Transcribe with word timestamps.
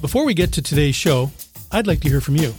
Before 0.00 0.24
we 0.24 0.32
get 0.32 0.52
to 0.52 0.62
today's 0.62 0.94
show, 0.94 1.30
I'd 1.72 1.88
like 1.88 2.00
to 2.02 2.08
hear 2.08 2.20
from 2.20 2.36
you. 2.36 2.54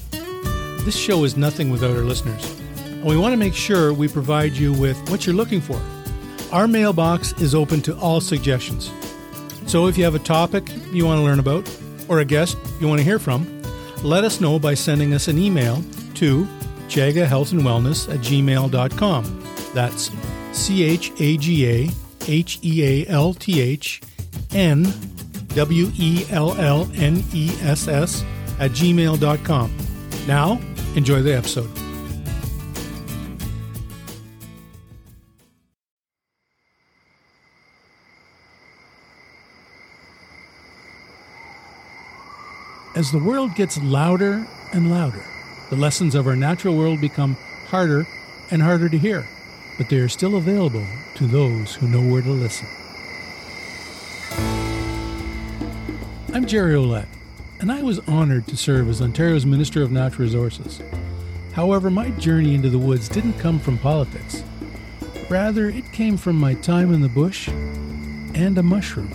This 0.84 0.98
show 0.98 1.24
is 1.24 1.38
nothing 1.38 1.72
without 1.72 1.96
our 1.96 2.04
listeners, 2.04 2.60
and 2.84 3.04
we 3.06 3.16
want 3.16 3.32
to 3.32 3.38
make 3.38 3.54
sure 3.54 3.94
we 3.94 4.10
provide 4.10 4.52
you 4.54 4.74
with 4.74 4.98
what 5.10 5.26
you're 5.26 5.36
looking 5.36 5.62
for. 5.62 5.80
Our 6.52 6.68
mailbox 6.68 7.32
is 7.42 7.56
open 7.56 7.82
to 7.84 7.98
all 7.98 8.20
suggestions. 8.20 8.92
So 9.68 9.88
if 9.88 9.98
you 9.98 10.04
have 10.04 10.16
a 10.16 10.20
topic 10.20 10.70
you 10.92 11.06
want 11.06 11.20
to 11.20 11.24
learn 11.24 11.40
about 11.40 11.70
or 12.10 12.20
a 12.20 12.26
guest 12.26 12.58
you 12.82 12.90
want 12.90 13.00
to 13.00 13.06
hear 13.06 13.20
from, 13.20 13.48
let 14.04 14.26
us 14.26 14.42
know 14.42 14.60
by 14.60 14.74
sending 14.74 15.14
us 15.14 15.30
an 15.30 15.38
email 15.38 15.82
to 16.16 16.46
chagahealthandwellness 16.90 18.14
at 18.14 18.20
gmail.com. 18.20 19.44
That's 19.74 20.12
C 20.52 20.84
H 20.84 21.14
A 21.20 21.38
G 21.38 21.68
A 21.68 21.90
H 22.28 22.60
E 22.64 22.84
A 22.84 23.08
L 23.08 23.34
T 23.34 23.62
H 23.62 24.02
N 24.52 24.86
W 25.56 25.92
E 25.98 26.26
L 26.30 26.56
L 26.58 26.90
N 26.96 27.24
E 27.34 27.50
S 27.62 27.88
S 27.88 28.24
at 28.60 28.72
gmail.com. 28.72 29.72
Now, 30.28 30.60
enjoy 30.96 31.22
the 31.22 31.36
episode. 31.36 31.70
As 42.96 43.12
the 43.12 43.20
world 43.20 43.56
gets 43.56 43.82
louder 43.82 44.46
and 44.74 44.92
louder, 44.92 45.24
the 45.70 45.78
lessons 45.78 46.16
of 46.16 46.28
our 46.28 46.36
natural 46.36 46.76
world 46.76 47.00
become 47.00 47.38
harder 47.68 48.06
and 48.52 48.62
harder 48.62 48.90
to 48.90 48.98
hear, 48.98 49.26
but 49.78 49.88
they 49.88 50.00
are 50.00 50.10
still 50.10 50.36
available 50.36 50.86
to 51.16 51.26
those 51.26 51.76
who 51.76 51.88
know 51.88 52.02
where 52.02 52.22
to 52.22 52.32
listen. 52.32 52.68
I'm 56.32 56.46
Jerry 56.46 56.76
Ouellette, 56.76 57.08
and 57.60 57.72
I 57.72 57.82
was 57.82 57.98
honored 58.08 58.46
to 58.48 58.56
serve 58.56 58.88
as 58.88 59.02
Ontario's 59.02 59.48
Minister 59.48 59.82
of 59.82 59.92
Natural 59.92 60.28
Resources. 60.28 60.80
However, 61.54 61.90
my 61.90 62.12
journey 62.12 62.54
into 62.54 62.70
the 62.70 62.78
woods 62.78 63.10
didn't 63.10 63.40
come 63.40 63.58
from 63.58 63.80
politics. 63.80 64.44
Rather, 65.28 65.70
it 65.70 65.92
came 65.92 66.18
from 66.18 66.36
my 66.36 66.54
time 66.54 66.94
in 66.94 67.02
the 67.02 67.10
bush 67.10 67.48
and 67.48 68.60
a 68.60 68.64
mushroom. 68.64 69.12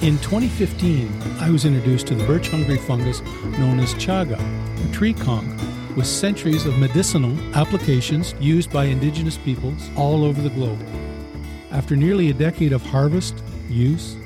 In 0.00 0.16
2015, 0.18 1.12
I 1.40 1.50
was 1.50 1.66
introduced 1.66 2.06
to 2.06 2.14
the 2.14 2.24
birch 2.24 2.48
hungry 2.48 2.78
fungus 2.78 3.20
known 3.58 3.78
as 3.80 3.92
chaga, 3.96 4.40
a 4.82 4.92
tree 4.94 5.12
conch 5.12 5.60
with 5.94 6.06
centuries 6.06 6.64
of 6.64 6.78
medicinal 6.78 7.38
applications 7.54 8.34
used 8.40 8.72
by 8.72 8.86
indigenous 8.86 9.36
peoples 9.36 9.90
all 9.94 10.24
over 10.24 10.40
the 10.40 10.48
globe. 10.50 10.82
After 11.70 11.96
nearly 11.96 12.30
a 12.30 12.34
decade 12.34 12.72
of 12.72 12.82
harvest, 12.82 13.42
use, 13.68 14.16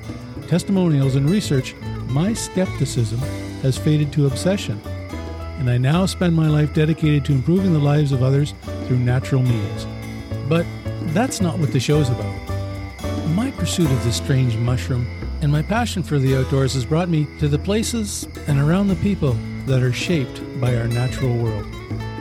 testimonials, 0.49 1.15
and 1.15 1.29
research, 1.29 1.75
my 2.09 2.33
skepticism 2.33 3.19
has 3.63 3.79
faded 3.79 4.13
to 4.13 4.27
obsession, 4.27 4.81
and 5.59 5.71
I 5.71 5.79
now 5.79 6.07
spend 6.07 6.35
my 6.35 6.49
life 6.49 6.75
dedicated 6.75 7.25
to 7.27 7.33
improving 7.33 7.73
the 7.73 7.79
lives 7.79 8.13
of 8.13 8.23
others 8.23 8.55
through 8.87 8.99
natural 8.99 9.43
means. 9.43 9.87
But 10.49 10.67
that's 11.15 11.41
not 11.41 11.59
what 11.59 11.73
the 11.73 11.81
show's 11.81 12.09
about. 12.09 12.35
My 13.29 13.51
pursuit 13.53 13.91
of 13.91 14.05
this 14.05 14.17
strange 14.17 14.57
mushroom 14.57 15.07
and 15.41 15.51
my 15.51 15.63
passion 15.63 16.03
for 16.03 16.19
the 16.19 16.37
outdoors 16.37 16.75
has 16.75 16.85
brought 16.85 17.09
me 17.09 17.27
to 17.39 17.49
the 17.49 17.59
places 17.59 18.29
and 18.47 18.59
around 18.59 18.89
the 18.89 18.97
people 18.97 19.33
that 19.67 19.83
are 19.83 19.93
shaped 19.93 20.43
by 20.61 20.77
our 20.77 20.89
natural 20.89 21.37
world. 21.37 21.67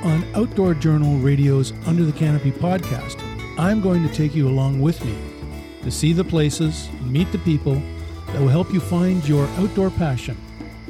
On 0.04 0.24
Outdoor 0.36 0.74
Journal 0.74 1.18
Radio's 1.18 1.74
Under 1.86 2.04
the 2.04 2.12
Canopy 2.12 2.52
podcast, 2.52 3.22
I'm 3.60 3.82
going 3.82 4.08
to 4.08 4.14
take 4.14 4.34
you 4.34 4.48
along 4.48 4.82
with 4.82 5.04
me 5.06 5.31
to 5.84 5.92
see 5.92 6.14
the 6.14 6.24
places, 6.24 6.90
meet 7.04 7.32
the 7.32 7.38
people 7.40 7.82
that 8.28 8.40
will 8.40 8.48
help 8.48 8.72
you 8.72 8.80
find 8.80 9.28
your 9.28 9.46
outdoor 9.58 9.90
passion 9.90 10.38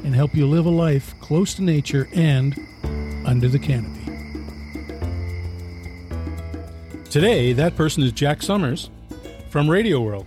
and 0.03 0.15
help 0.15 0.35
you 0.35 0.47
live 0.47 0.65
a 0.65 0.69
life 0.69 1.13
close 1.19 1.53
to 1.55 1.63
nature 1.63 2.07
and 2.13 2.55
under 3.25 3.47
the 3.47 3.59
canopy. 3.59 3.99
Today, 7.09 7.53
that 7.53 7.75
person 7.75 8.03
is 8.03 8.11
Jack 8.11 8.41
Summers 8.41 8.89
from 9.49 9.67
Radioworld. 9.67 10.25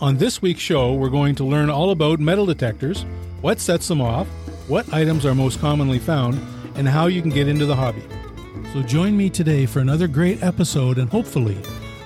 On 0.00 0.16
this 0.16 0.40
week's 0.40 0.60
show, 0.60 0.94
we're 0.94 1.10
going 1.10 1.34
to 1.36 1.44
learn 1.44 1.70
all 1.70 1.90
about 1.90 2.20
metal 2.20 2.46
detectors, 2.46 3.04
what 3.40 3.60
sets 3.60 3.86
them 3.86 4.00
off, 4.00 4.26
what 4.66 4.92
items 4.92 5.26
are 5.26 5.34
most 5.34 5.60
commonly 5.60 5.98
found, 5.98 6.40
and 6.74 6.88
how 6.88 7.06
you 7.06 7.20
can 7.20 7.30
get 7.30 7.48
into 7.48 7.66
the 7.66 7.76
hobby. 7.76 8.02
So 8.72 8.82
join 8.82 9.16
me 9.16 9.28
today 9.28 9.66
for 9.66 9.80
another 9.80 10.08
great 10.08 10.42
episode, 10.42 10.96
and 10.98 11.10
hopefully, 11.10 11.58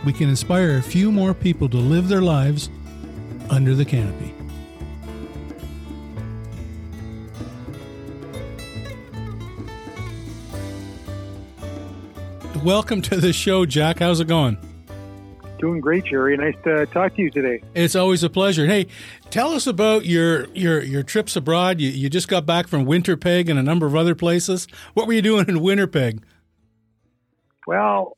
we 0.06 0.12
can 0.12 0.28
inspire 0.28 0.76
a 0.76 0.82
few 0.82 1.10
more 1.10 1.34
people 1.34 1.68
to 1.68 1.76
live 1.76 2.06
their 2.06 2.22
lives 2.22 2.70
under 3.50 3.74
the 3.74 3.84
canopy. 3.84 4.32
Welcome 12.64 13.02
to 13.02 13.16
the 13.16 13.32
show, 13.32 13.66
Jack. 13.66 13.98
How's 13.98 14.20
it 14.20 14.28
going? 14.28 14.56
Doing 15.58 15.80
great, 15.80 16.04
Jerry. 16.04 16.36
Nice 16.36 16.54
to 16.62 16.86
talk 16.86 17.16
to 17.16 17.22
you 17.22 17.30
today. 17.30 17.60
It's 17.74 17.96
always 17.96 18.22
a 18.22 18.30
pleasure. 18.30 18.66
Hey, 18.66 18.86
tell 19.30 19.50
us 19.52 19.66
about 19.66 20.06
your 20.06 20.46
your 20.54 20.82
your 20.82 21.02
trips 21.02 21.34
abroad. 21.34 21.80
You 21.80 21.90
you 21.90 22.08
just 22.08 22.28
got 22.28 22.46
back 22.46 22.68
from 22.68 22.86
Winterpeg 22.86 23.48
and 23.48 23.58
a 23.58 23.62
number 23.62 23.86
of 23.86 23.96
other 23.96 24.14
places. 24.14 24.68
What 24.94 25.08
were 25.08 25.14
you 25.14 25.22
doing 25.22 25.48
in 25.48 25.56
Winterpeg? 25.56 26.22
Well, 27.66 28.16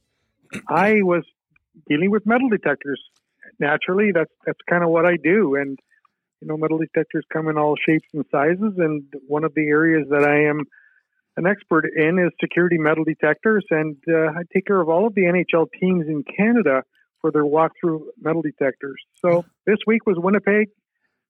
I 0.69 1.01
was 1.03 1.25
dealing 1.89 2.11
with 2.11 2.27
metal 2.27 2.49
detectors. 2.49 3.01
Naturally, 3.59 4.13
that's 4.13 4.33
that's 4.47 4.61
kind 4.69 4.85
of 4.85 4.91
what 4.91 5.07
I 5.07 5.17
do, 5.17 5.57
and 5.57 5.79
you 6.41 6.49
know, 6.49 6.57
metal 6.57 6.79
detectors 6.79 7.25
come 7.33 7.49
in 7.49 7.59
all 7.59 7.75
shapes 7.77 8.09
and 8.15 8.25
sizes. 8.31 8.75
And 8.79 9.05
one 9.27 9.45
of 9.45 9.55
the 9.55 9.67
areas 9.67 10.07
that 10.11 10.25
I 10.25 10.49
am 10.49 10.65
an 11.37 11.47
expert 11.47 11.85
in 11.95 12.19
is 12.19 12.33
security 12.41 12.79
metal 12.79 13.05
detectors, 13.05 13.65
and 13.71 13.97
uh, 14.09 14.39
I 14.39 14.43
take 14.53 14.67
care 14.67 14.81
of 14.81 14.89
all 14.89 15.07
of 15.07 15.15
the 15.15 15.23
NHL 15.23 15.67
teams 15.81 16.07
in 16.07 16.25
Canada 16.37 16.83
for 17.21 17.31
their 17.31 17.45
walkthrough 17.45 18.01
metal 18.21 18.43
detectors. 18.43 19.01
So 19.21 19.45
this 19.67 19.79
week 19.87 20.07
was 20.07 20.17
Winnipeg. 20.19 20.69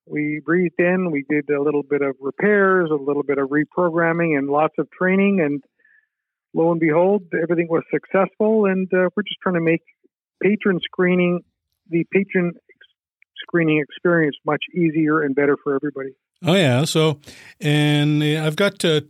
We 0.07 0.41
breathed 0.43 0.79
in, 0.79 1.11
we 1.11 1.25
did 1.29 1.51
a 1.51 1.61
little 1.61 1.83
bit 1.83 2.01
of 2.01 2.17
repairs, 2.21 2.91
a 2.91 2.95
little 2.95 3.23
bit 3.23 3.37
of 3.37 3.51
reprogramming, 3.51 4.39
and 4.39 4.49
lots 4.49 4.75
of 4.79 4.91
training. 4.91 5.41
And 5.41 5.63
lo 6.55 6.71
and 6.71 6.81
behold, 6.81 7.25
everything 7.35 7.69
was 7.69 7.83
successful. 7.93 8.65
And 8.65 8.89
uh, 8.95 9.11
we're 9.15 9.23
just 9.25 9.41
trying 9.43 9.57
to 9.57 9.61
make 9.61 9.83
patron 10.43 10.81
screening, 10.83 11.43
the 11.91 12.05
patron 12.13 12.55
screening 13.43 13.81
experience, 13.81 14.37
much 14.45 14.63
easier 14.75 15.23
and 15.23 15.35
better 15.35 15.57
for 15.63 15.75
everybody. 15.75 16.11
Oh 16.45 16.55
yeah, 16.55 16.85
so 16.85 17.19
and 17.61 18.23
I've 18.23 18.55
got 18.55 18.85
uh, 18.85 19.01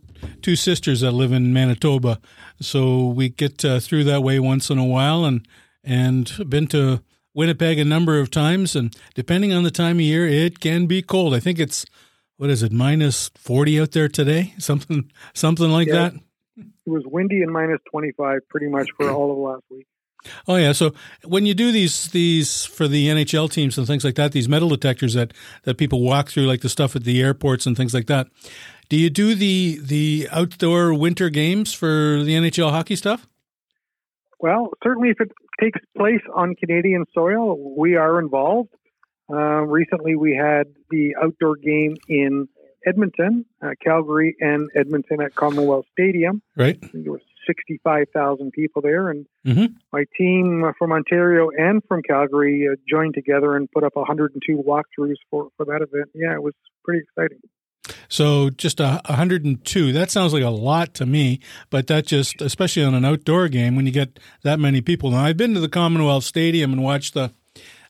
two 0.41 0.55
sisters 0.55 1.01
that 1.01 1.11
live 1.11 1.31
in 1.31 1.53
Manitoba, 1.53 2.19
so 2.59 3.07
we 3.07 3.29
get 3.29 3.63
uh, 3.63 3.79
through 3.79 4.05
that 4.05 4.23
way 4.23 4.39
once 4.39 4.71
in 4.71 4.79
a 4.79 4.85
while, 4.85 5.25
and 5.25 5.47
and 5.83 6.31
been 6.49 6.65
to 6.67 7.03
Winnipeg 7.35 7.77
a 7.77 7.85
number 7.85 8.19
of 8.19 8.31
times. 8.31 8.75
And 8.75 8.95
depending 9.13 9.53
on 9.53 9.63
the 9.63 9.69
time 9.69 9.97
of 9.97 10.01
year, 10.01 10.27
it 10.27 10.59
can 10.59 10.87
be 10.87 11.03
cold. 11.03 11.35
I 11.35 11.39
think 11.39 11.59
it's 11.59 11.85
what 12.37 12.49
is 12.49 12.63
it, 12.63 12.71
minus 12.71 13.29
forty 13.35 13.79
out 13.79 13.91
there 13.91 14.07
today, 14.07 14.55
something 14.57 15.11
something 15.35 15.69
like 15.69 15.87
yeah, 15.87 15.93
that. 15.93 16.13
It 16.57 16.89
was 16.89 17.03
windy 17.05 17.43
and 17.43 17.51
minus 17.51 17.79
twenty 17.91 18.11
five 18.13 18.39
pretty 18.49 18.69
much 18.69 18.89
for 18.97 19.11
all 19.11 19.31
of 19.31 19.37
last 19.37 19.63
week. 19.69 19.85
Oh 20.47 20.55
yeah, 20.55 20.73
so 20.73 20.93
when 21.23 21.45
you 21.45 21.53
do 21.53 21.71
these 21.71 22.09
these 22.09 22.65
for 22.65 22.87
the 22.87 23.07
NHL 23.07 23.51
teams 23.51 23.77
and 23.77 23.87
things 23.87 24.03
like 24.03 24.15
that, 24.15 24.31
these 24.31 24.49
metal 24.49 24.69
detectors 24.69 25.13
that 25.13 25.33
that 25.63 25.77
people 25.77 26.01
walk 26.01 26.29
through, 26.29 26.45
like 26.45 26.61
the 26.61 26.69
stuff 26.69 26.95
at 26.95 27.03
the 27.03 27.21
airports 27.21 27.65
and 27.65 27.77
things 27.77 27.93
like 27.93 28.07
that, 28.07 28.27
do 28.89 28.97
you 28.97 29.09
do 29.09 29.35
the 29.35 29.79
the 29.81 30.27
outdoor 30.31 30.93
winter 30.93 31.29
games 31.29 31.73
for 31.73 32.21
the 32.23 32.33
NHL 32.33 32.71
hockey 32.71 32.95
stuff? 32.95 33.27
Well, 34.39 34.71
certainly 34.83 35.09
if 35.09 35.19
it 35.19 35.31
takes 35.59 35.79
place 35.97 36.21
on 36.33 36.55
Canadian 36.55 37.05
soil, 37.13 37.75
we 37.77 37.95
are 37.95 38.19
involved. 38.19 38.69
Uh, 39.31 39.61
recently, 39.63 40.15
we 40.15 40.35
had 40.35 40.67
the 40.89 41.15
outdoor 41.21 41.55
game 41.55 41.95
in 42.07 42.47
Edmonton, 42.85 43.45
uh, 43.61 43.71
Calgary, 43.83 44.35
and 44.39 44.69
Edmonton 44.75 45.21
at 45.21 45.35
Commonwealth 45.35 45.85
Stadium. 45.91 46.41
Right. 46.55 46.79
there 46.93 47.11
was 47.11 47.21
65,000 47.49 48.51
people 48.51 48.81
there, 48.83 49.09
and 49.09 49.25
mm-hmm. 49.45 49.73
my 49.91 50.05
team 50.15 50.63
from 50.77 50.91
Ontario 50.91 51.49
and 51.49 51.81
from 51.87 52.03
Calgary 52.03 52.67
uh, 52.71 52.75
joined 52.87 53.15
together 53.15 53.55
and 53.55 53.69
put 53.71 53.83
up 53.83 53.95
102 53.95 54.63
walkthroughs 54.67 55.15
for, 55.31 55.47
for 55.57 55.65
that 55.65 55.81
event. 55.81 56.09
Yeah, 56.13 56.33
it 56.33 56.43
was 56.43 56.53
pretty 56.83 57.01
exciting. 57.01 57.39
So 58.07 58.51
just 58.51 58.79
a 58.79 59.01
102. 59.05 59.93
That 59.93 60.11
sounds 60.11 60.33
like 60.33 60.43
a 60.43 60.49
lot 60.49 60.93
to 60.95 61.05
me, 61.05 61.39
but 61.69 61.87
that 61.87 62.05
just, 62.05 62.41
especially 62.41 62.83
on 62.83 62.93
an 62.93 63.05
outdoor 63.05 63.47
game, 63.47 63.75
when 63.75 63.85
you 63.87 63.91
get 63.91 64.19
that 64.43 64.59
many 64.59 64.81
people. 64.81 65.09
Now 65.09 65.23
I've 65.23 65.37
been 65.37 65.55
to 65.55 65.59
the 65.59 65.69
Commonwealth 65.69 66.23
Stadium 66.23 66.71
and 66.71 66.83
watched 66.83 67.15
the. 67.15 67.31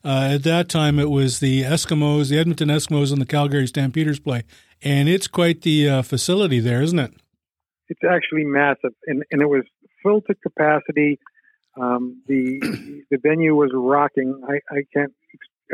Uh, 0.02 0.30
at 0.32 0.44
that 0.44 0.70
time, 0.70 0.98
it 0.98 1.10
was 1.10 1.40
the 1.40 1.62
Eskimos, 1.62 2.30
the 2.30 2.38
Edmonton 2.38 2.70
Eskimos, 2.70 3.12
and 3.12 3.20
the 3.20 3.26
Calgary 3.26 3.66
Stampeders 3.66 4.18
play, 4.18 4.44
and 4.80 5.10
it's 5.10 5.28
quite 5.28 5.60
the 5.60 5.90
uh, 5.90 6.02
facility 6.02 6.58
there, 6.58 6.80
isn't 6.80 6.98
it? 6.98 7.12
It's 7.90 8.00
actually 8.08 8.44
massive, 8.44 8.94
and, 9.06 9.22
and 9.30 9.42
it 9.42 9.48
was 9.48 9.64
filled 10.02 10.24
to 10.28 10.34
capacity. 10.36 11.18
Um, 11.78 12.22
the 12.26 12.60
the 13.10 13.18
venue 13.22 13.54
was 13.54 13.70
rocking. 13.74 14.40
I, 14.48 14.60
I 14.74 14.82
can't 14.94 15.12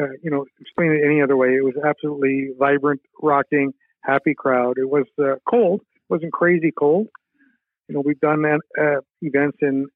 uh, 0.00 0.16
you 0.22 0.30
know 0.30 0.46
explain 0.60 0.92
it 0.92 1.06
any 1.06 1.22
other 1.22 1.36
way. 1.36 1.50
It 1.50 1.64
was 1.64 1.74
absolutely 1.86 2.48
vibrant, 2.58 3.02
rocking, 3.22 3.72
happy 4.02 4.34
crowd. 4.34 4.78
It 4.78 4.88
was 4.88 5.06
uh, 5.22 5.36
cold. 5.48 5.82
It 5.94 6.12
wasn't 6.12 6.32
crazy 6.32 6.72
cold. 6.76 7.08
You 7.88 7.94
know, 7.94 8.02
we've 8.04 8.20
done 8.20 8.44
uh, 8.44 9.00
events 9.22 9.58
in 9.62 9.86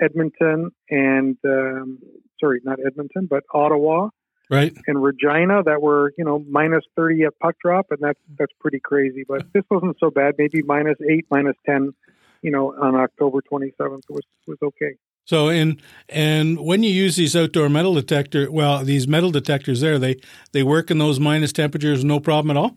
Edmonton 0.00 0.70
and 0.90 1.36
um, 1.44 1.98
sorry, 2.40 2.60
not 2.64 2.78
Edmonton, 2.84 3.26
but 3.28 3.42
Ottawa, 3.52 4.08
right, 4.50 4.74
and 4.86 5.02
Regina 5.02 5.62
that 5.64 5.80
were 5.82 6.12
you 6.18 6.24
know 6.24 6.44
minus 6.48 6.84
thirty 6.96 7.24
at 7.24 7.38
puck 7.38 7.56
drop, 7.62 7.86
and 7.90 8.00
that's 8.00 8.20
that's 8.38 8.52
pretty 8.60 8.80
crazy. 8.80 9.24
But 9.26 9.52
this 9.52 9.64
wasn't 9.70 9.96
so 10.00 10.10
bad. 10.10 10.34
Maybe 10.38 10.62
minus 10.62 10.98
eight, 11.08 11.26
minus 11.30 11.56
ten, 11.66 11.92
you 12.42 12.50
know, 12.50 12.74
on 12.80 12.94
October 12.94 13.40
twenty 13.42 13.72
seventh 13.78 14.04
was 14.08 14.24
was 14.46 14.58
okay. 14.62 14.96
So 15.26 15.48
in 15.48 15.80
and 16.08 16.60
when 16.60 16.82
you 16.82 16.90
use 16.90 17.16
these 17.16 17.34
outdoor 17.34 17.68
metal 17.68 17.94
detector, 17.94 18.50
well, 18.50 18.84
these 18.84 19.08
metal 19.08 19.30
detectors 19.30 19.80
there, 19.80 19.98
they 19.98 20.16
they 20.52 20.62
work 20.62 20.90
in 20.90 20.98
those 20.98 21.18
minus 21.18 21.52
temperatures, 21.52 22.04
no 22.04 22.20
problem 22.20 22.56
at 22.56 22.60
all. 22.60 22.76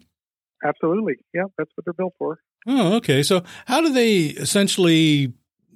Absolutely, 0.64 1.16
yeah, 1.34 1.44
that's 1.58 1.69
what 1.75 1.86
they're 1.86 1.94
built 1.94 2.14
for. 2.18 2.40
Oh, 2.66 2.96
okay. 2.96 3.22
So 3.22 3.44
how 3.66 3.81
do 3.81 3.92
they 3.92 4.25
essentially, 4.28 5.34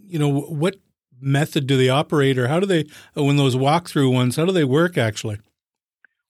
you 0.07 0.19
know, 0.19 0.41
what 0.41 0.77
method 1.19 1.67
do 1.67 1.77
they 1.77 1.89
operate, 1.89 2.37
or 2.37 2.47
how 2.47 2.59
do 2.59 2.65
they 2.65 2.85
when 3.13 3.35
those 3.35 3.55
walkthrough 3.55 4.11
ones? 4.11 4.37
How 4.37 4.45
do 4.45 4.53
they 4.53 4.63
work 4.63 4.97
actually? 4.97 5.39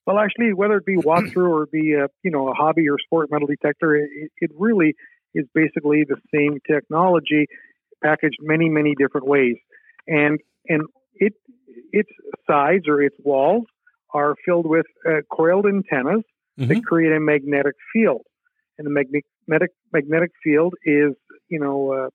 Well, 0.06 0.18
actually, 0.18 0.52
whether 0.52 0.76
it 0.76 0.86
be 0.86 0.96
walkthrough 0.96 1.50
or 1.50 1.66
be 1.66 1.94
a 1.94 2.08
you 2.22 2.30
know 2.30 2.48
a 2.48 2.54
hobby 2.54 2.88
or 2.88 2.98
sport 2.98 3.30
metal 3.30 3.46
detector, 3.46 3.94
it, 3.96 4.30
it 4.38 4.50
really 4.58 4.94
is 5.34 5.46
basically 5.54 6.04
the 6.06 6.16
same 6.34 6.58
technology 6.70 7.46
packaged 8.02 8.38
many 8.40 8.68
many 8.68 8.94
different 8.94 9.26
ways. 9.26 9.56
And 10.06 10.40
and 10.68 10.82
it 11.14 11.34
its 11.92 12.10
sides 12.46 12.88
or 12.88 13.00
its 13.00 13.16
walls 13.24 13.64
are 14.12 14.34
filled 14.44 14.66
with 14.66 14.86
uh, 15.08 15.20
coiled 15.30 15.66
antennas 15.66 16.22
mm-hmm. 16.58 16.66
that 16.66 16.84
create 16.84 17.12
a 17.12 17.20
magnetic 17.20 17.74
field, 17.92 18.22
and 18.78 18.86
the 18.86 18.90
magnetic 18.90 19.70
magnetic 19.92 20.30
field 20.42 20.74
is 20.84 21.12
you 21.48 21.60
know 21.60 21.92
uh, 21.92 22.08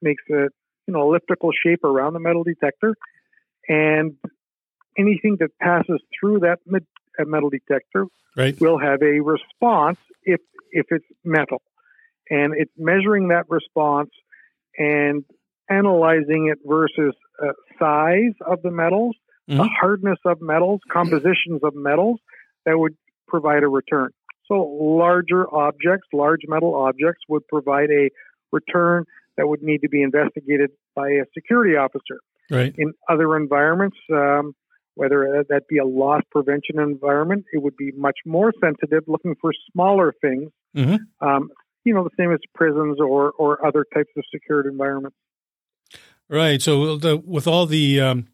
makes 0.00 0.22
a 0.30 0.48
you 0.86 0.94
know 0.94 1.02
elliptical 1.02 1.50
shape 1.52 1.84
around 1.84 2.12
the 2.12 2.20
metal 2.20 2.44
detector, 2.44 2.94
and 3.68 4.16
anything 4.98 5.36
that 5.40 5.50
passes 5.60 6.00
through 6.18 6.40
that 6.40 6.58
metal 7.20 7.50
detector 7.50 8.06
right. 8.36 8.58
will 8.60 8.78
have 8.78 9.02
a 9.02 9.20
response 9.20 9.98
if 10.24 10.40
if 10.70 10.86
it's 10.90 11.04
metal, 11.24 11.62
and 12.30 12.54
it's 12.56 12.72
measuring 12.78 13.28
that 13.28 13.44
response 13.48 14.10
and 14.78 15.24
analyzing 15.68 16.50
it 16.52 16.58
versus 16.64 17.14
uh, 17.42 17.52
size 17.78 18.34
of 18.46 18.62
the 18.62 18.70
metals, 18.70 19.14
mm-hmm. 19.48 19.58
the 19.58 19.68
hardness 19.80 20.18
of 20.24 20.40
metals, 20.40 20.80
compositions 20.90 21.60
of 21.62 21.74
metals 21.74 22.18
that 22.64 22.78
would 22.78 22.96
provide 23.28 23.62
a 23.62 23.68
return. 23.68 24.10
So 24.46 24.62
larger 24.80 25.52
objects, 25.54 26.08
large 26.12 26.40
metal 26.46 26.74
objects 26.74 27.22
would 27.28 27.46
provide 27.48 27.90
a 27.90 28.10
return 28.50 29.04
that 29.36 29.48
would 29.48 29.62
need 29.62 29.78
to 29.82 29.88
be 29.88 30.02
investigated 30.02 30.70
by 30.94 31.08
a 31.08 31.24
security 31.32 31.76
officer. 31.76 32.20
Right. 32.50 32.74
In 32.76 32.92
other 33.08 33.36
environments, 33.36 33.96
um, 34.12 34.54
whether 34.94 35.44
that 35.48 35.68
be 35.68 35.78
a 35.78 35.84
loss 35.84 36.22
prevention 36.30 36.78
environment, 36.78 37.44
it 37.52 37.62
would 37.62 37.76
be 37.76 37.92
much 37.92 38.18
more 38.26 38.52
sensitive, 38.62 39.04
looking 39.06 39.34
for 39.40 39.52
smaller 39.72 40.12
things. 40.20 40.50
Mm-hmm. 40.76 41.26
Um, 41.26 41.50
you 41.84 41.94
know, 41.94 42.04
the 42.04 42.10
same 42.18 42.32
as 42.32 42.38
prisons 42.54 42.98
or, 43.00 43.32
or 43.32 43.66
other 43.66 43.84
types 43.92 44.10
of 44.16 44.24
secured 44.32 44.66
environments. 44.66 45.16
Right. 46.28 46.62
So 46.62 46.96
the, 46.96 47.16
with 47.16 47.46
all 47.46 47.66
the 47.66 48.00
um, 48.00 48.28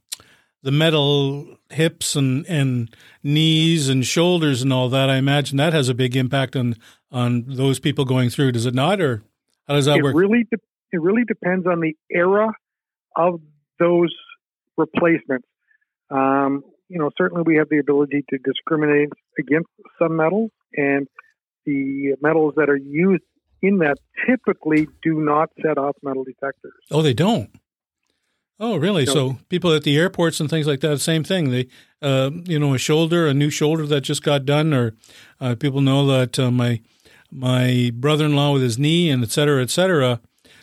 the 0.62 0.70
metal 0.70 1.56
hips 1.70 2.16
and, 2.16 2.44
and 2.46 2.94
knees 3.22 3.88
and 3.88 4.04
shoulders 4.04 4.62
and 4.62 4.72
all 4.72 4.88
that, 4.90 5.08
I 5.08 5.16
imagine 5.16 5.56
that 5.56 5.72
has 5.72 5.88
a 5.88 5.94
big 5.94 6.16
impact 6.16 6.56
on 6.56 6.76
on 7.10 7.44
those 7.46 7.78
people 7.80 8.04
going 8.04 8.30
through. 8.30 8.52
Does 8.52 8.66
it 8.66 8.74
not, 8.74 9.00
or 9.00 9.22
how 9.66 9.74
does 9.74 9.86
that 9.86 9.98
it 9.98 10.02
work? 10.02 10.14
Really, 10.14 10.44
de- 10.50 10.58
it 10.92 11.00
really 11.00 11.24
depends 11.24 11.66
on 11.66 11.80
the 11.80 11.96
era 12.10 12.52
of 13.16 13.40
those 13.78 14.14
replacements. 14.76 15.46
Um, 16.10 16.64
you 16.88 16.98
know, 16.98 17.10
certainly 17.18 17.42
we 17.44 17.56
have 17.56 17.68
the 17.68 17.78
ability 17.78 18.24
to 18.30 18.38
discriminate 18.38 19.10
against 19.38 19.68
some 19.98 20.16
metals, 20.16 20.50
and 20.74 21.06
the 21.66 22.14
metals 22.22 22.54
that 22.56 22.70
are 22.70 22.76
used 22.76 23.22
in 23.60 23.78
that 23.78 23.98
typically 24.26 24.86
do 25.02 25.20
not 25.20 25.50
set 25.62 25.76
off 25.76 25.96
metal 26.02 26.24
detectors. 26.24 26.72
Oh, 26.90 27.02
they 27.02 27.12
don't. 27.12 27.50
Oh, 28.60 28.76
really? 28.76 29.06
So, 29.06 29.12
so 29.12 29.38
people 29.48 29.72
at 29.72 29.84
the 29.84 29.96
airports 29.96 30.40
and 30.40 30.48
things 30.50 30.66
like 30.66 30.80
that, 30.80 31.00
same 31.00 31.22
thing. 31.22 31.50
They, 31.50 31.68
uh, 32.02 32.30
you 32.44 32.58
know, 32.58 32.74
a 32.74 32.78
shoulder, 32.78 33.26
a 33.26 33.34
new 33.34 33.50
shoulder 33.50 33.86
that 33.86 34.00
just 34.00 34.22
got 34.22 34.44
done, 34.44 34.72
or 34.72 34.94
uh, 35.40 35.54
people 35.54 35.80
know 35.80 36.06
that 36.06 36.38
uh, 36.38 36.50
my 36.50 36.80
my 37.30 37.90
brother-in-law 37.94 38.54
with 38.54 38.62
his 38.62 38.78
knee 38.78 39.10
and 39.10 39.22
et 39.22 39.30
cetera, 39.30 39.62
et 39.62 39.70
cetera. 39.70 40.20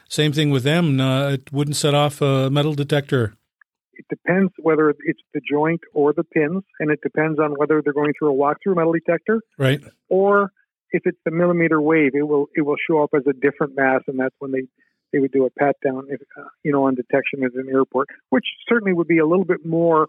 Same 0.09 0.33
thing 0.33 0.49
with 0.49 0.63
them. 0.63 0.99
Uh, 0.99 1.29
it 1.29 1.53
wouldn't 1.53 1.77
set 1.77 1.93
off 1.93 2.21
a 2.21 2.49
metal 2.49 2.73
detector. 2.73 3.35
It 3.97 4.05
depends 4.09 4.51
whether 4.57 4.89
it's 4.89 5.21
the 5.33 5.41
joint 5.49 5.81
or 5.93 6.13
the 6.13 6.23
pins, 6.23 6.63
and 6.79 6.91
it 6.91 6.99
depends 7.01 7.39
on 7.39 7.51
whether 7.51 7.81
they're 7.81 7.93
going 7.93 8.13
through 8.17 8.33
a 8.33 8.35
walkthrough 8.35 8.75
metal 8.75 8.93
detector, 8.93 9.41
right? 9.57 9.81
Or 10.09 10.51
if 10.91 11.03
it's 11.05 11.17
the 11.25 11.31
millimeter 11.31 11.81
wave, 11.81 12.11
it 12.13 12.27
will 12.27 12.47
it 12.55 12.61
will 12.61 12.77
show 12.87 13.03
up 13.03 13.11
as 13.15 13.23
a 13.27 13.33
different 13.33 13.75
mass, 13.75 14.01
and 14.07 14.19
that's 14.19 14.35
when 14.39 14.51
they 14.51 14.63
they 15.11 15.19
would 15.19 15.31
do 15.31 15.45
a 15.45 15.49
pat 15.49 15.75
down, 15.83 16.07
if, 16.09 16.21
uh, 16.37 16.43
you 16.63 16.71
know, 16.71 16.87
on 16.87 16.95
detection 16.95 17.43
at 17.43 17.53
an 17.53 17.69
airport, 17.69 18.09
which 18.29 18.45
certainly 18.67 18.91
would 18.91 19.07
be 19.07 19.19
a 19.19 19.25
little 19.25 19.45
bit 19.45 19.65
more 19.65 20.07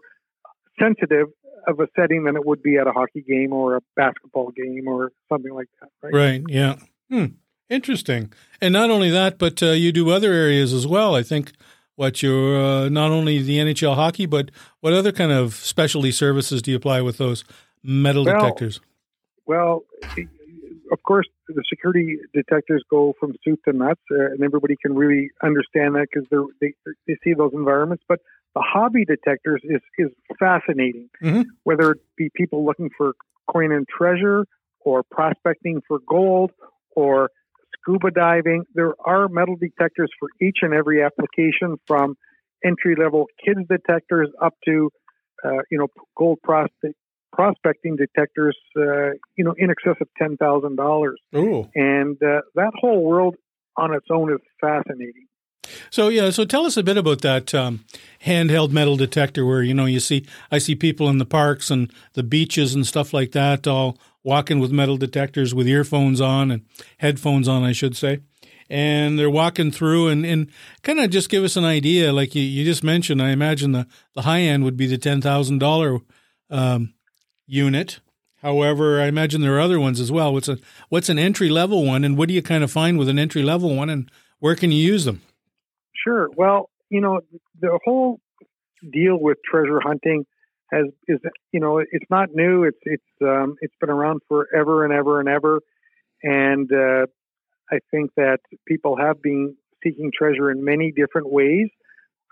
sensitive 0.79 1.27
of 1.65 1.79
a 1.79 1.87
setting 1.95 2.25
than 2.25 2.35
it 2.35 2.45
would 2.45 2.61
be 2.61 2.77
at 2.77 2.87
a 2.87 2.91
hockey 2.91 3.21
game 3.21 3.53
or 3.53 3.77
a 3.77 3.81
basketball 3.95 4.51
game 4.51 4.87
or 4.87 5.11
something 5.29 5.53
like 5.53 5.67
that. 5.81 5.89
Right. 6.01 6.13
Right. 6.13 6.43
Yeah. 6.47 6.75
Hmm. 7.09 7.25
Interesting. 7.69 8.31
And 8.61 8.73
not 8.73 8.89
only 8.89 9.09
that, 9.09 9.37
but 9.37 9.61
uh, 9.61 9.71
you 9.71 9.91
do 9.91 10.09
other 10.09 10.31
areas 10.31 10.73
as 10.73 10.87
well. 10.87 11.15
I 11.15 11.23
think 11.23 11.51
what 11.97 12.21
you're 12.21 12.55
uh, 12.55 12.89
not 12.89 13.11
only 13.11 13.41
the 13.41 13.57
NHL 13.57 13.95
hockey, 13.95 14.25
but 14.25 14.51
what 14.79 14.93
other 14.93 15.11
kind 15.11 15.31
of 15.31 15.55
specialty 15.55 16.11
services 16.11 16.61
do 16.61 16.71
you 16.71 16.77
apply 16.77 17.01
with 17.01 17.17
those 17.17 17.43
metal 17.83 18.23
well, 18.23 18.39
detectors? 18.39 18.79
Well, 19.45 19.83
of 20.91 21.03
course, 21.03 21.27
the 21.47 21.63
security 21.67 22.17
detectors 22.33 22.83
go 22.89 23.13
from 23.19 23.33
soup 23.43 23.59
to 23.65 23.73
nuts, 23.73 24.01
uh, 24.11 24.25
and 24.25 24.43
everybody 24.43 24.75
can 24.79 24.95
really 24.95 25.31
understand 25.43 25.95
that 25.95 26.07
because 26.13 26.29
they 26.61 26.73
they 27.07 27.17
see 27.23 27.33
those 27.33 27.51
environments. 27.53 28.03
But 28.07 28.19
the 28.53 28.61
hobby 28.61 29.03
detectors 29.03 29.61
is 29.63 29.81
is 29.97 30.11
fascinating. 30.39 31.09
Mm-hmm. 31.21 31.41
Whether 31.63 31.91
it 31.91 31.99
be 32.15 32.29
people 32.33 32.63
looking 32.63 32.91
for 32.95 33.13
coin 33.51 33.71
and 33.71 33.87
treasure, 33.87 34.45
or 34.81 35.01
prospecting 35.01 35.81
for 35.87 35.97
gold, 36.07 36.51
or 36.95 37.31
scuba 37.87 38.11
diving, 38.11 38.63
there 38.73 38.93
are 39.05 39.27
metal 39.27 39.55
detectors 39.55 40.09
for 40.19 40.29
each 40.41 40.57
and 40.61 40.73
every 40.73 41.03
application, 41.03 41.77
from 41.85 42.15
entry 42.65 42.95
level 42.95 43.27
kids 43.43 43.59
detectors 43.69 44.29
up 44.41 44.53
to 44.65 44.89
uh, 45.45 45.61
you 45.69 45.77
know 45.77 45.87
gold 46.17 46.39
prospect 46.43 46.95
prospecting 47.31 47.95
detectors, 47.95 48.57
uh, 48.75 49.11
you 49.35 49.43
know, 49.43 49.53
in 49.57 49.69
excess 49.69 49.95
of 50.01 50.07
ten 50.17 50.37
thousand 50.37 50.75
dollars. 50.75 51.19
And 51.75 52.17
uh, 52.23 52.41
that 52.55 52.71
whole 52.79 53.03
world 53.03 53.35
on 53.77 53.93
its 53.93 54.07
own 54.09 54.31
is 54.31 54.39
fascinating. 54.59 55.26
So 55.89 56.09
yeah, 56.09 56.29
so 56.29 56.45
tell 56.45 56.65
us 56.65 56.77
a 56.77 56.83
bit 56.83 56.97
about 56.97 57.21
that 57.21 57.53
um, 57.53 57.85
handheld 58.25 58.71
metal 58.71 58.97
detector, 58.97 59.45
where 59.45 59.61
you 59.61 59.73
know 59.73 59.85
you 59.85 59.99
see 59.99 60.25
I 60.51 60.57
see 60.57 60.75
people 60.75 61.09
in 61.09 61.17
the 61.17 61.25
parks 61.25 61.69
and 61.71 61.91
the 62.13 62.23
beaches 62.23 62.75
and 62.75 62.85
stuff 62.85 63.13
like 63.13 63.31
that, 63.31 63.67
all 63.67 63.97
walking 64.23 64.59
with 64.59 64.71
metal 64.71 64.97
detectors 64.97 65.55
with 65.55 65.67
earphones 65.67 66.19
on 66.19 66.51
and 66.51 66.65
headphones 66.97 67.47
on, 67.47 67.63
I 67.63 67.71
should 67.71 67.95
say, 67.95 68.19
and 68.69 69.17
they're 69.17 69.29
walking 69.29 69.71
through 69.71 70.09
and, 70.09 70.25
and 70.25 70.51
kind 70.83 70.99
of 70.99 71.09
just 71.09 71.29
give 71.29 71.43
us 71.43 71.55
an 71.55 71.63
idea. 71.63 72.11
Like 72.11 72.35
you, 72.35 72.41
you 72.41 72.65
just 72.65 72.83
mentioned, 72.83 73.21
I 73.21 73.29
imagine 73.29 73.71
the 73.71 73.87
the 74.13 74.23
high 74.23 74.41
end 74.41 74.63
would 74.63 74.77
be 74.77 74.87
the 74.87 74.97
ten 74.97 75.21
thousand 75.21 75.63
um, 76.49 76.93
unit. 77.45 77.99
However, 78.41 79.01
I 79.01 79.07
imagine 79.07 79.41
there 79.41 79.55
are 79.55 79.59
other 79.59 79.79
ones 79.79 79.99
as 79.99 80.11
well. 80.11 80.31
What's 80.31 80.47
a 80.47 80.57
what's 80.89 81.09
an 81.09 81.17
entry 81.17 81.49
level 81.49 81.85
one, 81.85 82.03
and 82.03 82.17
what 82.17 82.27
do 82.27 82.33
you 82.33 82.41
kind 82.41 82.63
of 82.63 82.71
find 82.71 82.99
with 82.99 83.09
an 83.09 83.17
entry 83.17 83.43
level 83.43 83.75
one, 83.75 83.89
and 83.89 84.11
where 84.39 84.55
can 84.55 84.71
you 84.71 84.81
use 84.93 85.05
them? 85.05 85.21
Sure. 86.07 86.29
Well, 86.37 86.69
you 86.89 87.01
know, 87.01 87.19
the 87.59 87.77
whole 87.83 88.21
deal 88.93 89.17
with 89.19 89.37
treasure 89.49 89.81
hunting 89.81 90.25
has 90.71 90.85
is 91.07 91.19
you 91.51 91.59
know 91.59 91.79
it's 91.79 92.05
not 92.09 92.29
new. 92.33 92.63
It's 92.63 92.77
it's 92.83 93.03
um, 93.21 93.55
it's 93.59 93.73
been 93.81 93.89
around 93.89 94.21
forever 94.29 94.85
and 94.85 94.93
ever 94.93 95.19
and 95.19 95.27
ever, 95.27 95.59
and 96.23 96.71
uh, 96.71 97.07
I 97.69 97.79
think 97.91 98.11
that 98.15 98.37
people 98.65 98.95
have 98.97 99.21
been 99.21 99.57
seeking 99.83 100.11
treasure 100.17 100.49
in 100.49 100.63
many 100.63 100.93
different 100.95 101.29
ways 101.29 101.67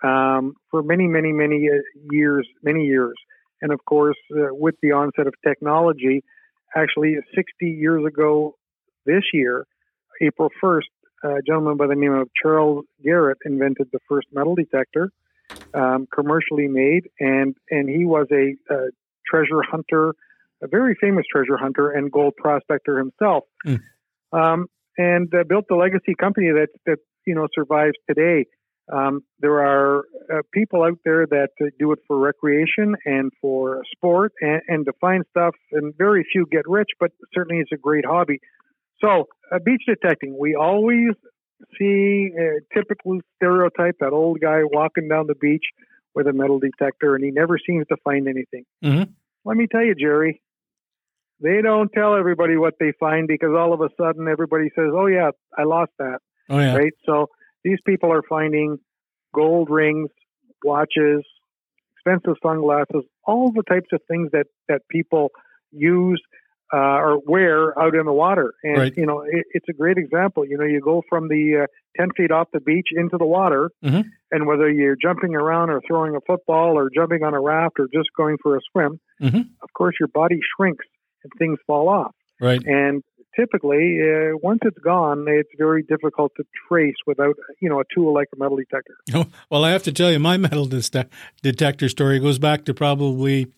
um, 0.03 0.53
for 0.72 0.82
many 0.82 1.08
many 1.08 1.34
many 1.34 1.67
uh, 1.67 1.82
years 2.12 2.48
many 2.63 2.86
years. 2.86 3.15
And 3.62 3.74
of 3.74 3.84
course, 3.84 4.17
uh, 4.34 4.48
with 4.51 4.75
the 4.82 4.94
onset 4.94 5.27
of 5.27 5.34
technology, 5.46 6.24
actually 6.77 7.15
60 7.36 7.65
years 7.65 8.05
ago 8.05 8.55
this 9.05 9.24
year, 9.34 9.65
April 10.22 10.50
1st, 10.63 10.84
a 11.25 11.41
gentleman 11.46 11.77
by 11.77 11.88
the 11.88 11.96
name 11.96 12.13
of 12.13 12.29
Charles 12.41 12.86
Garrett 13.03 13.39
invented 13.46 13.88
the 13.91 14.00
first 14.08 14.27
metal 14.32 14.55
detector, 14.55 15.12
um, 15.74 16.08
commercially 16.13 16.67
made, 16.67 17.10
and 17.20 17.55
and 17.70 17.89
he 17.89 18.05
was 18.05 18.27
a, 18.32 18.55
a 18.74 18.89
treasure 19.27 19.62
hunter 19.63 20.13
a 20.62 20.67
very 20.67 20.96
famous 21.00 21.25
treasure 21.32 21.58
hunter 21.58 21.91
and 21.91 22.12
gold 22.12 22.36
prospector 22.38 22.98
himself, 22.98 23.44
mm. 23.65 23.79
um, 24.32 24.67
and 24.98 25.34
uh, 25.34 25.44
built 25.48 25.65
the 25.70 25.75
legacy 25.75 26.15
company 26.20 26.48
that 26.48 26.70
that 26.86 27.00
you 27.25 27.36
know 27.36 27.48
survives 27.53 27.96
today. 28.08 28.46
Um, 28.91 29.24
there 29.39 29.65
are 29.65 30.03
uh, 30.32 30.41
people 30.53 30.84
out 30.84 31.00
there 31.03 31.25
that 31.25 31.50
uh, 31.60 31.65
do 31.79 31.91
it 31.91 32.00
for 32.08 32.20
recreation 32.20 32.96
and 33.03 33.32
for 33.41 33.82
sport 33.91 34.32
and, 34.41 34.62
and 34.67 34.86
to 34.86 34.94
find 35.01 35.24
stuff, 35.32 35.55
and 35.72 35.94
very 35.98 36.25
few 36.32 36.46
get 36.51 36.67
rich, 36.67 36.89
but 37.00 37.12
certainly 37.34 37.62
it's 37.62 37.72
a 37.72 37.77
great 37.77 38.05
hobby. 38.05 38.39
So, 39.04 39.28
uh, 39.52 39.60
beach 39.60 39.84
detecting, 39.88 40.38
we 40.40 40.56
always 40.56 41.14
see 41.78 42.32
a 42.38 42.60
typical 42.74 43.20
stereotype 43.36 43.96
that 44.00 44.12
old 44.12 44.40
guy 44.42 44.62
walking 44.64 45.08
down 45.08 45.28
the 45.28 45.36
beach 45.36 45.64
with 46.14 46.28
a 46.28 46.34
metal 46.34 46.60
detector 46.60 47.16
and 47.16 47.24
he 47.24 47.32
never 47.32 47.58
seems 47.58 47.86
to 47.88 47.98
find 48.04 48.28
anything. 48.28 48.66
Mm-hmm. 48.84 49.12
Let 49.44 49.58
me 49.58 49.68
tell 49.72 49.84
you, 49.84 49.96
Jerry, 49.96 50.42
they 51.42 51.62
don't 51.62 51.92
tell 51.94 52.16
everybody 52.16 52.56
what 52.56 52.75
they 52.80 52.94
find 53.00 53.28
because 53.28 53.52
all 53.56 53.74
of 53.74 53.82
a 53.82 53.90
sudden 54.00 54.28
everybody 54.28 54.70
says, 54.75 54.92
"Oh 54.94 55.08
yeah, 55.08 55.32
I 55.58 55.64
lost 55.64 55.92
that." 56.00 56.20
Oh 56.50 56.60
yeah. 56.60 56.75
Right? 56.75 56.94
So 57.06 57.28
these 57.64 57.80
people 57.86 58.12
are 58.12 58.24
finding 58.28 58.80
gold 59.34 59.70
rings, 59.70 60.10
watches, 60.64 61.24
expensive 61.94 62.38
sunglasses, 62.42 63.04
all 63.25 63.52
the 63.52 63.64
types 63.64 63.90
of 63.92 64.00
things 64.08 64.32
that 64.32 64.48
that 64.70 64.82
people 64.90 65.30
use 65.72 66.22
uh, 66.74 66.77
or 66.77 67.19
wear 67.25 67.77
out 67.79 67.95
in 67.95 68.05
the 68.05 68.13
water. 68.13 68.53
And 68.63 68.77
right. 68.77 68.93
you 68.98 69.05
know, 69.05 69.22
it, 69.22 69.45
it's 69.51 69.67
a 69.69 69.74
great 69.74 69.98
example. 69.98 70.45
You 70.45 70.57
know, 70.57 70.65
you 70.65 70.81
go 70.81 71.03
from 71.10 71.27
the 71.27 71.63
uh, 71.63 71.67
ten 71.98 72.10
feet 72.15 72.31
off 72.31 72.48
the 72.53 72.60
beach 72.60 72.88
into 72.91 73.17
the 73.17 73.25
water, 73.25 73.72
mm-hmm. 73.84 74.01
and 74.31 74.48
whether 74.48 74.69
you're 74.69 74.98
jumping 75.01 75.36
around 75.36 75.69
or 75.69 75.81
throwing 75.88 76.15
a 76.15 76.22
football 76.22 76.77
or 76.77 76.89
jumping 76.93 77.24
on 77.24 77.34
a 77.34 77.41
raft 77.41 77.75
or 77.79 77.88
just 77.93 78.10
going 78.17 78.38
for 78.41 78.57
a 78.57 78.60
swim, 78.72 79.00
mm-hmm. 79.22 79.41
of 79.62 79.69
course 79.77 79.95
your 80.00 80.10
body 80.10 80.39
shrinks 80.55 80.86
and 81.24 81.31
things 81.38 81.60
fall 81.67 81.89
off. 81.89 82.13
Right. 82.39 82.62
And 82.65 83.01
typically, 83.36 84.00
uh, 84.01 84.38
once 84.41 84.60
it's 84.63 84.77
gone, 84.79 85.25
it's 85.27 85.50
very 85.57 85.84
difficult 85.84 86.31
to 86.38 86.43
trace 86.67 86.95
without 87.05 87.36
you 87.62 87.69
know 87.69 87.79
a 87.79 87.84
tool 87.93 88.13
like 88.13 88.27
a 88.34 88.39
metal 88.39 88.57
detector. 88.57 88.95
Oh, 89.13 89.27
well, 89.50 89.63
I 89.63 89.72
have 89.72 89.84
to 89.84 89.93
tell 89.93 90.12
you, 90.12 90.19
my 90.19 90.38
metal 90.38 90.65
de- 90.65 91.07
detector 91.41 91.89
story 91.89 92.19
goes 92.19 92.39
back 92.39 92.65
to 92.65 92.74
probably 92.74 93.51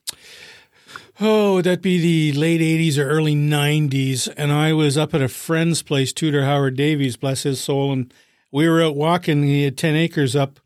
Oh, 1.20 1.58
that'd 1.58 1.80
that 1.80 1.82
be 1.82 2.00
the 2.32 2.39
late 2.39 2.62
80s 2.62 2.98
or 2.98 3.08
early 3.08 3.36
90s? 3.36 4.32
And 4.38 4.51
I 4.51 4.74
was 4.74 4.98
up 4.98 5.13
at 5.13 5.22
a 5.22 5.27
friend's 5.27 5.82
place, 5.82 6.13
Tudor 6.13 6.46
Howard 6.46 6.75
Davies, 6.75 7.18
bless 7.18 7.44
his 7.44 7.60
soul. 7.60 7.92
And 7.92 8.13
we 8.51 8.68
were 8.70 8.82
out 8.82 8.96
walking. 8.96 9.44
He 9.44 9.63
had 9.63 9.77
10 9.77 9.96
acres 9.96 10.36
up 10.36 10.60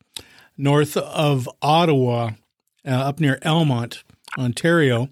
north 0.57 0.97
of 0.97 1.49
Ottawa, 1.61 2.31
uh, 2.85 2.89
up 2.89 3.19
near 3.19 3.39
Almonte, 3.43 3.99
Ontario. 4.37 5.09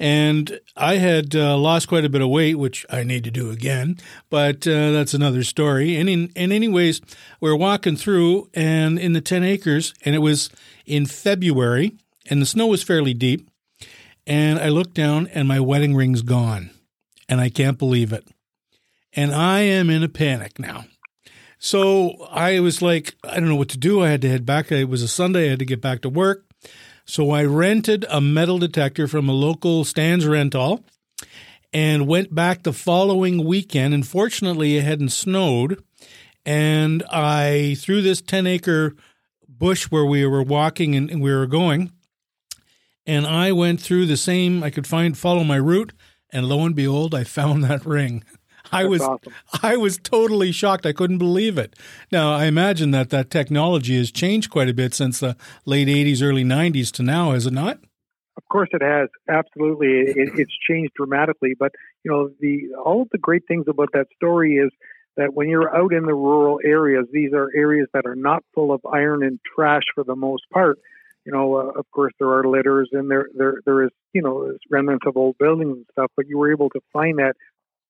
And 0.00 0.60
I 0.76 0.96
had 0.96 1.34
uh, 1.34 1.56
lost 1.56 1.88
quite 1.88 2.04
a 2.04 2.08
bit 2.08 2.20
of 2.20 2.28
weight, 2.28 2.54
which 2.54 2.86
I 2.88 3.02
need 3.02 3.24
to 3.24 3.30
do 3.30 3.50
again, 3.50 3.98
but 4.30 4.66
uh, 4.66 4.92
that's 4.92 5.14
another 5.14 5.42
story. 5.42 5.96
And 5.96 6.08
in, 6.08 6.32
and 6.36 6.52
anyways, 6.52 7.00
we 7.40 7.50
we're 7.50 7.56
walking 7.56 7.96
through 7.96 8.48
and 8.54 8.98
in 8.98 9.12
the 9.12 9.20
10 9.20 9.42
acres, 9.42 9.94
and 10.04 10.14
it 10.14 10.20
was 10.20 10.50
in 10.86 11.04
February, 11.06 11.96
and 12.30 12.40
the 12.40 12.46
snow 12.46 12.68
was 12.68 12.84
fairly 12.84 13.12
deep. 13.12 13.47
And 14.28 14.58
I 14.58 14.68
look 14.68 14.92
down 14.92 15.26
and 15.28 15.48
my 15.48 15.58
wedding 15.58 15.96
ring's 15.96 16.20
gone. 16.20 16.70
And 17.30 17.40
I 17.40 17.48
can't 17.48 17.78
believe 17.78 18.12
it. 18.12 18.28
And 19.14 19.34
I 19.34 19.60
am 19.60 19.88
in 19.88 20.02
a 20.02 20.08
panic 20.08 20.58
now. 20.58 20.84
So 21.58 22.28
I 22.30 22.60
was 22.60 22.82
like, 22.82 23.16
I 23.24 23.40
don't 23.40 23.48
know 23.48 23.56
what 23.56 23.70
to 23.70 23.78
do. 23.78 24.02
I 24.02 24.10
had 24.10 24.20
to 24.22 24.28
head 24.28 24.44
back. 24.44 24.70
It 24.70 24.88
was 24.88 25.02
a 25.02 25.08
Sunday. 25.08 25.46
I 25.46 25.50
had 25.50 25.58
to 25.60 25.64
get 25.64 25.80
back 25.80 26.02
to 26.02 26.10
work. 26.10 26.44
So 27.06 27.30
I 27.30 27.42
rented 27.44 28.04
a 28.10 28.20
metal 28.20 28.58
detector 28.58 29.08
from 29.08 29.30
a 29.30 29.32
local 29.32 29.82
Stan's 29.84 30.26
rental 30.26 30.84
and 31.72 32.06
went 32.06 32.34
back 32.34 32.62
the 32.62 32.72
following 32.74 33.46
weekend. 33.46 33.94
And 33.94 34.06
fortunately, 34.06 34.76
it 34.76 34.84
hadn't 34.84 35.08
snowed. 35.08 35.82
And 36.44 37.02
I, 37.10 37.76
through 37.78 38.02
this 38.02 38.20
10 38.20 38.46
acre 38.46 38.94
bush 39.48 39.84
where 39.84 40.04
we 40.04 40.26
were 40.26 40.42
walking 40.42 40.94
and 40.94 41.22
we 41.22 41.32
were 41.32 41.46
going, 41.46 41.92
and 43.08 43.26
I 43.26 43.52
went 43.52 43.80
through 43.80 44.06
the 44.06 44.18
same. 44.18 44.62
I 44.62 44.70
could 44.70 44.86
find 44.86 45.16
follow 45.16 45.42
my 45.42 45.56
route, 45.56 45.94
and 46.30 46.46
lo 46.46 46.64
and 46.64 46.76
behold, 46.76 47.14
I 47.14 47.24
found 47.24 47.64
that 47.64 47.84
ring. 47.84 48.22
I 48.70 48.82
That's 48.82 48.90
was 48.90 49.00
awesome. 49.00 49.34
I 49.62 49.76
was 49.78 49.98
totally 49.98 50.52
shocked. 50.52 50.84
I 50.84 50.92
couldn't 50.92 51.18
believe 51.18 51.56
it. 51.56 51.74
Now 52.12 52.34
I 52.34 52.44
imagine 52.44 52.90
that 52.92 53.08
that 53.10 53.30
technology 53.30 53.96
has 53.96 54.12
changed 54.12 54.50
quite 54.50 54.68
a 54.68 54.74
bit 54.74 54.94
since 54.94 55.20
the 55.20 55.36
late 55.64 55.88
'80s, 55.88 56.22
early 56.22 56.44
'90s 56.44 56.92
to 56.92 57.02
now, 57.02 57.32
has 57.32 57.46
it 57.46 57.54
not? 57.54 57.78
Of 58.36 58.44
course, 58.52 58.68
it 58.72 58.82
has. 58.82 59.08
Absolutely, 59.28 59.88
it, 59.88 60.38
it's 60.38 60.56
changed 60.68 60.92
dramatically. 60.94 61.54
But 61.58 61.72
you 62.04 62.10
know, 62.10 62.30
the 62.40 62.74
all 62.84 63.02
of 63.02 63.08
the 63.10 63.18
great 63.18 63.42
things 63.48 63.64
about 63.68 63.88
that 63.94 64.06
story 64.14 64.56
is 64.56 64.70
that 65.16 65.32
when 65.32 65.48
you're 65.48 65.74
out 65.74 65.94
in 65.94 66.04
the 66.04 66.14
rural 66.14 66.60
areas, 66.62 67.06
these 67.10 67.32
are 67.32 67.50
areas 67.56 67.88
that 67.94 68.06
are 68.06 68.14
not 68.14 68.44
full 68.54 68.70
of 68.70 68.84
iron 68.84 69.24
and 69.24 69.40
trash 69.56 69.82
for 69.94 70.04
the 70.04 70.14
most 70.14 70.44
part 70.52 70.78
you 71.28 71.34
know, 71.34 71.56
uh, 71.56 71.78
of 71.78 71.84
course, 71.90 72.14
there 72.18 72.30
are 72.30 72.48
litters 72.48 72.88
and 72.92 73.10
there 73.10 73.28
there 73.34 73.60
there 73.66 73.84
is 73.84 73.90
you 74.14 74.22
know 74.22 74.56
remnants 74.70 75.04
of 75.06 75.14
old 75.18 75.36
buildings 75.38 75.76
and 75.76 75.86
stuff, 75.92 76.10
but 76.16 76.26
you 76.26 76.38
were 76.38 76.50
able 76.50 76.70
to 76.70 76.80
find 76.90 77.18
that 77.18 77.34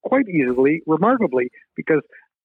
quite 0.03 0.29
easily, 0.29 0.83
remarkably, 0.89 1.51
because 1.77 2.01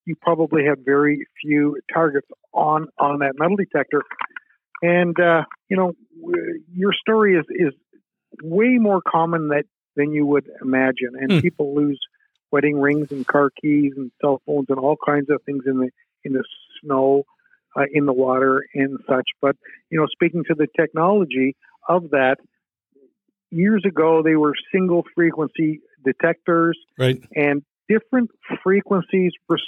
you 0.06 0.14
probably 0.14 0.66
have 0.66 0.78
very 0.84 1.26
few 1.42 1.80
targets 1.92 2.28
on 2.52 2.86
on 3.00 3.18
that 3.18 3.32
metal 3.36 3.56
detector. 3.56 4.02
And 4.82 5.18
uh, 5.18 5.42
you 5.68 5.76
know, 5.76 5.94
your 6.72 6.92
story 6.92 7.34
is 7.34 7.44
is 7.50 7.74
way 8.40 8.78
more 8.78 9.02
common 9.02 9.48
that 9.48 9.64
than 9.96 10.12
you 10.12 10.24
would 10.26 10.48
imagine, 10.62 11.14
and 11.20 11.32
hmm. 11.32 11.40
people 11.40 11.74
lose 11.74 11.98
wedding 12.52 12.78
rings 12.78 13.10
and 13.10 13.26
car 13.26 13.50
keys 13.60 13.94
and 13.96 14.12
cell 14.20 14.40
phones 14.46 14.66
and 14.68 14.78
all 14.78 14.96
kinds 15.04 15.28
of 15.28 15.42
things 15.44 15.64
in 15.66 15.78
the 15.78 15.90
in 16.22 16.34
the 16.34 16.44
snow 16.80 17.24
uh, 17.76 17.84
in 17.92 18.06
the 18.06 18.12
water 18.12 18.62
and 18.74 18.98
such. 19.08 19.28
But 19.40 19.56
you 19.90 19.98
know, 19.98 20.06
speaking 20.06 20.44
to 20.48 20.54
the 20.54 20.66
technology 20.78 21.56
of 21.88 22.10
that, 22.10 22.36
years 23.50 23.82
ago 23.86 24.22
they 24.22 24.36
were 24.36 24.54
single 24.72 25.04
frequency 25.14 25.80
detectors, 26.04 26.78
right. 26.98 27.22
and 27.34 27.62
different 27.88 28.30
frequencies 28.62 29.32
res- 29.48 29.60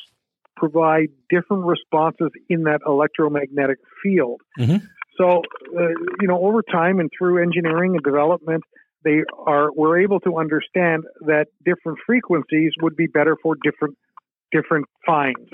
provide 0.57 1.09
different 1.31 1.65
responses 1.65 2.31
in 2.49 2.65
that 2.65 2.81
electromagnetic 2.87 3.79
field. 4.03 4.41
Mm-hmm. 4.59 4.85
So, 5.19 5.43
uh, 5.77 5.89
you 6.21 6.29
know, 6.29 6.45
over 6.45 6.63
time 6.63 7.01
and 7.01 7.11
through 7.17 7.43
engineering 7.43 7.95
and 7.95 8.03
development, 8.03 8.65
they 9.05 9.23
are 9.47 9.73
we're 9.73 10.01
able 10.01 10.21
to 10.21 10.39
understand 10.39 11.05
that 11.21 11.47
different 11.65 11.99
frequencies 12.05 12.73
would 12.83 12.97
be 12.97 13.07
better 13.07 13.37
for 13.43 13.57
different 13.63 13.97
different 14.53 14.87
finds. 15.07 15.49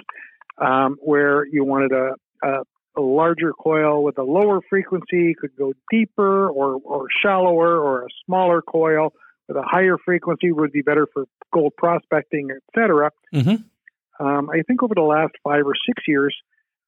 Um, 0.59 0.97
where 1.01 1.47
you 1.47 1.65
wanted 1.65 1.93
a, 1.93 2.15
a, 2.43 2.63
a 2.97 3.01
larger 3.01 3.53
coil 3.53 4.03
with 4.05 4.19
a 4.19 4.23
lower 4.23 4.61
frequency 4.69 5.35
could 5.39 5.57
go 5.57 5.73
deeper 5.91 6.49
or, 6.49 6.81
or 6.85 7.07
shallower, 7.23 7.79
or 7.79 8.05
a 8.05 8.09
smaller 8.27 8.63
coil 8.63 9.13
with 9.49 9.57
a 9.57 9.63
higher 9.63 9.97
frequency 10.05 10.53
would 10.53 10.73
be 10.73 10.83
better 10.83 11.07
for 11.13 11.25
gold 11.53 11.73
prospecting, 11.77 12.51
etc. 12.51 13.11
Mm-hmm. 13.35 14.25
Um, 14.25 14.51
I 14.51 14.63
think 14.67 14.83
over 14.83 14.95
the 14.95 15.03
last 15.03 15.33
five 15.43 15.67
or 15.67 15.75
six 15.87 16.03
years, 16.07 16.37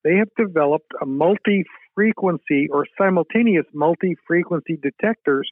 they 0.04 0.16
have 0.16 0.28
developed 0.36 0.92
a 1.00 1.06
multi 1.06 1.64
frequency 1.94 2.68
or 2.70 2.86
simultaneous 2.98 3.64
multi 3.72 4.16
frequency 4.26 4.78
detectors 4.80 5.48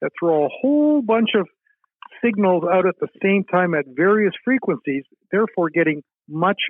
that 0.00 0.10
throw 0.18 0.46
a 0.46 0.48
whole 0.48 1.02
bunch 1.02 1.30
of 1.34 1.46
signals 2.24 2.64
out 2.70 2.86
at 2.86 2.94
the 3.00 3.08
same 3.22 3.44
time 3.44 3.74
at 3.74 3.84
various 3.88 4.32
frequencies, 4.44 5.04
therefore 5.30 5.70
getting 5.70 6.02
much 6.28 6.60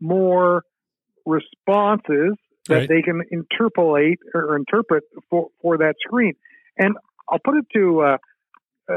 more 0.00 0.64
responses 1.26 2.36
that 2.68 2.74
right. 2.74 2.88
they 2.88 3.02
can 3.02 3.22
interpolate 3.32 4.18
or 4.34 4.56
interpret 4.56 5.04
for, 5.28 5.48
for 5.60 5.78
that 5.78 5.94
screen. 6.06 6.34
And 6.78 6.96
I'll 7.28 7.38
put 7.38 7.56
it 7.56 7.66
to 7.74 8.00
uh, 8.02 8.16
uh, 8.88 8.94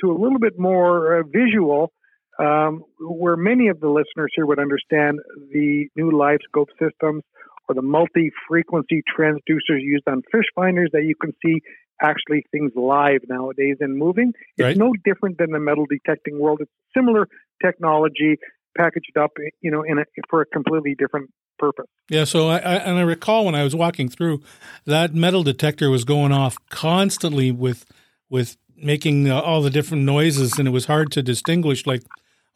to 0.00 0.10
a 0.10 0.16
little 0.16 0.38
bit 0.38 0.58
more 0.58 1.18
uh, 1.18 1.22
visual, 1.22 1.92
um, 2.38 2.84
where 3.00 3.36
many 3.36 3.68
of 3.68 3.80
the 3.80 3.88
listeners 3.88 4.30
here 4.34 4.46
would 4.46 4.58
understand 4.58 5.20
the 5.52 5.88
new 5.96 6.16
live 6.16 6.38
scope 6.48 6.68
systems 6.78 7.22
or 7.68 7.74
the 7.74 7.82
multi-frequency 7.82 9.02
transducers 9.18 9.80
used 9.80 10.06
on 10.06 10.22
fish 10.30 10.44
finders 10.54 10.90
that 10.92 11.04
you 11.04 11.14
can 11.20 11.32
see 11.44 11.60
actually 12.00 12.44
things 12.52 12.72
live 12.76 13.20
nowadays 13.28 13.76
and 13.80 13.96
moving. 13.96 14.32
It's 14.56 14.64
right. 14.64 14.76
no 14.76 14.92
different 15.04 15.38
than 15.38 15.50
the 15.50 15.58
metal 15.58 15.86
detecting 15.88 16.38
world. 16.38 16.60
It's 16.60 16.70
similar 16.94 17.26
technology 17.64 18.36
packaged 18.76 19.16
up, 19.16 19.32
you 19.60 19.70
know, 19.70 19.82
in 19.82 19.98
a, 19.98 20.04
for 20.28 20.42
a 20.42 20.46
completely 20.46 20.94
different 20.94 21.30
purpose. 21.58 21.86
Yeah. 22.08 22.24
So 22.24 22.48
I, 22.48 22.58
I, 22.58 22.74
and 22.76 22.98
I 22.98 23.02
recall 23.02 23.44
when 23.44 23.54
I 23.54 23.64
was 23.64 23.74
walking 23.74 24.08
through, 24.08 24.42
that 24.84 25.14
metal 25.14 25.42
detector 25.42 25.90
was 25.90 26.04
going 26.04 26.32
off 26.32 26.56
constantly 26.70 27.50
with 27.50 27.86
with 28.28 28.56
making 28.76 29.30
uh, 29.30 29.40
all 29.40 29.62
the 29.62 29.70
different 29.70 30.04
noises, 30.04 30.58
and 30.58 30.68
it 30.68 30.72
was 30.72 30.86
hard 30.86 31.10
to 31.12 31.22
distinguish. 31.22 31.86
Like, 31.86 32.02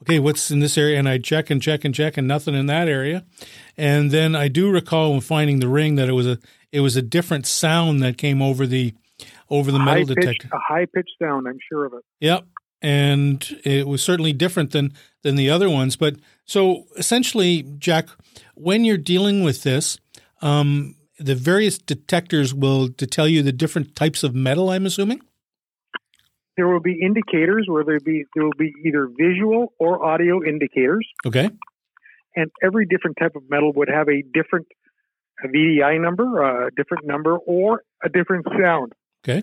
okay, 0.02 0.18
what's 0.18 0.50
in 0.50 0.60
this 0.60 0.76
area? 0.76 0.98
And 0.98 1.08
I 1.08 1.18
check 1.18 1.50
and 1.50 1.62
check 1.62 1.84
and 1.84 1.94
check, 1.94 2.16
and 2.16 2.28
nothing 2.28 2.54
in 2.54 2.66
that 2.66 2.88
area. 2.88 3.24
And 3.76 4.10
then 4.10 4.34
I 4.36 4.48
do 4.48 4.70
recall 4.70 5.12
when 5.12 5.20
finding 5.20 5.60
the 5.60 5.68
ring 5.68 5.96
that 5.96 6.08
it 6.08 6.12
was 6.12 6.26
a 6.26 6.38
it 6.72 6.80
was 6.80 6.96
a 6.96 7.02
different 7.02 7.46
sound 7.46 8.02
that 8.02 8.18
came 8.18 8.42
over 8.42 8.66
the 8.66 8.94
over 9.48 9.72
the 9.72 9.78
metal 9.78 10.06
high 10.06 10.14
detector. 10.14 10.48
A 10.52 10.58
high 10.58 10.86
pitched 10.86 11.16
sound, 11.20 11.46
I'm 11.48 11.58
sure 11.68 11.86
of 11.86 11.94
it. 11.94 12.04
Yep. 12.20 12.44
And 12.82 13.60
it 13.64 13.87
was 13.87 14.02
certainly 14.02 14.32
different 14.32 14.70
than 14.70 14.94
than 15.22 15.37
the 15.37 15.50
other 15.50 15.68
ones. 15.68 15.96
But 15.96 16.16
so 16.46 16.87
essentially, 16.96 17.62
Jack, 17.78 18.08
when 18.54 18.84
you're 18.84 18.96
dealing 18.96 19.42
with 19.42 19.62
this, 19.62 19.99
um, 20.40 20.96
the 21.18 21.34
various 21.34 21.76
detectors 21.76 22.54
will 22.54 22.88
to 22.88 23.06
tell 23.06 23.28
you 23.28 23.42
the 23.42 23.52
different 23.52 23.94
types 23.94 24.22
of 24.22 24.34
metal. 24.34 24.70
I'm 24.70 24.87
assuming 24.87 25.20
there 26.56 26.68
will 26.68 26.80
be 26.80 27.00
indicators 27.00 27.66
where 27.68 27.84
there 27.84 28.00
be 28.00 28.25
there 28.34 28.44
will 28.44 28.58
be 28.58 28.75
either 28.84 29.06
visual 29.06 29.72
or 29.78 30.04
audio 30.04 30.44
indicators. 30.44 31.06
Okay. 31.25 31.50
And 32.37 32.50
every 32.62 32.87
different 32.87 33.16
type 33.18 33.34
of 33.34 33.49
metal 33.49 33.72
would 33.75 33.88
have 33.88 34.08
a 34.08 34.22
different 34.22 34.66
VDI 35.44 36.00
number, 36.00 36.42
a 36.42 36.70
different 36.76 37.06
number, 37.06 37.38
or 37.38 37.82
a 38.04 38.08
different 38.08 38.46
sound. 38.60 38.92
Okay. 39.25 39.42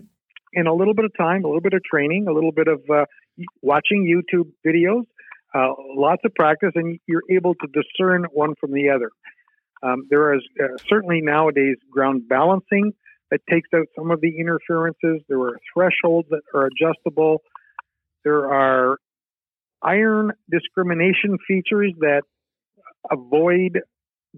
In 0.53 0.67
a 0.67 0.74
little 0.74 0.94
bit 0.94 1.06
of 1.06 1.12
time, 1.17 1.44
a 1.44 1.48
little 1.48 1.62
bit 1.62 1.74
of 1.74 1.84
training, 1.84 2.27
a 2.27 2.32
little 2.32 2.51
bit 2.51 2.67
of 2.67 2.82
uh, 2.89 3.06
watching 3.62 4.06
YouTube 4.06 4.51
videos, 4.65 5.03
uh, 5.53 5.74
lots 5.96 6.22
of 6.25 6.34
practice, 6.36 6.72
and 6.75 7.00
you're 7.08 7.24
able 7.29 7.56
to 7.56 7.67
discern 7.67 8.25
one 8.32 8.53
from 8.60 8.74
the 8.74 8.89
other. 8.89 9.10
Um, 9.84 10.08
there 10.10 10.34
is 10.34 10.41
uh, 10.62 10.77
certainly 10.89 11.22
nowadays 11.22 11.75
ground 11.91 12.27
balancing 12.27 12.94
that 13.29 13.41
takes 13.50 13.70
out 13.75 13.86
some 13.96 14.12
of 14.12 14.22
the 14.22 14.39
interferences. 14.39 15.22
There 15.27 15.39
are 15.41 15.58
thresholds 15.74 16.29
that 16.29 16.41
are 16.53 16.67
adjustable. 16.67 17.41
There 18.24 18.51
are 18.51 18.98
iron 19.82 20.32
discrimination 20.50 21.38
features 21.48 21.94
that 22.00 22.24
avoid 23.12 23.79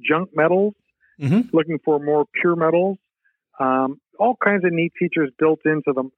junk 0.07 0.29
metals, 0.33 0.73
mm-hmm. 1.21 1.55
looking 1.55 1.79
for 1.83 1.99
more 1.99 2.25
pure 2.41 2.55
metals. 2.55 2.97
Um, 3.59 3.99
all 4.19 4.35
kinds 4.43 4.65
of 4.65 4.71
neat 4.71 4.93
features 4.97 5.31
built 5.37 5.59
into 5.65 5.93
them 5.93 6.11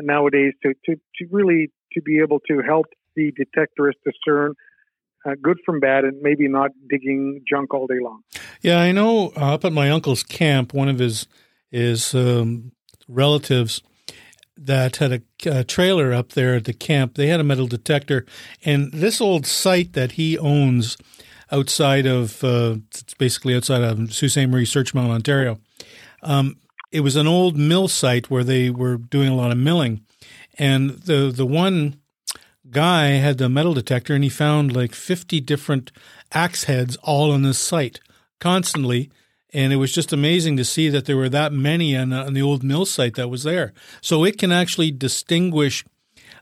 nowadays 0.00 0.52
to, 0.62 0.74
to, 0.86 0.96
to 0.96 1.26
really 1.30 1.70
to 1.96 2.02
be 2.02 2.20
able 2.20 2.40
to 2.48 2.60
help 2.60 2.86
the 3.16 3.32
detectorist 3.32 3.94
discern 4.04 4.54
uh, 5.26 5.34
good 5.42 5.58
from 5.64 5.80
bad 5.80 6.04
and 6.04 6.20
maybe 6.22 6.48
not 6.48 6.70
digging 6.88 7.42
junk 7.48 7.74
all 7.74 7.86
day 7.86 7.98
long. 8.00 8.22
Yeah, 8.62 8.78
I 8.78 8.92
know 8.92 9.32
uh, 9.36 9.54
up 9.54 9.64
at 9.64 9.72
my 9.72 9.90
uncle's 9.90 10.22
camp, 10.22 10.72
one 10.72 10.88
of 10.88 10.98
his 10.98 11.26
his 11.70 12.14
um, 12.14 12.72
relatives 13.08 13.82
that 14.56 14.96
had 14.96 15.12
a, 15.12 15.20
a, 15.50 15.64
trailer 15.64 16.12
up 16.12 16.30
there 16.30 16.54
at 16.54 16.64
the 16.64 16.72
camp. 16.72 17.14
They 17.14 17.26
had 17.26 17.40
a 17.40 17.44
metal 17.44 17.66
detector, 17.66 18.24
and 18.64 18.92
this 18.92 19.20
old 19.20 19.46
site 19.46 19.92
that 19.94 20.12
he 20.12 20.38
owns 20.38 20.96
outside 21.50 22.06
of 22.06 22.42
uh, 22.44 22.76
it's 22.90 23.14
basically 23.14 23.54
outside 23.54 23.82
of 23.82 24.12
Sault 24.12 24.30
Ste. 24.30 24.48
Marie, 24.48 24.66
Mount, 24.94 25.10
Ontario. 25.10 25.58
Um, 26.22 26.56
it 26.92 27.00
was 27.00 27.16
an 27.16 27.26
old 27.26 27.56
mill 27.56 27.88
site 27.88 28.30
where 28.30 28.44
they 28.44 28.70
were 28.70 28.96
doing 28.96 29.28
a 29.28 29.34
lot 29.34 29.50
of 29.50 29.58
milling, 29.58 30.02
and 30.58 30.90
the 30.90 31.32
the 31.34 31.46
one 31.46 32.00
guy 32.70 33.08
had 33.08 33.38
the 33.38 33.48
metal 33.48 33.74
detector, 33.74 34.14
and 34.14 34.24
he 34.24 34.30
found 34.30 34.74
like 34.74 34.94
fifty 34.94 35.40
different 35.40 35.92
axe 36.32 36.64
heads 36.64 36.96
all 37.02 37.30
on 37.30 37.42
this 37.42 37.58
site 37.58 38.00
constantly 38.38 39.10
and 39.56 39.72
it 39.72 39.76
was 39.76 39.92
just 39.92 40.12
amazing 40.12 40.58
to 40.58 40.64
see 40.64 40.90
that 40.90 41.06
there 41.06 41.16
were 41.16 41.30
that 41.30 41.50
many 41.50 41.96
on, 41.96 42.12
on 42.12 42.34
the 42.34 42.42
old 42.42 42.62
mill 42.62 42.84
site 42.84 43.14
that 43.14 43.28
was 43.28 43.42
there. 43.42 43.72
So 44.02 44.22
it 44.22 44.38
can 44.38 44.52
actually 44.52 44.90
distinguish 44.90 45.82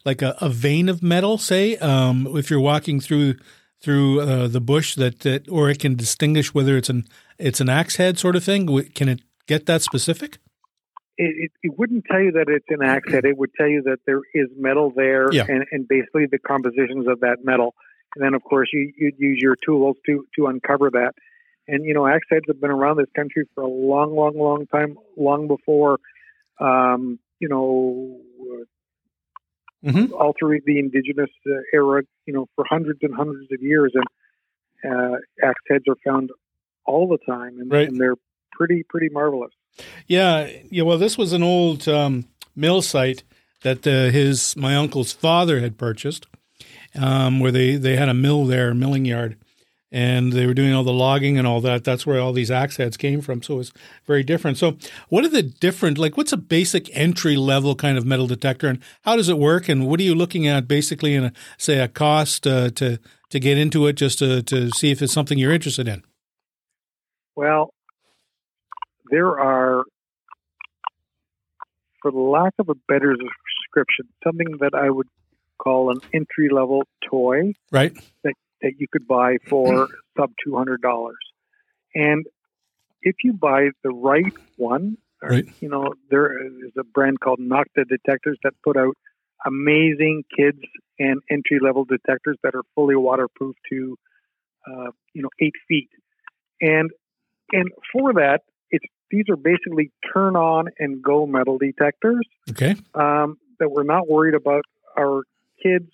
like 0.05 0.21
a, 0.21 0.37
a 0.41 0.49
vein 0.49 0.89
of 0.89 1.01
metal, 1.01 1.39
say, 1.39 1.77
um, 1.77 2.27
if 2.37 2.51
you're 2.51 2.61
walking 2.61 3.01
through 3.01 3.37
through 3.81 4.21
uh, 4.21 4.49
the 4.49 4.61
bush, 4.61 4.95
that, 4.97 5.21
that 5.21 5.49
or 5.49 5.71
it 5.71 5.79
can 5.79 5.95
distinguish 5.95 6.53
whether 6.53 6.77
it's 6.77 6.89
an 6.89 7.05
it's 7.39 7.61
an 7.61 7.69
axe 7.69 7.97
head 7.97 8.19
sort 8.19 8.35
of 8.35 8.43
thing. 8.43 8.67
Can 8.95 9.09
it 9.09 9.21
get 9.47 9.67
that 9.67 9.83
specific? 9.83 10.39
It, 11.17 11.53
it, 11.63 11.79
wouldn't 11.79 12.07
tell 12.11 12.21
you 12.21 12.33
that 12.33 12.47
it's 12.49 12.67
an 12.71 12.83
axe 12.83 13.13
head. 13.13 13.25
It 13.25 13.39
would 13.39 13.51
tell 13.57 13.69
you 13.69 13.83
that 13.83 13.99
there 14.05 14.23
is 14.35 14.49
metal 14.57 14.93
there, 14.95 15.33
yeah. 15.33 15.47
and, 15.49 15.65
and 15.71 15.87
basically 15.87 16.27
the 16.27 16.39
compositions 16.39 17.07
of 17.07 17.21
that 17.21 17.45
metal. 17.45 17.75
And 18.17 18.25
then, 18.25 18.35
of 18.35 18.43
course, 18.43 18.69
you, 18.73 18.93
you'd 18.97 19.15
use 19.19 19.39
your 19.41 19.57
tools 19.65 19.97
to 20.07 20.27
to 20.37 20.47
uncover 20.47 20.91
that. 20.91 21.13
And 21.69 21.85
you 21.85 21.95
know, 21.95 22.07
axe 22.07 22.27
heads 22.31 22.45
have 22.49 22.61
been 22.61 22.71
around 22.71 22.97
this 22.97 23.07
country 23.15 23.45
for 23.55 23.63
a 23.63 23.69
long, 23.69 24.15
long, 24.17 24.37
long 24.37 24.67
time, 24.67 24.97
long 25.17 25.47
before, 25.47 25.99
um, 26.61 27.19
you 27.39 27.49
know, 27.49 28.21
mm-hmm. 29.85 30.13
all 30.13 30.35
through 30.39 30.61
the 30.67 30.79
indigenous 30.79 31.31
uh, 31.47 31.61
era. 31.73 32.03
You 32.27 32.35
know, 32.35 32.49
for 32.57 32.65
hundreds 32.69 33.01
and 33.03 33.15
hundreds 33.15 33.53
of 33.53 33.63
years, 33.63 33.93
and 33.95 34.05
uh, 34.85 35.17
axe 35.43 35.63
heads 35.69 35.85
are 35.89 35.97
found 36.05 36.31
all 36.87 37.09
the 37.09 37.19
time, 37.25 37.59
and, 37.61 37.71
right. 37.71 37.89
and 37.89 37.99
they're 37.99 38.17
pretty, 38.53 38.85
pretty 38.89 39.09
marvelous. 39.11 39.53
Yeah, 40.07 40.49
yeah. 40.71 40.83
Well, 40.83 40.99
this 40.99 41.19
was 41.19 41.33
an 41.33 41.43
old 41.43 41.89
um, 41.89 42.27
mill 42.55 42.83
site 42.83 43.25
that 43.63 43.87
uh, 43.87 44.11
his 44.11 44.57
my 44.57 44.77
uncle's 44.77 45.13
father 45.13 45.61
had 45.61 45.79
purchased, 45.79 46.27
um, 46.95 47.41
where 47.41 47.53
they 47.53 47.77
they 47.77 47.97
had 47.97 48.09
a 48.09 48.15
mill 48.15 48.47
there, 48.47 48.75
milling 48.75 49.05
yard, 49.05 49.37
and 49.95 50.33
they 50.33 50.45
were 50.45 50.55
doing 50.55 50.75
all 50.75 50.83
the 50.83 50.93
logging 50.93 51.39
and 51.39 51.47
all 51.47 51.61
that. 51.61 51.85
That's 51.85 52.05
where 52.05 52.19
all 52.21 52.33
these 52.33 52.51
axe 52.51 52.79
heads 52.79 52.97
came 52.97 53.21
from. 53.21 53.45
So 53.45 53.61
it's 53.61 53.71
very 54.07 54.25
different. 54.25 54.59
So 54.59 54.77
what 55.09 55.25
are 55.25 55.29
the 55.29 55.45
different, 55.45 55.99
like 55.99 56.17
what's 56.17 56.33
a 56.33 56.37
basic 56.37 56.91
entry 56.97 57.37
level 57.37 57.77
kind 57.77 57.97
of 57.97 58.05
metal 58.05 58.27
detector 58.27 58.67
and 58.67 58.81
how 59.03 59.15
does 59.15 59.29
it 59.29 59.39
work? 59.39 59.69
And 59.69 59.87
what 59.87 60.01
are 60.01 60.03
you 60.03 60.17
looking 60.17 60.49
at 60.49 60.67
basically 60.67 61.15
in 61.15 61.27
a, 61.27 61.33
say 61.59 61.79
a 61.79 61.87
cost 61.87 62.45
uh, 62.45 62.71
to, 62.71 62.99
to 63.31 63.39
get 63.39 63.57
into 63.57 63.87
it 63.87 63.93
just 63.93 64.19
to, 64.19 64.43
to 64.43 64.69
see 64.71 64.91
if 64.91 65.01
it's 65.01 65.13
something 65.13 65.39
you're 65.39 65.53
interested 65.53 65.87
in? 65.87 66.03
Well, 67.37 67.73
there 69.11 69.39
are, 69.39 69.85
for 72.03 72.11
the 72.11 72.19
lack 72.19 72.53
of 72.59 72.69
a 72.69 72.75
better 72.89 73.15
description, 73.15 74.09
something 74.23 74.59
that 74.61 74.75
I 74.75 74.91
would 74.91 75.09
call 75.59 75.91
an 75.91 75.99
entry 76.13 76.49
level 76.51 76.83
toy. 77.09 77.55
Right. 77.71 77.95
That 78.23 78.35
that 78.63 78.73
you 78.79 78.87
could 78.91 79.07
buy 79.07 79.37
for 79.49 79.89
sub 80.19 80.33
two 80.45 80.57
hundred 80.57 80.81
dollars. 80.83 81.19
And 81.95 82.27
if 83.03 83.17
you 83.23 83.33
buy 83.33 83.69
the 83.83 83.91
right 83.91 84.33
one, 84.57 84.97
right. 85.23 85.47
you 85.61 85.69
know 85.69 85.95
there 86.11 86.47
is 86.47 86.73
a 86.79 86.85
brand 86.85 87.21
called 87.21 87.41
Nokta 87.41 87.87
detectors 87.89 88.39
that 88.43 88.55
put 88.65 88.77
out 88.77 88.97
amazing 89.47 90.25
kids 90.37 90.59
and 90.99 91.21
entry 91.31 91.59
level 91.61 91.85
detectors 91.85 92.39
that 92.43 92.55
are 92.55 92.63
fully 92.75 92.97
waterproof 92.97 93.55
to 93.71 93.97
uh, 94.67 94.91
you 95.13 95.23
know 95.23 95.31
eight 95.41 95.55
feet. 95.69 95.91
And 96.61 96.91
and 97.53 97.71
for 97.93 98.15
that, 98.15 98.43
these 99.15 99.25
are 99.31 99.37
basically 99.37 99.93
turn 100.13 100.35
on 100.35 100.67
and 100.79 101.03
go 101.03 101.25
metal 101.27 101.57
detectors. 101.57 102.27
Okay. 102.51 102.75
Um, 102.95 103.39
that 103.61 103.71
we're 103.71 103.85
not 103.85 104.09
worried 104.09 104.35
about 104.35 104.65
our 104.99 105.23
kids 105.63 105.89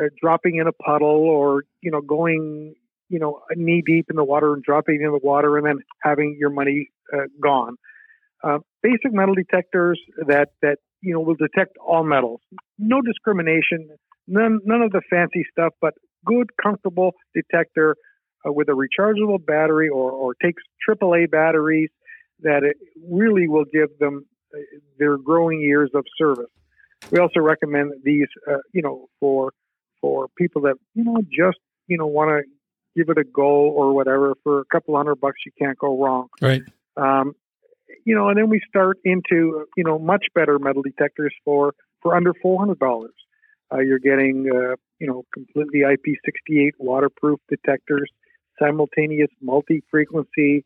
uh, 0.00 0.04
dropping 0.20 0.56
in 0.56 0.68
a 0.68 0.72
puddle 0.72 1.28
or 1.28 1.64
you 1.80 1.90
know 1.90 2.00
going 2.00 2.74
you 3.08 3.18
know 3.18 3.40
knee 3.56 3.82
deep 3.84 4.06
in 4.08 4.16
the 4.16 4.24
water 4.24 4.54
and 4.54 4.62
dropping 4.62 5.00
in 5.02 5.10
the 5.10 5.20
water 5.22 5.56
and 5.56 5.66
then 5.66 5.78
having 6.02 6.36
your 6.38 6.50
money 6.50 6.88
uh, 7.12 7.24
gone. 7.42 7.76
Uh, 8.44 8.58
basic 8.82 9.12
metal 9.12 9.34
detectors 9.34 10.00
that 10.26 10.50
that 10.62 10.78
you 11.00 11.12
know 11.12 11.20
will 11.20 11.34
detect 11.34 11.76
all 11.84 12.04
metals, 12.04 12.40
no 12.78 13.00
discrimination, 13.02 13.88
none 14.28 14.60
none 14.64 14.82
of 14.82 14.92
the 14.92 15.02
fancy 15.10 15.44
stuff, 15.50 15.72
but 15.80 15.94
good 16.24 16.50
comfortable 16.62 17.10
detector 17.34 17.96
uh, 18.46 18.52
with 18.52 18.68
a 18.68 18.72
rechargeable 18.72 19.44
battery 19.44 19.88
or 19.88 20.12
or 20.12 20.34
takes 20.34 20.62
AAA 20.88 21.28
batteries 21.28 21.90
that 22.42 22.62
it 22.62 22.76
really 23.08 23.48
will 23.48 23.64
give 23.64 23.96
them 23.98 24.26
uh, 24.54 24.58
their 24.98 25.18
growing 25.18 25.60
years 25.60 25.90
of 25.94 26.04
service. 26.16 26.50
We 27.10 27.18
also 27.18 27.40
recommend 27.40 27.92
these, 28.04 28.28
uh, 28.50 28.58
you 28.72 28.82
know, 28.82 29.08
for 29.20 29.52
for 30.00 30.28
people 30.36 30.62
that 30.62 30.74
you 30.94 31.04
know 31.04 31.18
just 31.22 31.58
you 31.86 31.96
know 31.96 32.06
want 32.06 32.30
to 32.30 32.42
give 32.94 33.08
it 33.08 33.18
a 33.18 33.24
go 33.24 33.42
or 33.42 33.92
whatever. 33.92 34.34
For 34.44 34.60
a 34.60 34.64
couple 34.66 34.96
hundred 34.96 35.16
bucks 35.16 35.38
you 35.44 35.52
can't 35.58 35.78
go 35.78 36.02
wrong. 36.02 36.28
Right. 36.40 36.62
Um, 36.96 37.34
you 38.04 38.14
know 38.14 38.28
and 38.28 38.38
then 38.38 38.48
we 38.48 38.60
start 38.68 38.98
into 39.04 39.66
you 39.76 39.84
know 39.84 39.98
much 39.98 40.26
better 40.34 40.58
metal 40.58 40.82
detectors 40.82 41.34
for 41.44 41.74
for 42.02 42.14
under 42.16 42.34
four 42.42 42.58
hundred 42.58 42.78
dollars. 42.78 43.14
Uh, 43.72 43.78
you're 43.78 43.98
getting 43.98 44.48
uh, 44.52 44.76
you 44.98 45.06
know 45.06 45.24
completely 45.32 45.80
IP68 45.80 46.72
waterproof 46.78 47.40
detectors 47.48 48.10
simultaneous 48.60 49.30
multi-frequency 49.40 50.64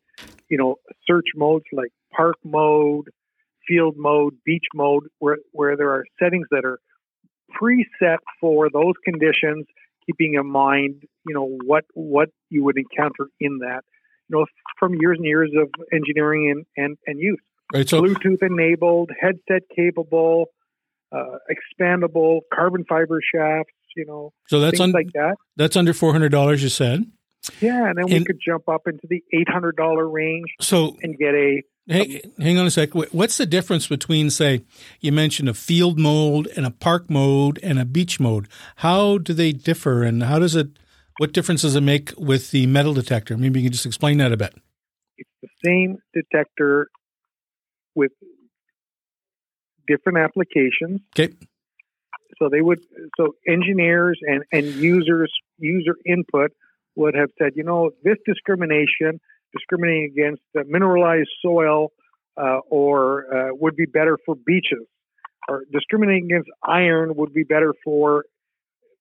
you 0.49 0.57
know 0.57 0.75
search 1.05 1.27
modes 1.35 1.65
like 1.71 1.91
park 2.15 2.35
mode 2.43 3.09
field 3.67 3.95
mode 3.97 4.33
beach 4.45 4.65
mode 4.73 5.03
where 5.19 5.37
where 5.51 5.75
there 5.75 5.89
are 5.89 6.05
settings 6.19 6.47
that 6.51 6.65
are 6.65 6.79
preset 7.59 8.17
for 8.39 8.69
those 8.71 8.93
conditions, 9.03 9.65
keeping 10.05 10.35
in 10.35 10.49
mind, 10.49 11.03
you 11.25 11.33
know, 11.33 11.57
what 11.65 11.85
what 11.93 12.29
you 12.49 12.63
would 12.63 12.77
encounter 12.77 13.27
in 13.39 13.59
that, 13.59 13.81
you 14.29 14.37
know, 14.37 14.45
from 14.79 14.95
years 14.99 15.17
and 15.17 15.25
years 15.25 15.51
of 15.59 15.69
engineering 15.93 16.51
and 16.51 16.85
and, 16.85 16.97
and 17.05 17.19
use. 17.19 17.39
Right. 17.73 17.87
So 17.87 18.01
Bluetooth 18.01 18.41
enabled, 18.41 19.11
headset 19.19 19.63
capable, 19.75 20.45
uh, 21.11 21.37
expandable, 21.51 22.39
carbon 22.53 22.85
fiber 22.87 23.19
shafts. 23.21 23.73
You 23.95 24.05
know, 24.05 24.31
so 24.47 24.59
that's 24.59 24.79
un- 24.79 24.91
like 24.91 25.11
that. 25.13 25.35
That's 25.55 25.75
under 25.75 25.93
four 25.93 26.11
hundred 26.11 26.29
dollars. 26.29 26.63
You 26.63 26.69
said. 26.69 27.05
Yeah, 27.61 27.89
and 27.89 27.97
then 27.97 28.05
we 28.05 28.25
could 28.25 28.39
jump 28.45 28.67
up 28.69 28.87
into 28.87 29.07
the 29.09 29.23
eight 29.33 29.49
hundred 29.49 29.75
dollar 29.75 30.07
range. 30.07 30.47
So 30.59 30.95
and 31.01 31.17
get 31.17 31.33
a 31.33 31.63
Hey, 31.89 32.21
hang 32.37 32.57
on 32.57 32.65
a 32.65 32.71
sec. 32.71 32.89
What's 32.93 33.37
the 33.37 33.45
difference 33.45 33.87
between, 33.87 34.29
say, 34.29 34.63
you 34.99 35.13
mentioned 35.13 35.47
a 35.47 35.53
field 35.53 35.97
mode 35.97 36.47
and 36.57 36.65
a 36.65 36.71
park 36.71 37.09
mode 37.09 37.59
and 37.63 37.79
a 37.79 37.85
beach 37.85 38.19
mode? 38.19 38.49
How 38.77 39.17
do 39.17 39.31
they 39.31 39.53
differ, 39.53 40.03
and 40.03 40.23
how 40.23 40.37
does 40.37 40.53
it? 40.53 40.67
What 41.17 41.31
difference 41.31 41.61
does 41.61 41.75
it 41.75 41.81
make 41.81 42.11
with 42.17 42.51
the 42.51 42.67
metal 42.67 42.93
detector? 42.93 43.37
Maybe 43.37 43.61
you 43.61 43.67
can 43.67 43.71
just 43.71 43.85
explain 43.85 44.17
that 44.17 44.33
a 44.33 44.37
bit. 44.37 44.53
It's 45.17 45.29
the 45.41 45.47
same 45.63 45.97
detector 46.13 46.89
with 47.95 48.11
different 49.87 50.17
applications. 50.17 50.99
Okay. 51.17 51.33
So 52.37 52.49
they 52.49 52.61
would, 52.61 52.79
so 53.15 53.35
engineers 53.47 54.19
and 54.21 54.43
and 54.51 54.65
users 54.65 55.31
user 55.57 55.95
input 56.05 56.51
would 56.97 57.15
have 57.15 57.29
said, 57.39 57.51
you 57.55 57.63
know, 57.63 57.91
this 58.03 58.17
discrimination 58.25 59.19
discriminating 59.53 60.11
against 60.11 60.41
mineralized 60.67 61.29
soil 61.41 61.91
uh, 62.37 62.59
or 62.69 63.25
uh, 63.33 63.49
would 63.53 63.75
be 63.75 63.85
better 63.85 64.17
for 64.25 64.35
beaches, 64.35 64.85
or 65.47 65.63
discriminating 65.71 66.25
against 66.25 66.49
iron 66.63 67.15
would 67.15 67.33
be 67.33 67.43
better 67.43 67.73
for 67.83 68.25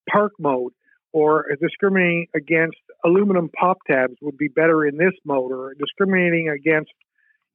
park 0.09 0.33
mode, 0.39 0.73
or 1.13 1.47
discriminating 1.61 2.27
against 2.35 2.79
aluminum 3.05 3.49
pop 3.59 3.79
tabs 3.87 4.15
would 4.23 4.39
be 4.39 4.49
better 4.49 4.87
in 4.87 4.97
this 4.97 5.13
mode, 5.25 5.51
or 5.53 5.75
discriminating 5.79 6.49
against, 6.49 6.93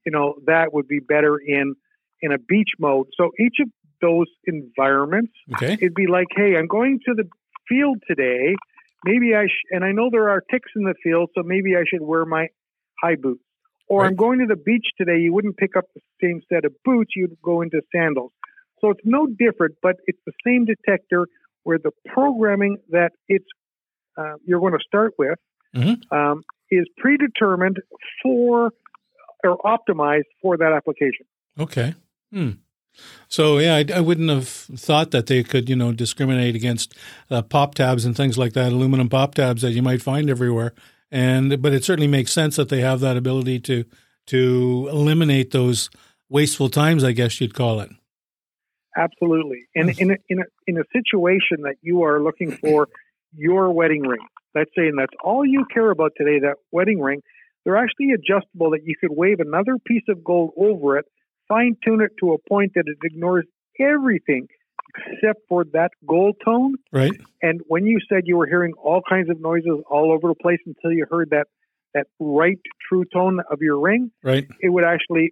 you 0.06 0.12
know, 0.12 0.36
that 0.45 0.73
would 0.73 0.88
be 0.88 0.99
better 0.99 1.38
in 1.38 1.75
in 2.21 2.32
a 2.32 2.38
beach 2.38 2.73
mode. 2.80 3.08
So 3.17 3.32
each 3.39 3.58
of 3.62 3.69
those 4.01 4.27
environments, 4.45 5.34
okay. 5.54 5.73
it'd 5.73 5.95
be 5.95 6.08
like, 6.08 6.27
hey, 6.36 6.56
I'm 6.58 6.67
going 6.67 6.99
to 7.06 7.13
the 7.15 7.27
field 7.67 8.04
today. 8.08 8.56
Maybe 9.04 9.36
I 9.36 9.48
sh- 9.48 9.68
and 9.72 9.84
I 9.84 9.92
know 9.92 10.10
there 10.12 10.30
are 10.30 10.42
ticks 10.52 10.72
in 10.76 10.84
the 10.84 10.94
field, 11.04 11.30
so 11.36 11.44
maybe 11.44 11.76
I 11.76 11.84
should 11.88 12.02
wear 12.02 12.26
my 12.26 12.48
high 13.02 13.16
boots. 13.16 13.44
Or 13.88 14.02
right. 14.02 14.08
I'm 14.08 14.16
going 14.16 14.40
to 14.40 14.46
the 14.46 14.56
beach 14.56 14.88
today. 14.98 15.18
You 15.18 15.34
wouldn't 15.34 15.58
pick 15.58 15.76
up 15.76 15.86
the 15.94 16.02
same 16.22 16.42
set 16.52 16.66
of 16.66 16.74
boots. 16.86 17.12
You'd 17.16 17.38
go 17.42 17.62
into 17.62 17.82
sandals. 17.94 18.32
So 18.80 18.90
it's 18.90 19.02
no 19.04 19.28
different, 19.28 19.76
but 19.82 19.98
it's 20.08 20.20
the 20.26 20.34
same 20.46 20.66
detector 20.66 21.28
where 21.64 21.78
the 21.78 21.92
programming 22.08 22.78
that 22.90 23.12
it's 23.28 23.46
uh, 24.18 24.36
you're 24.46 24.60
going 24.60 24.74
to 24.74 24.84
start 24.86 25.14
with 25.18 25.38
mm-hmm. 25.76 26.16
um, 26.16 26.44
is 26.70 26.86
predetermined 26.98 27.80
for 28.24 28.72
or 29.44 29.58
optimized 29.60 30.30
for 30.42 30.58
that 30.58 30.74
application. 30.74 31.26
Okay. 31.60 31.96
Hmm. 32.32 32.52
So 33.27 33.58
yeah, 33.58 33.75
I, 33.75 33.86
I, 33.95 33.99
wouldn't 34.01 34.30
have 34.30 34.47
thought 34.47 35.12
that 35.12 35.27
they 35.27 35.43
could, 35.43 35.69
you 35.69 35.75
know, 35.75 35.93
discriminate 35.93 36.56
against 36.56 36.95
uh, 37.30 37.41
pop 37.41 37.75
tabs 37.75 38.04
and 38.04 38.15
things 38.15 38.38
like 38.38 38.54
that, 38.54 38.73
aluminum 38.73 39.10
pop 39.10 39.36
tabs 39.36 39.62
that 39.62 39.71
you 39.71 39.82
might 39.82 40.01
find 40.01 40.30
everywhere 40.30 40.73
and 41.12 41.62
but 41.62 41.73
it 41.73 41.84
certainly 41.84 42.08
makes 42.08 42.32
sense 42.32 42.56
that 42.56 42.69
they 42.69 42.82
have 42.82 43.01
that 43.01 43.17
ability 43.17 43.60
to 43.60 43.84
to 44.27 44.88
eliminate 44.91 45.51
those 45.51 45.89
wasteful 46.30 46.69
times, 46.69 47.04
I 47.04 47.12
guess 47.12 47.41
you'd 47.41 47.54
call 47.54 47.82
it. 47.82 47.89
Absolutely, 48.95 49.67
and 49.75 49.89
in 49.99 50.12
a, 50.12 50.15
in 50.30 50.39
a, 50.39 50.43
in 50.67 50.77
a 50.77 50.84
situation 50.93 51.63
that 51.63 51.75
you 51.82 52.04
are 52.04 52.21
looking 52.21 52.51
for 52.51 52.88
your 53.36 53.71
wedding 53.71 54.04
ring, 54.04 54.25
let's 54.56 54.71
say, 54.75 54.88
and 54.88 54.97
that's 54.97 55.13
all 55.23 55.45
you 55.45 55.65
care 55.73 55.91
about 55.91 56.12
today, 56.17 56.39
that 56.39 56.56
wedding 56.71 56.99
ring, 56.99 57.21
they're 57.63 57.77
actually 57.77 58.12
adjustable 58.12 58.71
that 58.71 58.82
you 58.84 58.95
could 58.99 59.12
wave 59.12 59.39
another 59.39 59.77
piece 59.86 60.04
of 60.10 60.23
gold 60.23 60.51
over 60.58 60.97
it, 60.97 61.06
fine 61.47 61.75
tune 61.84 62.01
it 62.01 62.12
to 62.19 62.34
a 62.34 62.38
point 62.49 62.73
that 62.75 62.84
it 62.88 62.97
ignores 63.04 63.45
everything 63.80 64.47
except 65.08 65.39
for 65.47 65.63
that 65.73 65.91
gold 66.08 66.36
tone. 66.43 66.75
Right. 66.91 67.13
And 67.41 67.62
when 67.67 67.86
you 67.86 67.99
said 68.10 68.23
you 68.25 68.38
were 68.38 68.47
hearing 68.47 68.73
all 68.73 69.01
kinds 69.08 69.30
of 69.30 69.39
noises 69.39 69.80
all 69.89 70.12
over 70.12 70.27
the 70.27 70.36
place 70.36 70.60
until 70.65 70.91
you 70.91 71.06
heard 71.10 71.30
that 71.32 71.47
that 71.93 72.08
right 72.19 72.60
true 72.88 73.04
tone 73.13 73.41
of 73.51 73.60
your 73.62 73.80
ring, 73.80 74.12
right, 74.23 74.47
it 74.62 74.69
would 74.69 74.84
actually 74.84 75.32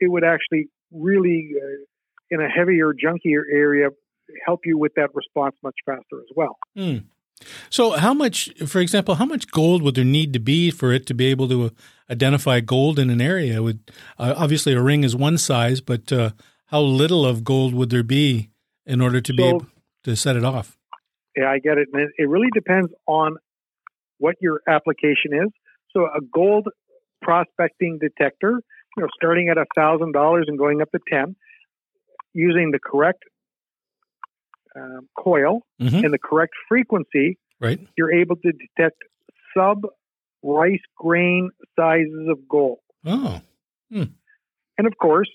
it 0.00 0.10
would 0.10 0.24
actually 0.24 0.68
really 0.92 1.52
uh, 1.56 1.84
in 2.30 2.40
a 2.40 2.48
heavier, 2.48 2.92
junkier 2.92 3.42
area 3.50 3.88
help 4.44 4.60
you 4.64 4.76
with 4.76 4.92
that 4.96 5.10
response 5.14 5.54
much 5.62 5.76
faster 5.84 6.18
as 6.18 6.28
well. 6.34 6.58
Mm. 6.76 7.04
So, 7.70 7.92
how 7.92 8.14
much, 8.14 8.50
for 8.66 8.80
example, 8.80 9.16
how 9.16 9.26
much 9.26 9.50
gold 9.50 9.82
would 9.82 9.94
there 9.94 10.04
need 10.04 10.32
to 10.32 10.38
be 10.38 10.70
for 10.70 10.92
it 10.92 11.06
to 11.06 11.14
be 11.14 11.26
able 11.26 11.48
to 11.48 11.70
identify 12.10 12.60
gold 12.60 12.98
in 12.98 13.10
an 13.10 13.20
area? 13.20 13.62
Would 13.62 13.92
uh, 14.18 14.34
obviously 14.36 14.72
a 14.72 14.82
ring 14.82 15.04
is 15.04 15.16
one 15.16 15.38
size, 15.38 15.80
but 15.80 16.12
uh, 16.12 16.30
how 16.66 16.80
little 16.80 17.24
of 17.24 17.44
gold 17.44 17.74
would 17.74 17.90
there 17.90 18.02
be 18.02 18.50
in 18.86 19.00
order 19.00 19.20
to 19.20 19.32
so, 19.32 19.36
be 19.36 19.42
able 19.44 19.66
to 20.04 20.16
set 20.16 20.36
it 20.36 20.44
off. 20.44 20.78
Yeah, 21.36 21.50
I 21.50 21.58
get 21.58 21.76
it. 21.78 21.88
And 21.92 22.10
it 22.16 22.28
really 22.28 22.48
depends 22.54 22.90
on 23.06 23.36
what 24.18 24.36
your 24.40 24.60
application 24.66 25.32
is. 25.32 25.50
So 25.90 26.06
a 26.06 26.20
gold 26.32 26.68
prospecting 27.20 27.98
detector, 27.98 28.62
you 28.96 29.02
know, 29.02 29.08
starting 29.14 29.48
at 29.48 29.58
a 29.58 29.66
thousand 29.74 30.12
dollars 30.12 30.46
and 30.48 30.56
going 30.56 30.80
up 30.80 30.90
to 30.92 31.00
ten, 31.10 31.36
using 32.32 32.70
the 32.70 32.78
correct 32.78 33.24
um, 34.74 35.08
coil 35.18 35.62
mm-hmm. 35.80 36.04
and 36.04 36.14
the 36.14 36.18
correct 36.18 36.54
frequency, 36.68 37.38
right? 37.60 37.80
You're 37.98 38.12
able 38.12 38.36
to 38.36 38.52
detect 38.52 39.02
sub 39.56 39.82
rice 40.46 40.80
grain 40.96 41.50
sizes 41.78 42.28
of 42.30 42.48
gold. 42.48 42.78
Oh. 43.04 43.40
Hmm. 43.92 44.04
And 44.78 44.86
of 44.86 44.96
course, 44.98 45.30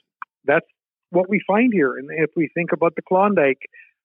that's 0.45 0.65
what 1.09 1.29
we 1.29 1.41
find 1.45 1.73
here. 1.73 1.97
And 1.97 2.09
if 2.11 2.31
we 2.35 2.49
think 2.53 2.71
about 2.71 2.95
the 2.95 3.01
Klondike, 3.01 3.59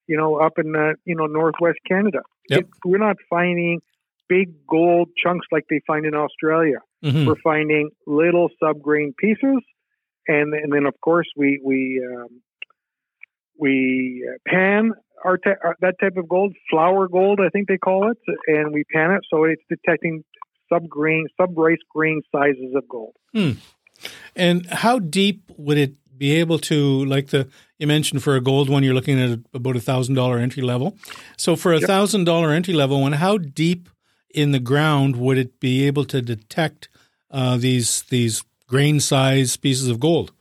you 0.07 0.17
know, 0.17 0.37
up 0.37 0.59
in 0.59 0.75
uh, 0.77 0.93
you 1.05 1.17
know 1.17 1.27
northwest 1.27 1.79
Canada, 1.89 2.21
yep. 2.49 2.61
it, 2.61 2.67
we're 2.85 2.99
not 2.99 3.17
finding 3.29 3.81
big 4.29 4.67
gold 4.67 5.09
chunks 5.23 5.47
like 5.51 5.65
they 5.69 5.81
find 5.87 6.07
in 6.07 6.15
Australia. 6.15 6.79
Mm-hmm. 7.05 7.27
We're 7.27 7.41
finding 7.43 7.91
little 8.07 8.49
subgrain 8.63 9.17
pieces, 9.17 9.63
and 10.29 10.55
and 10.55 10.73
then 10.73 10.87
of 10.87 10.95
course 11.01 11.27
we 11.37 11.61
we 11.65 12.05
um, 12.05 12.41
we 13.59 14.29
uh, 14.29 14.39
pan 14.49 14.93
our, 15.25 15.39
te- 15.39 15.61
our, 15.65 15.77
that 15.81 15.95
type 16.01 16.17
of 16.17 16.29
gold, 16.29 16.55
flour 16.71 17.09
gold, 17.09 17.41
I 17.45 17.49
think 17.49 17.69
they 17.69 17.79
call 17.79 18.11
it, 18.11 18.19
and 18.47 18.73
we 18.73 18.85
pan 18.85 19.13
it 19.13 19.23
so 19.31 19.45
it's 19.45 19.63
detecting 19.69 20.25
subgrain, 20.73 21.25
sub 21.37 21.57
rice 21.57 21.79
grain 21.89 22.23
sizes 22.33 22.75
of 22.75 22.89
gold. 22.89 23.17
Hmm. 23.33 23.53
And 24.35 24.67
how 24.67 24.99
deep 24.99 25.51
would 25.57 25.79
it 25.79 25.95
be 26.19 26.33
able 26.33 26.59
to 26.59 27.05
like 27.05 27.29
the 27.29 27.49
you 27.79 27.87
mentioned 27.87 28.23
for 28.23 28.37
a 28.37 28.41
gold 28.41 28.69
one 28.69 28.83
you're 28.83 28.95
looking 28.95 29.21
at 29.21 29.39
about 29.53 29.77
a 29.77 29.81
thousand 29.81 30.15
dollar 30.15 30.39
entry 30.39 30.63
level. 30.63 30.97
So 31.37 31.57
for 31.57 31.73
a 31.73 31.81
thousand 31.81 32.25
dollar 32.25 32.53
entry 32.53 32.75
level 32.75 33.01
one 33.01 33.13
how 33.13 33.39
deep 33.39 33.89
in 34.31 34.53
the 34.53 34.59
ground 34.59 35.17
would 35.17 35.39
it 35.39 35.61
be 35.61 35.87
able 35.87 36.05
to 36.07 36.23
detect 36.23 36.89
uh, 37.31 37.57
these 37.57 38.03
these 38.05 38.45
grain 38.67 39.01
size 39.01 39.57
pieces 39.57 39.89
of 39.89 40.01
gold? 40.01 40.33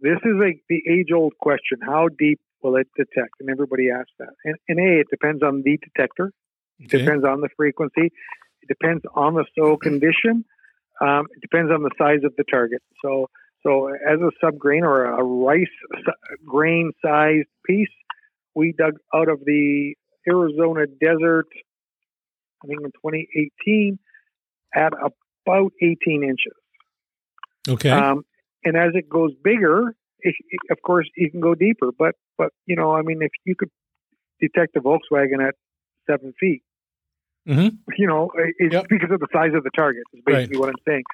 This 0.00 0.18
is 0.24 0.36
a, 0.40 0.60
the 0.68 0.82
age 0.88 1.12
old 1.14 1.36
question. 1.38 1.78
How 1.82 2.08
deep 2.08 2.40
will 2.62 2.76
it 2.76 2.88
detect? 2.96 3.34
And 3.40 3.50
everybody 3.50 3.90
asks 3.90 4.12
that. 4.18 4.34
And, 4.44 4.56
and 4.68 4.78
a 4.78 5.00
it 5.00 5.08
depends 5.10 5.42
on 5.42 5.62
the 5.62 5.78
detector. 5.78 6.32
It 6.78 6.86
okay. 6.86 7.04
depends 7.04 7.24
on 7.24 7.42
the 7.42 7.50
frequency 7.56 8.10
depends 8.70 9.04
on 9.14 9.34
the 9.34 9.44
soil 9.58 9.76
condition 9.76 10.44
um, 11.02 11.26
it 11.34 11.40
depends 11.40 11.70
on 11.72 11.82
the 11.82 11.90
size 11.98 12.20
of 12.24 12.32
the 12.36 12.44
target 12.50 12.82
so 13.04 13.26
so 13.62 13.88
as 13.88 14.18
a 14.20 14.30
subgrain 14.44 14.82
or 14.82 15.04
a 15.04 15.22
rice 15.22 15.66
grain 16.46 16.92
sized 17.04 17.48
piece, 17.66 17.88
we 18.54 18.74
dug 18.76 18.94
out 19.14 19.28
of 19.28 19.40
the 19.44 19.94
Arizona 20.28 20.86
desert, 20.86 21.46
I 22.64 22.68
think 22.68 22.80
in 22.80 22.90
2018, 22.90 23.98
at 24.74 24.92
about 24.92 25.72
18 25.82 26.22
inches. 26.22 26.52
Okay. 27.68 27.90
Um, 27.90 28.24
and 28.64 28.76
as 28.76 28.92
it 28.94 29.08
goes 29.08 29.32
bigger, 29.42 29.94
it, 30.20 30.34
it, 30.50 30.60
of 30.70 30.78
course, 30.82 31.08
you 31.16 31.30
can 31.30 31.40
go 31.40 31.54
deeper. 31.54 31.90
But, 31.96 32.14
but 32.38 32.52
you 32.66 32.76
know, 32.76 32.92
I 32.92 33.02
mean, 33.02 33.20
if 33.22 33.32
you 33.44 33.54
could 33.56 33.70
detect 34.40 34.76
a 34.76 34.80
Volkswagen 34.80 35.46
at 35.46 35.54
seven 36.08 36.32
feet, 36.40 36.62
mm-hmm. 37.48 37.76
you 37.96 38.06
know, 38.06 38.30
it's 38.58 38.72
yep. 38.72 38.86
because 38.88 39.10
of 39.10 39.20
the 39.20 39.28
size 39.32 39.50
of 39.54 39.64
the 39.64 39.70
target. 39.76 40.02
Is 40.14 40.22
basically 40.24 40.56
right. 40.56 40.60
what 40.60 40.68
I'm 40.70 40.82
saying. 40.86 41.04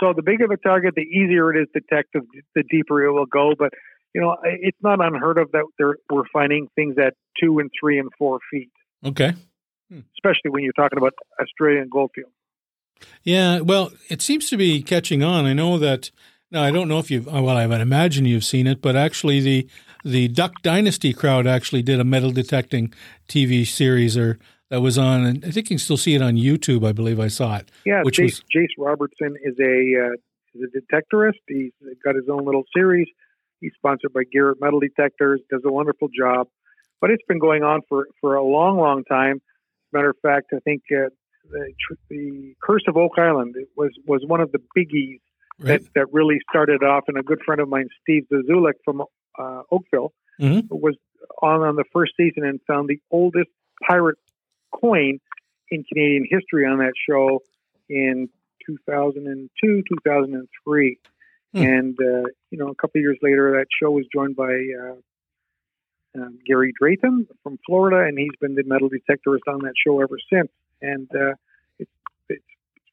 So 0.00 0.12
the 0.14 0.22
bigger 0.22 0.46
the 0.48 0.56
target, 0.56 0.94
the 0.96 1.02
easier 1.02 1.54
it 1.54 1.62
is 1.62 1.68
to 1.74 1.80
detect, 1.80 2.14
the 2.54 2.62
deeper 2.68 3.04
it 3.04 3.12
will 3.12 3.26
go. 3.26 3.52
But 3.58 3.72
you 4.14 4.20
know, 4.20 4.36
it's 4.44 4.78
not 4.82 5.04
unheard 5.04 5.38
of 5.38 5.50
that 5.52 5.64
we're 6.10 6.22
finding 6.32 6.68
things 6.74 6.96
at 6.98 7.14
two 7.40 7.58
and 7.58 7.70
three 7.78 7.98
and 7.98 8.10
four 8.18 8.38
feet. 8.50 8.70
Okay. 9.04 9.34
Hmm. 9.90 10.00
Especially 10.16 10.50
when 10.50 10.62
you're 10.62 10.72
talking 10.72 10.98
about 10.98 11.14
Australian 11.40 11.88
goldfield. 11.88 12.30
Yeah, 13.22 13.60
well, 13.60 13.92
it 14.08 14.22
seems 14.22 14.48
to 14.50 14.56
be 14.56 14.82
catching 14.82 15.22
on. 15.22 15.44
I 15.44 15.52
know 15.52 15.78
that. 15.78 16.10
Now, 16.50 16.62
I 16.62 16.70
don't 16.70 16.88
know 16.88 17.00
if 17.00 17.10
you've. 17.10 17.26
Well, 17.26 17.48
I 17.48 17.66
would 17.66 17.80
imagine 17.80 18.26
you've 18.26 18.44
seen 18.44 18.66
it, 18.68 18.80
but 18.80 18.94
actually, 18.94 19.40
the 19.40 19.68
the 20.04 20.28
Duck 20.28 20.62
Dynasty 20.62 21.12
crowd 21.12 21.46
actually 21.46 21.82
did 21.82 21.98
a 21.98 22.04
metal 22.04 22.30
detecting 22.30 22.92
TV 23.28 23.66
series 23.66 24.16
or 24.16 24.38
that 24.70 24.80
was 24.80 24.98
on, 24.98 25.26
I 25.44 25.50
think 25.50 25.56
you 25.56 25.76
can 25.76 25.78
still 25.78 25.96
see 25.96 26.14
it 26.14 26.22
on 26.22 26.34
YouTube. 26.34 26.86
I 26.86 26.92
believe 26.92 27.20
I 27.20 27.28
saw 27.28 27.56
it. 27.56 27.70
Yeah, 27.84 28.02
which 28.02 28.18
Jace, 28.18 28.22
was, 28.22 28.44
Jace 28.54 28.74
Robertson 28.78 29.36
is 29.42 29.54
a 29.60 30.06
uh, 30.06 30.14
is 30.54 30.62
a 30.62 30.94
detectorist. 30.94 31.40
He's 31.48 31.72
got 32.04 32.14
his 32.14 32.28
own 32.30 32.44
little 32.44 32.64
series. 32.74 33.08
He's 33.60 33.72
sponsored 33.76 34.12
by 34.12 34.22
Garrett 34.30 34.60
Metal 34.60 34.80
Detectors. 34.80 35.40
Does 35.50 35.62
a 35.64 35.72
wonderful 35.72 36.08
job, 36.08 36.48
but 37.00 37.10
it's 37.10 37.22
been 37.28 37.38
going 37.38 37.62
on 37.62 37.80
for 37.88 38.08
for 38.20 38.34
a 38.36 38.42
long, 38.42 38.78
long 38.78 39.04
time. 39.04 39.40
Matter 39.92 40.10
of 40.10 40.16
fact, 40.22 40.46
I 40.52 40.58
think 40.60 40.82
uh, 40.90 41.10
the, 41.50 41.72
the 42.10 42.54
Curse 42.62 42.84
of 42.88 42.96
Oak 42.96 43.12
Island 43.18 43.54
was 43.76 43.90
was 44.06 44.24
one 44.26 44.40
of 44.40 44.50
the 44.52 44.60
biggies 44.76 45.20
right. 45.58 45.82
that, 45.82 45.94
that 45.94 46.12
really 46.12 46.38
started 46.50 46.82
off. 46.82 47.04
And 47.08 47.18
a 47.18 47.22
good 47.22 47.40
friend 47.44 47.60
of 47.60 47.68
mine, 47.68 47.88
Steve 48.02 48.24
Zazulik 48.32 48.74
from 48.84 49.02
uh, 49.38 49.62
Oakville, 49.70 50.12
mm-hmm. 50.40 50.66
was 50.70 50.96
on 51.42 51.60
on 51.60 51.76
the 51.76 51.84
first 51.92 52.12
season 52.16 52.44
and 52.44 52.60
found 52.66 52.88
the 52.88 52.98
oldest 53.10 53.50
pirate 53.86 54.18
coin 54.84 55.18
in 55.70 55.84
Canadian 55.84 56.26
history 56.30 56.66
on 56.66 56.78
that 56.78 56.92
show 57.08 57.40
in 57.88 58.28
2002, 58.66 59.82
2003. 59.88 60.98
Hmm. 61.52 61.62
And, 61.62 61.98
uh, 62.00 62.28
you 62.50 62.58
know, 62.58 62.68
a 62.68 62.74
couple 62.74 62.98
of 62.98 63.02
years 63.02 63.18
later, 63.22 63.52
that 63.58 63.66
show 63.80 63.90
was 63.90 64.06
joined 64.12 64.36
by 64.36 64.52
uh, 64.52 66.20
um, 66.20 66.38
Gary 66.46 66.72
Drayton 66.78 67.26
from 67.42 67.58
Florida, 67.66 68.06
and 68.06 68.18
he's 68.18 68.36
been 68.40 68.54
the 68.54 68.64
metal 68.64 68.88
detectorist 68.88 69.52
on 69.52 69.60
that 69.60 69.74
show 69.84 70.00
ever 70.00 70.18
since. 70.32 70.50
And 70.82 71.08
uh, 71.14 71.34
it's, 71.78 71.90
it's 72.28 72.44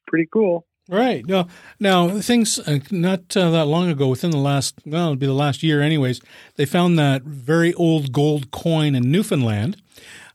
pretty 0.06 0.28
cool. 0.32 0.64
Right. 0.88 1.24
Now, 1.26 1.46
now 1.78 2.20
things 2.20 2.58
uh, 2.58 2.80
not 2.90 3.36
uh, 3.36 3.50
that 3.50 3.66
long 3.66 3.88
ago, 3.88 4.08
within 4.08 4.30
the 4.30 4.38
last, 4.38 4.74
well, 4.84 5.04
it'll 5.04 5.16
be 5.16 5.26
the 5.26 5.32
last 5.32 5.62
year 5.62 5.80
anyways, 5.80 6.20
they 6.56 6.66
found 6.66 6.98
that 6.98 7.22
very 7.22 7.72
old 7.74 8.12
gold 8.12 8.50
coin 8.50 8.94
in 8.94 9.10
Newfoundland, 9.10 9.80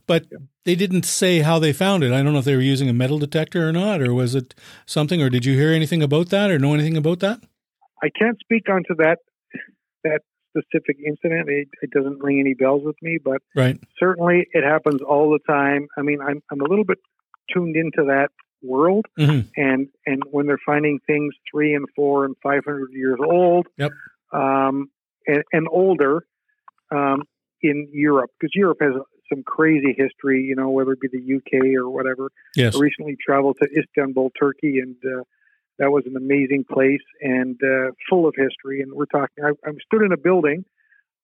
but 0.06 0.26
they 0.68 0.76
didn't 0.76 1.06
say 1.06 1.40
how 1.40 1.60
they 1.60 1.72
found 1.72 2.04
it. 2.04 2.12
I 2.12 2.22
don't 2.22 2.34
know 2.34 2.40
if 2.40 2.46
they 2.46 2.54
were 2.54 2.62
using 2.62 2.90
a 2.90 2.94
metal 2.94 3.18
detector 3.18 3.70
or 3.70 3.72
not, 3.72 4.02
or 4.02 4.14
was 4.14 4.36
it 4.36 4.54
something, 4.86 5.22
or 5.22 5.30
did 5.30 5.46
you 5.46 5.56
hear 5.56 5.72
anything 5.72 6.04
about 6.04 6.28
that 6.28 6.52
or 6.52 6.60
know 6.60 6.74
anything 6.74 6.98
about 6.98 7.22
that? 7.22 7.40
I 8.04 8.10
can't 8.10 8.38
speak 8.42 8.68
onto 8.70 8.94
that 8.96 9.20
that 10.04 10.20
specific 10.50 10.98
incident. 11.06 11.48
It, 11.48 11.70
it 11.82 11.92
doesn't 11.92 12.22
ring 12.22 12.42
any 12.42 12.54
bells 12.54 12.84
with 12.84 12.98
me, 13.02 13.18
but 13.24 13.42
right. 13.56 13.80
certainly 13.98 14.46
it 14.52 14.66
happens 14.66 15.02
all 15.02 15.32
the 15.32 15.40
time. 15.48 15.88
I 15.98 16.02
mean, 16.02 16.20
I'm 16.22 16.44
I'm 16.52 16.60
a 16.60 16.66
little 16.66 16.84
bit 16.84 17.00
tuned 17.54 17.78
into 17.78 18.04
that 18.08 18.28
world, 18.62 19.06
mm-hmm. 19.18 19.48
and 19.56 19.88
and 20.06 20.22
when 20.32 20.48
they're 20.48 20.60
finding 20.66 21.00
things 21.08 21.34
three 21.50 21.76
and 21.76 21.88
four 21.96 22.26
and 22.26 22.36
five 22.44 22.66
hundred 22.66 22.92
years 22.92 23.20
old, 23.26 23.68
yep. 23.78 23.92
um, 24.34 24.92
and, 25.28 25.44
and 25.54 25.68
older 25.72 26.26
um, 26.92 27.24
in 27.62 27.88
Europe, 27.94 28.32
because 28.38 28.52
Europe 28.54 28.80
has 28.82 28.96
some 29.30 29.44
crazy 29.44 29.96
history, 29.98 30.44
you 30.44 30.56
know, 30.56 30.70
whether 30.70 30.94
it 30.94 31.02
be 31.02 31.08
the 31.08 31.36
UK 31.36 31.76
or 31.76 31.90
whatever. 31.90 32.32
Yes. 32.56 32.76
I 32.76 32.80
recently 32.80 33.18
traveled 33.24 33.58
to 33.62 33.70
Istanbul, 33.78 34.32
Turkey, 34.40 34.80
and 34.80 34.96
uh, 35.06 35.24
that 35.80 35.92
was 35.92 36.04
an 36.06 36.16
amazing 36.16 36.66
place 36.70 37.02
and 37.22 37.60
uh, 37.64 37.92
full 38.10 38.28
of 38.28 38.36
history. 38.38 38.82
And 38.82 38.94
we're 38.94 39.06
talking, 39.06 39.44
I, 39.44 39.50
I 39.68 39.72
stood 39.86 40.04
in 40.04 40.12
a 40.12 40.18
building, 40.18 40.66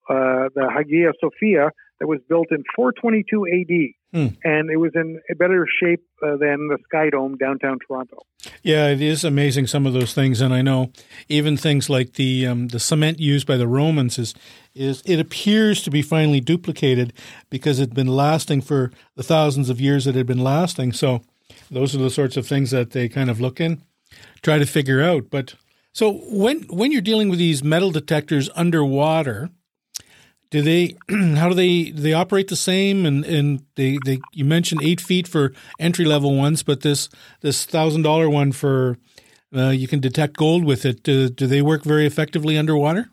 uh, 0.10 0.50
the 0.56 0.70
Hagia 0.74 1.12
Sophia, 1.20 1.72
that 2.00 2.08
was 2.08 2.20
built 2.28 2.48
in 2.52 2.64
422 2.76 3.48
AD. 3.48 3.94
Hmm. 4.14 4.28
And 4.44 4.70
it 4.70 4.78
was 4.78 4.92
in 4.94 5.20
a 5.32 5.36
better 5.36 5.68
shape 5.82 6.06
uh, 6.22 6.38
than 6.38 6.68
the 6.68 6.78
Sky 6.86 7.10
Dome 7.10 7.36
downtown 7.36 7.80
Toronto. 7.86 8.20
Yeah, 8.62 8.90
it 8.90 9.02
is 9.02 9.24
amazing 9.24 9.68
some 9.68 9.88
of 9.88 9.94
those 9.94 10.14
things, 10.14 10.40
and 10.40 10.54
I 10.54 10.62
know 10.62 10.92
even 11.30 11.58
things 11.58 11.90
like 11.90 12.14
the 12.14 12.46
um, 12.46 12.68
the 12.68 12.80
cement 12.80 13.20
used 13.20 13.48
by 13.48 13.58
the 13.58 13.68
Romans 13.68 14.20
is 14.20 14.36
is 14.76 15.02
it 15.06 15.20
appears 15.20 15.82
to 15.84 15.92
be 15.92 16.02
finally 16.02 16.40
duplicated 16.40 17.14
because 17.50 17.80
it 17.80 17.90
had 17.90 17.96
been 17.96 18.08
lasting 18.08 18.62
for 18.62 18.92
the 19.16 19.24
thousands 19.24 19.70
of 19.70 19.82
years 19.82 20.06
that 20.06 20.12
it 20.12 20.20
had 20.20 20.28
been 20.28 20.44
lasting. 20.44 20.94
So 20.94 21.22
those 21.72 21.96
are 21.96 22.00
the 22.00 22.10
sorts 22.10 22.38
of 22.38 22.46
things 22.46 22.70
that 22.72 22.92
they 22.92 23.10
kind 23.10 23.30
of 23.30 23.42
look 23.42 23.60
in 23.60 23.82
try 24.42 24.58
to 24.58 24.66
figure 24.66 25.02
out. 25.02 25.30
But 25.30 25.56
so 25.92 26.22
when 26.30 26.64
when 26.64 26.92
you're 26.92 27.02
dealing 27.02 27.30
with 27.30 27.40
these 27.40 27.64
metal 27.64 27.92
detectors 27.92 28.50
underwater, 28.56 29.50
do 30.54 30.62
they 30.62 30.96
how 31.36 31.50
do 31.50 31.56
they 31.56 31.86
do 31.86 32.00
they 32.00 32.14
operate 32.14 32.48
the 32.48 32.56
same? 32.56 33.08
And 33.08 33.26
and 33.26 33.66
they, 33.76 33.98
they 34.06 34.20
you 34.34 34.46
mentioned 34.46 34.82
eight 34.84 35.02
feet 35.02 35.28
for 35.28 35.52
entry 35.80 36.06
level 36.06 36.36
ones, 36.38 36.62
but 36.62 36.82
this 36.82 37.10
this 37.42 37.66
thousand 37.66 38.04
dollar 38.04 38.30
one 38.30 38.52
for 38.52 39.00
uh, 39.56 39.70
you 39.70 39.88
can 39.88 40.00
detect 40.00 40.38
gold 40.38 40.64
with 40.64 40.86
it. 40.86 41.02
Do, 41.02 41.30
do 41.30 41.48
they 41.48 41.62
work 41.64 41.84
very 41.84 42.06
effectively 42.06 42.56
underwater? 42.56 43.10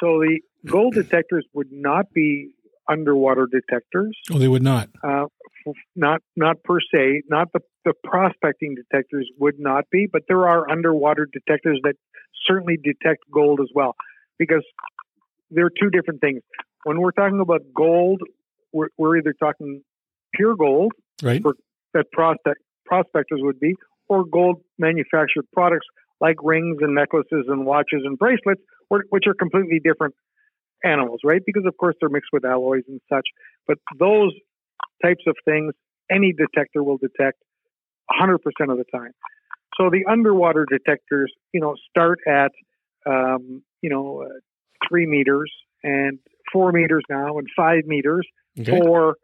So 0.00 0.20
the 0.20 0.40
gold 0.66 0.94
detectors 0.94 1.44
would 1.52 1.70
not 1.70 2.10
be 2.14 2.48
underwater 2.88 3.46
detectors. 3.46 4.16
Oh, 4.32 4.38
they 4.38 4.48
would 4.48 4.62
not. 4.62 4.88
Uh, 5.02 5.26
not 5.94 6.22
not 6.34 6.62
per 6.62 6.78
se, 6.80 7.24
not 7.28 7.52
the, 7.52 7.60
the 7.84 7.92
prospecting 8.04 8.74
detectors 8.74 9.30
would 9.38 9.58
not 9.58 9.84
be, 9.90 10.06
but 10.10 10.22
there 10.28 10.48
are 10.48 10.70
underwater 10.70 11.28
detectors 11.30 11.78
that 11.84 11.96
certainly 12.46 12.78
detect 12.82 13.24
gold 13.30 13.60
as 13.60 13.68
well, 13.74 13.94
because 14.38 14.64
there 15.50 15.66
are 15.66 15.72
two 15.80 15.90
different 15.90 16.20
things. 16.20 16.42
When 16.84 17.00
we're 17.00 17.12
talking 17.12 17.40
about 17.40 17.62
gold, 17.74 18.20
we're, 18.72 18.88
we're 18.98 19.18
either 19.18 19.34
talking 19.38 19.82
pure 20.34 20.56
gold, 20.56 20.92
right? 21.22 21.42
For, 21.42 21.54
that 21.94 22.10
prospect 22.12 22.60
prospectors 22.84 23.40
would 23.42 23.58
be, 23.60 23.74
or 24.08 24.24
gold 24.24 24.60
manufactured 24.78 25.46
products 25.52 25.86
like 26.20 26.36
rings 26.42 26.78
and 26.80 26.94
necklaces 26.94 27.46
and 27.48 27.64
watches 27.64 28.02
and 28.04 28.18
bracelets, 28.18 28.60
which 28.88 29.24
are 29.26 29.34
completely 29.34 29.80
different 29.82 30.14
animals, 30.84 31.20
right? 31.24 31.40
Because 31.46 31.64
of 31.66 31.76
course 31.76 31.94
they're 32.00 32.10
mixed 32.10 32.30
with 32.32 32.44
alloys 32.44 32.82
and 32.88 33.00
such. 33.12 33.26
But 33.66 33.78
those 33.98 34.32
types 35.02 35.22
of 35.26 35.36
things 35.44 35.72
any 36.10 36.32
detector 36.32 36.82
will 36.82 36.98
detect 36.98 37.38
100% 38.10 38.34
of 38.36 38.78
the 38.78 38.84
time. 38.92 39.12
So 39.76 39.90
the 39.90 40.04
underwater 40.08 40.66
detectors, 40.70 41.32
you 41.52 41.60
know, 41.60 41.74
start 41.90 42.20
at, 42.28 42.52
um, 43.06 43.62
you 43.80 43.90
know, 43.90 44.22
uh, 44.22 44.38
three 44.88 45.06
meters 45.06 45.52
and 45.82 46.18
four 46.52 46.72
meters 46.72 47.02
now 47.08 47.38
and 47.38 47.48
five 47.56 47.84
meters 47.86 48.26
okay. 48.58 48.70
for 48.70 49.16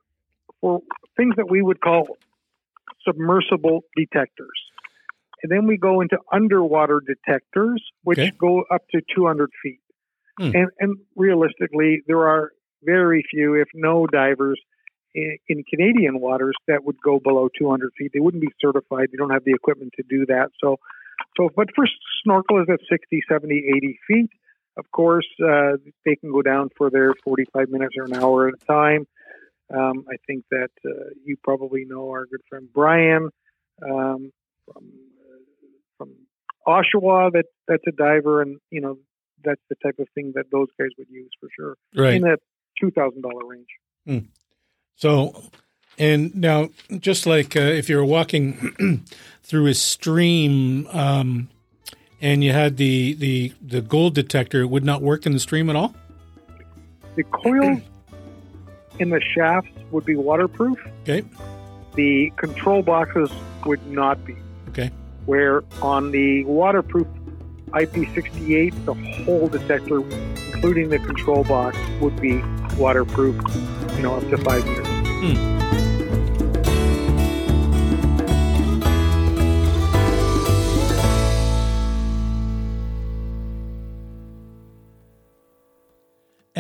for 0.61 0.81
things 1.16 1.35
that 1.37 1.49
we 1.49 1.62
would 1.62 1.81
call 1.81 2.18
submersible 3.07 3.85
detectors. 3.96 4.59
And 5.42 5.51
then 5.51 5.66
we 5.66 5.79
go 5.79 6.01
into 6.01 6.18
underwater 6.31 7.01
detectors, 7.01 7.83
which 8.03 8.18
okay. 8.18 8.33
go 8.38 8.64
up 8.70 8.83
to 8.90 9.01
200 9.14 9.51
feet. 9.62 9.81
Hmm. 10.38 10.51
And, 10.55 10.68
and 10.79 10.99
realistically, 11.16 12.03
there 12.07 12.29
are 12.29 12.53
very 12.83 13.25
few, 13.31 13.55
if 13.55 13.68
no 13.75 14.07
divers 14.07 14.61
in, 15.14 15.38
in, 15.49 15.64
Canadian 15.64 16.20
waters 16.20 16.55
that 16.68 16.85
would 16.85 17.01
go 17.03 17.18
below 17.18 17.49
200 17.59 17.92
feet. 17.99 18.11
They 18.14 18.20
wouldn't 18.20 18.42
be 18.42 18.53
certified. 18.61 19.09
They 19.12 19.16
don't 19.16 19.31
have 19.31 19.44
the 19.44 19.53
equipment 19.53 19.92
to 19.96 20.05
do 20.09 20.27
that. 20.27 20.51
So, 20.62 20.79
so 21.37 21.49
but 21.55 21.68
for 21.75 21.87
snorkelers 22.27 22.68
at 22.70 22.81
60, 22.88 23.20
70, 23.29 23.64
80 23.77 23.99
feet, 24.07 24.31
of 24.76 24.90
course, 24.92 25.26
uh, 25.42 25.76
they 26.04 26.16
can 26.16 26.30
go 26.30 26.42
down 26.42 26.70
for 26.76 26.90
their 26.90 27.14
45 27.24 27.68
minutes 27.68 27.94
or 27.98 28.04
an 28.04 28.14
hour 28.14 28.48
at 28.48 28.54
a 28.54 28.66
time. 28.66 29.06
Um, 29.72 30.04
I 30.11 30.16
think 30.26 30.44
that 30.50 30.70
uh, 30.85 31.11
you 31.24 31.37
probably 31.42 31.85
know 31.85 32.11
our 32.11 32.26
good 32.26 32.40
friend 32.48 32.68
Brian 32.72 33.30
um, 33.83 34.33
from 34.64 34.85
uh, 34.85 35.64
from 35.96 36.11
Oshawa. 36.66 37.33
That 37.33 37.44
that's 37.68 37.85
a 37.87 37.92
diver, 37.92 38.42
and 38.42 38.59
you 38.70 38.80
know 38.80 38.98
that's 39.44 39.61
the 39.68 39.76
type 39.76 39.98
of 39.98 40.09
thing 40.14 40.33
that 40.35 40.46
those 40.50 40.68
guys 40.78 40.88
would 40.98 41.09
use 41.09 41.30
for 41.38 41.48
sure 41.54 41.76
right. 41.94 42.14
in 42.14 42.22
that 42.22 42.40
two 42.80 42.90
thousand 42.90 43.22
dollar 43.22 43.46
range. 43.46 43.68
Hmm. 44.06 44.18
So, 44.96 45.40
and 45.98 46.35
now, 46.35 46.70
just 46.98 47.26
like 47.26 47.54
uh, 47.54 47.61
if 47.61 47.88
you're 47.88 48.04
walking 48.04 49.04
through 49.44 49.66
a 49.66 49.74
stream 49.74 50.88
um, 50.88 51.48
and 52.20 52.44
you 52.44 52.52
had 52.52 52.76
the, 52.76 53.14
the, 53.14 53.52
the 53.62 53.80
gold 53.80 54.14
detector, 54.14 54.62
it 54.62 54.66
would 54.66 54.85
not 54.85 55.02
work 55.02 55.26
in 55.26 55.33
the 55.33 55.40
stream 55.40 55.70
at 55.70 55.76
all? 55.76 55.94
The 57.16 57.24
coils 57.24 57.80
in 58.98 59.11
the 59.11 59.20
shafts 59.20 59.70
would 59.90 60.04
be 60.04 60.16
waterproof. 60.16 60.78
Okay. 61.02 61.24
The 61.94 62.33
control 62.37 62.83
boxes 62.83 63.30
would 63.64 63.85
not 63.87 64.24
be. 64.24 64.37
Okay. 64.68 64.90
Where 65.26 65.64
on 65.83 66.12
the 66.12 66.44
waterproof 66.44 67.06
IP68, 67.68 68.85
the 68.85 68.94
whole 69.24 69.48
detector, 69.48 70.00
including 70.52 70.90
the 70.90 70.98
control 70.98 71.44
box, 71.44 71.76
would 72.00 72.20
be 72.20 72.42
waterproof, 72.76 73.37
you 73.96 74.02
know, 74.02 74.16
up 74.16 74.28
to 74.30 74.38
five 74.38 74.64
years. 74.66 74.87
Hmm. 74.87 75.69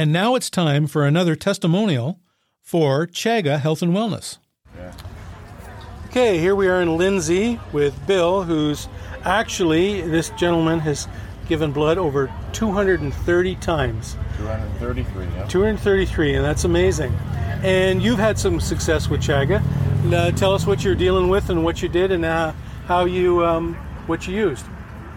And 0.00 0.14
now 0.14 0.34
it's 0.34 0.48
time 0.48 0.86
for 0.86 1.04
another 1.04 1.36
testimonial 1.36 2.20
for 2.62 3.06
Chaga 3.06 3.60
Health 3.60 3.82
and 3.82 3.92
Wellness. 3.92 4.38
Yeah. 4.74 4.94
Okay, 6.06 6.38
here 6.38 6.54
we 6.54 6.68
are 6.68 6.80
in 6.80 6.96
Lindsay 6.96 7.60
with 7.70 8.06
Bill, 8.06 8.44
who's 8.44 8.88
actually, 9.24 10.00
this 10.00 10.30
gentleman 10.30 10.78
has 10.78 11.06
given 11.48 11.70
blood 11.70 11.98
over 11.98 12.32
230 12.54 13.56
times. 13.56 14.16
233, 14.38 15.24
yeah. 15.36 15.46
233, 15.48 16.34
and 16.34 16.44
that's 16.46 16.64
amazing. 16.64 17.12
And 17.62 18.02
you've 18.02 18.18
had 18.18 18.38
some 18.38 18.58
success 18.58 19.10
with 19.10 19.20
Chaga. 19.20 19.62
Uh, 20.10 20.30
tell 20.30 20.54
us 20.54 20.66
what 20.66 20.82
you're 20.82 20.94
dealing 20.94 21.28
with 21.28 21.50
and 21.50 21.62
what 21.62 21.82
you 21.82 21.90
did 21.90 22.10
and 22.10 22.24
uh, 22.24 22.54
how 22.86 23.04
you 23.04 23.44
um, 23.44 23.74
what 24.06 24.26
you 24.26 24.34
used. 24.34 24.64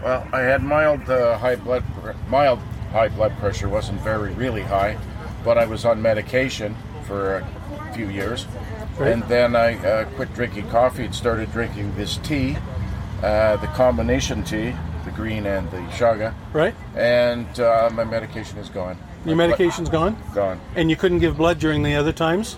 Well, 0.04 0.28
I 0.34 0.41
had 0.41 0.62
mild 0.62 1.10
uh, 1.10 1.38
high 1.38 1.56
blood 1.56 1.86
mild 2.28 2.60
high 2.93 3.10
blood 3.10 3.36
pressure. 3.39 3.67
wasn't 3.67 3.99
very 4.01 4.32
really 4.34 4.62
high, 4.62 4.97
but 5.43 5.58
I 5.58 5.65
was 5.65 5.84
on 5.84 6.01
medication 6.01 6.75
for 7.06 7.38
a 7.39 7.93
few 7.93 8.08
years, 8.10 8.45
right. 8.97 9.12
and 9.12 9.23
then 9.23 9.56
I 9.56 9.75
uh, 9.86 10.06
quit 10.15 10.34
drinking 10.34 10.69
coffee 10.69 11.03
and 11.06 11.13
started 11.13 11.51
drinking 11.51 11.93
this 11.95 12.17
tea, 12.17 12.56
uh, 13.23 13.58
the 13.58 13.67
combination 13.67 14.43
tea, 14.43 14.73
the 15.06 15.12
green 15.12 15.45
and 15.45 15.69
the 15.71 15.77
chaga, 15.97 16.34
Right? 16.53 16.73
and 16.95 17.60
uh, 17.60 17.89
my 17.91 18.03
medication 18.06 18.58
is 18.60 18.69
gone. 18.69 18.97
Your 19.25 19.36
My 19.36 19.47
blood- 19.47 19.58
medication's 19.60 19.89
gone? 19.89 20.15
gone. 20.34 20.60
And 20.75 20.89
you 20.89 20.95
couldn't 20.95 21.19
give 21.19 21.36
blood 21.38 21.60
during 21.60 21.84
the 21.84 21.95
other 21.95 22.13
times? 22.13 22.58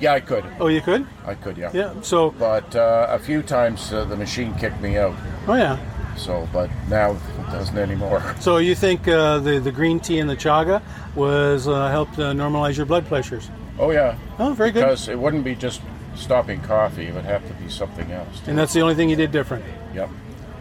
Yeah, 0.00 0.12
I 0.12 0.20
could. 0.20 0.44
Oh, 0.60 0.66
you 0.66 0.82
could? 0.82 1.06
I 1.24 1.34
could. 1.34 1.56
Yeah. 1.56 1.70
Yeah. 1.72 1.94
So, 2.02 2.30
But 2.32 2.76
uh, 2.76 3.06
a 3.08 3.18
few 3.18 3.40
times 3.42 3.92
uh, 3.94 4.04
the 4.04 4.16
machine 4.16 4.52
kicked 4.56 4.80
me 4.82 4.98
out. 4.98 5.14
oh, 5.48 5.54
yeah. 5.54 5.78
So, 6.16 6.48
but 6.52 6.70
now 6.88 7.12
it 7.12 7.50
doesn't 7.50 7.76
anymore. 7.76 8.22
So 8.40 8.58
you 8.58 8.74
think 8.74 9.08
uh, 9.08 9.38
the, 9.38 9.58
the 9.58 9.72
green 9.72 10.00
tea 10.00 10.18
and 10.20 10.28
the 10.28 10.36
chaga 10.36 10.82
was 11.14 11.68
uh, 11.68 11.88
helped 11.88 12.18
uh, 12.18 12.32
normalize 12.32 12.76
your 12.76 12.86
blood 12.86 13.06
pressures? 13.06 13.50
Oh 13.78 13.90
yeah. 13.90 14.16
Oh, 14.38 14.52
very 14.54 14.70
good. 14.70 14.80
Because 14.80 15.08
it 15.08 15.18
wouldn't 15.18 15.44
be 15.44 15.54
just 15.54 15.82
stopping 16.14 16.60
coffee; 16.62 17.06
it 17.06 17.14
would 17.14 17.24
have 17.24 17.46
to 17.46 17.54
be 17.54 17.68
something 17.68 18.10
else. 18.10 18.42
And 18.46 18.58
that's 18.58 18.72
the 18.72 18.80
only 18.80 18.94
thing 18.94 19.10
you 19.10 19.16
did 19.16 19.32
different. 19.32 19.64
Yep. 19.94 20.10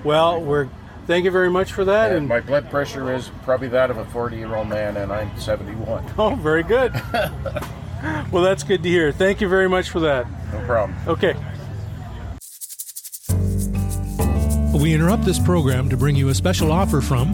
Well, 0.03 0.41
we're 0.41 0.67
thank 1.07 1.25
you 1.25 1.31
very 1.31 1.49
much 1.49 1.71
for 1.71 1.85
that. 1.85 2.09
And 2.09 2.19
And 2.19 2.27
my 2.27 2.39
blood 2.39 2.69
pressure 2.69 3.13
is 3.13 3.29
probably 3.43 3.67
that 3.69 3.89
of 3.89 3.97
a 3.97 4.05
40-year-old 4.05 4.67
man, 4.67 4.97
and 4.97 5.11
I'm 5.11 5.37
71. 5.39 6.13
oh, 6.17 6.35
very 6.35 6.63
good. 6.63 6.93
well, 8.31 8.43
that's 8.43 8.63
good 8.63 8.83
to 8.83 8.89
hear. 8.89 9.11
Thank 9.11 9.41
you 9.41 9.47
very 9.47 9.69
much 9.69 9.89
for 9.89 9.99
that. 10.01 10.27
No 10.51 10.59
problem. 10.65 10.97
Okay. 11.07 11.35
We 14.75 14.93
interrupt 14.93 15.25
this 15.25 15.39
program 15.39 15.89
to 15.89 15.97
bring 15.97 16.15
you 16.15 16.29
a 16.29 16.35
special 16.35 16.71
offer 16.71 17.01
from 17.01 17.33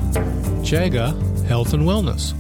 Chaga 0.64 1.12
Health 1.48 1.74
and 1.74 1.84
Wellness. 1.84 2.34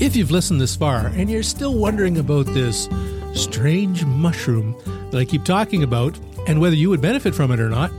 If 0.00 0.16
you've 0.16 0.32
listened 0.32 0.60
this 0.60 0.74
far 0.74 1.06
and 1.06 1.30
you're 1.30 1.44
still 1.44 1.74
wondering 1.74 2.18
about 2.18 2.46
this 2.46 2.88
strange 3.34 4.04
mushroom 4.04 4.74
that 5.10 5.18
I 5.18 5.24
keep 5.26 5.44
talking 5.44 5.84
about 5.84 6.18
and 6.48 6.60
whether 6.60 6.74
you 6.74 6.90
would 6.90 7.00
benefit 7.00 7.36
from 7.36 7.52
it 7.52 7.60
or 7.60 7.68
not, 7.68 7.92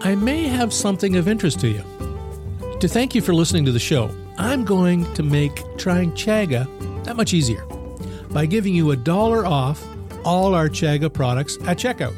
I 0.00 0.16
may 0.16 0.48
have 0.48 0.72
something 0.72 1.14
of 1.14 1.28
interest 1.28 1.60
to 1.60 1.68
you. 1.68 1.84
To 2.80 2.88
thank 2.88 3.14
you 3.14 3.20
for 3.20 3.32
listening 3.32 3.64
to 3.66 3.72
the 3.72 3.78
show, 3.78 4.10
I'm 4.38 4.64
going 4.64 5.12
to 5.14 5.22
make 5.22 5.62
trying 5.76 6.10
Chaga 6.12 7.04
that 7.04 7.16
much 7.16 7.32
easier 7.32 7.64
by 8.30 8.46
giving 8.46 8.74
you 8.74 8.90
a 8.90 8.96
dollar 8.96 9.46
off 9.46 9.86
all 10.24 10.52
our 10.54 10.68
Chaga 10.68 11.12
products 11.12 11.58
at 11.66 11.78
checkout. 11.78 12.14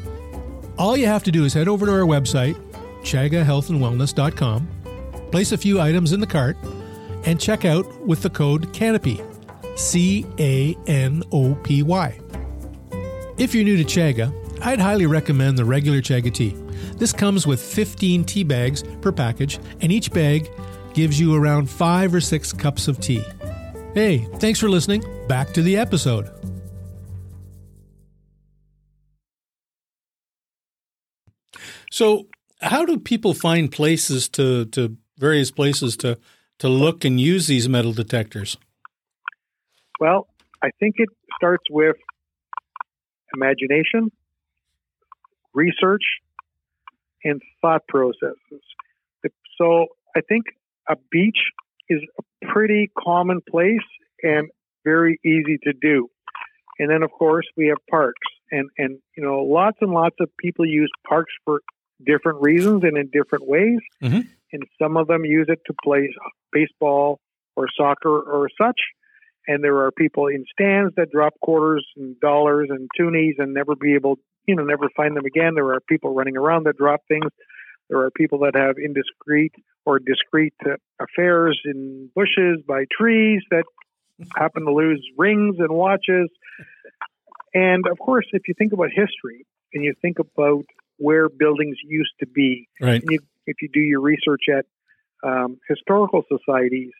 All 0.79 0.97
you 0.97 1.05
have 1.05 1.23
to 1.25 1.31
do 1.31 1.43
is 1.43 1.53
head 1.53 1.67
over 1.67 1.85
to 1.85 1.91
our 1.91 1.99
website, 1.99 2.57
chagahealthandwellness.com, 3.03 4.67
place 5.31 5.51
a 5.51 5.57
few 5.57 5.79
items 5.79 6.13
in 6.13 6.19
the 6.19 6.27
cart, 6.27 6.57
and 7.25 7.39
check 7.39 7.65
out 7.65 7.85
with 8.01 8.21
the 8.21 8.29
code 8.29 8.71
CANOPY. 8.73 9.25
C 9.79 10.25
A 10.37 10.77
N 10.87 11.23
O 11.31 11.55
P 11.55 11.81
Y. 11.83 12.19
If 13.37 13.55
you're 13.55 13.63
new 13.63 13.77
to 13.77 13.85
Chaga, 13.85 14.33
I'd 14.61 14.79
highly 14.79 15.05
recommend 15.05 15.57
the 15.57 15.63
regular 15.63 16.01
Chaga 16.01 16.33
tea. 16.33 16.53
This 16.97 17.13
comes 17.13 17.47
with 17.47 17.61
15 17.61 18.25
tea 18.25 18.43
bags 18.43 18.83
per 19.01 19.13
package, 19.13 19.59
and 19.79 19.91
each 19.91 20.11
bag 20.11 20.49
gives 20.93 21.17
you 21.19 21.33
around 21.33 21.69
five 21.69 22.13
or 22.13 22.19
six 22.19 22.51
cups 22.51 22.89
of 22.89 22.99
tea. 22.99 23.23
Hey, 23.93 24.27
thanks 24.39 24.59
for 24.59 24.69
listening. 24.69 25.03
Back 25.27 25.53
to 25.53 25.61
the 25.61 25.77
episode. 25.77 26.29
So, 31.91 32.27
how 32.61 32.85
do 32.85 32.99
people 32.99 33.33
find 33.33 33.71
places 33.71 34.27
to, 34.29 34.65
to 34.65 34.97
various 35.17 35.51
places 35.51 35.97
to, 35.97 36.17
to 36.59 36.67
look 36.67 37.05
and 37.05 37.19
use 37.19 37.47
these 37.47 37.69
metal 37.69 37.93
detectors? 37.93 38.57
Well, 39.99 40.27
I 40.61 40.69
think 40.79 40.95
it 40.97 41.09
starts 41.35 41.63
with 41.69 41.95
imagination, 43.33 44.11
research, 45.53 46.03
and 47.23 47.41
thought 47.61 47.87
processes. 47.87 48.61
So 49.57 49.87
I 50.15 50.21
think 50.21 50.45
a 50.87 50.95
beach 51.11 51.37
is 51.89 52.01
a 52.17 52.47
pretty 52.47 52.89
common 52.97 53.41
place 53.49 53.77
and 54.23 54.49
very 54.83 55.19
easy 55.25 55.57
to 55.63 55.73
do. 55.73 56.09
And 56.79 56.89
then, 56.89 57.03
of 57.03 57.11
course, 57.11 57.45
we 57.57 57.67
have 57.67 57.77
parks, 57.89 58.21
and 58.51 58.69
and 58.77 58.99
you 59.17 59.23
know, 59.23 59.39
lots 59.43 59.77
and 59.81 59.91
lots 59.91 60.15
of 60.21 60.29
people 60.37 60.65
use 60.65 60.89
parks 61.07 61.33
for 61.43 61.59
different 62.05 62.41
reasons 62.41 62.83
and 62.83 62.97
in 62.97 63.09
different 63.11 63.47
ways. 63.47 63.79
Mhm. 64.01 64.27
And 64.51 64.63
some 64.81 64.97
of 64.97 65.07
them 65.07 65.25
use 65.25 65.47
it 65.49 65.61
to 65.65 65.73
play 65.83 66.13
baseball 66.51 67.19
or 67.55 67.67
soccer 67.75 68.19
or 68.19 68.49
such. 68.57 68.79
And 69.47 69.63
there 69.63 69.77
are 69.83 69.91
people 69.91 70.27
in 70.27 70.45
stands 70.51 70.95
that 70.95 71.11
drop 71.11 71.33
quarters 71.41 71.85
and 71.97 72.19
dollars 72.19 72.69
and 72.69 72.89
toonies 72.99 73.39
and 73.39 73.53
never 73.53 73.75
be 73.75 73.95
able, 73.95 74.19
you 74.45 74.55
know, 74.55 74.63
never 74.63 74.89
find 74.95 75.15
them 75.15 75.25
again. 75.25 75.55
There 75.55 75.71
are 75.73 75.79
people 75.81 76.13
running 76.13 76.37
around 76.37 76.65
that 76.65 76.77
drop 76.77 77.01
things. 77.07 77.31
There 77.89 77.99
are 77.99 78.11
people 78.11 78.39
that 78.39 78.55
have 78.55 78.77
indiscreet 78.77 79.53
or 79.85 79.99
discreet 79.99 80.53
uh, 80.65 80.75
affairs 80.99 81.59
in 81.65 82.09
bushes 82.15 82.61
by 82.67 82.85
trees 82.95 83.41
that 83.49 83.63
happen 84.35 84.65
to 84.65 84.71
lose 84.73 85.03
rings 85.17 85.55
and 85.59 85.69
watches. 85.69 86.29
And 87.53 87.87
of 87.87 87.97
course, 87.97 88.27
if 88.33 88.47
you 88.47 88.53
think 88.55 88.73
about 88.73 88.89
history 88.93 89.45
and 89.73 89.83
you 89.83 89.93
think 90.01 90.19
about 90.19 90.65
where 90.99 91.27
buildings 91.29 91.77
used 91.83 92.13
to 92.19 92.27
be, 92.27 92.67
Right. 92.79 93.01
and 93.01 93.11
you, 93.11 93.19
if 93.47 93.57
you 93.61 93.69
do 93.73 93.79
your 93.79 94.01
research 94.01 94.43
at 94.55 94.65
um, 95.23 95.57
historical 95.67 96.23
societies 96.29 96.91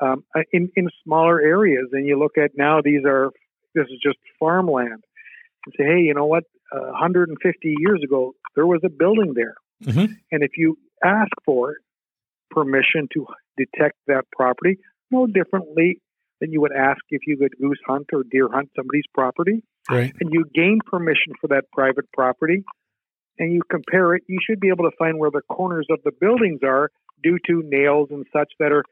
um, 0.00 0.24
in 0.52 0.70
in 0.76 0.88
smaller 1.02 1.40
areas, 1.40 1.88
and 1.92 2.06
you 2.06 2.18
look 2.18 2.36
at 2.36 2.50
now 2.56 2.80
these 2.82 3.04
are 3.06 3.30
this 3.74 3.86
is 3.86 3.98
just 4.02 4.18
farmland, 4.38 5.02
and 5.64 5.74
say, 5.76 5.84
hey, 5.84 6.00
you 6.00 6.14
know 6.14 6.26
what? 6.26 6.44
Uh, 6.74 6.80
150 6.90 7.74
years 7.78 8.00
ago, 8.04 8.34
there 8.56 8.66
was 8.66 8.80
a 8.84 8.88
building 8.90 9.32
there, 9.34 9.54
Mhm. 9.84 10.08
and 10.32 10.42
if 10.42 10.52
you 10.56 10.76
ask 11.04 11.30
for 11.44 11.76
permission 12.50 13.08
to 13.14 13.26
detect 13.56 13.96
that 14.06 14.24
property, 14.32 14.78
no 15.10 15.26
differently 15.26 16.00
than 16.40 16.52
you 16.52 16.60
would 16.60 16.72
ask 16.72 17.00
if 17.10 17.22
you 17.26 17.36
could 17.36 17.54
goose 17.60 17.80
hunt 17.86 18.06
or 18.12 18.22
deer 18.30 18.48
hunt 18.48 18.70
somebody's 18.76 19.06
property, 19.14 19.62
Right. 19.90 20.12
and 20.20 20.32
you 20.32 20.44
gain 20.54 20.78
permission 20.84 21.32
for 21.40 21.48
that 21.48 21.64
private 21.72 22.10
property 22.12 22.64
and 23.38 23.52
you 23.52 23.62
compare 23.70 24.14
it, 24.14 24.22
you 24.28 24.38
should 24.46 24.60
be 24.60 24.68
able 24.68 24.84
to 24.90 24.96
find 24.98 25.18
where 25.18 25.30
the 25.30 25.42
corners 25.48 25.86
of 25.90 25.98
the 26.04 26.12
buildings 26.12 26.60
are 26.62 26.90
due 27.22 27.38
to 27.46 27.62
nails 27.66 28.08
and 28.10 28.24
such 28.32 28.52
that 28.58 28.72
are, 28.72 28.84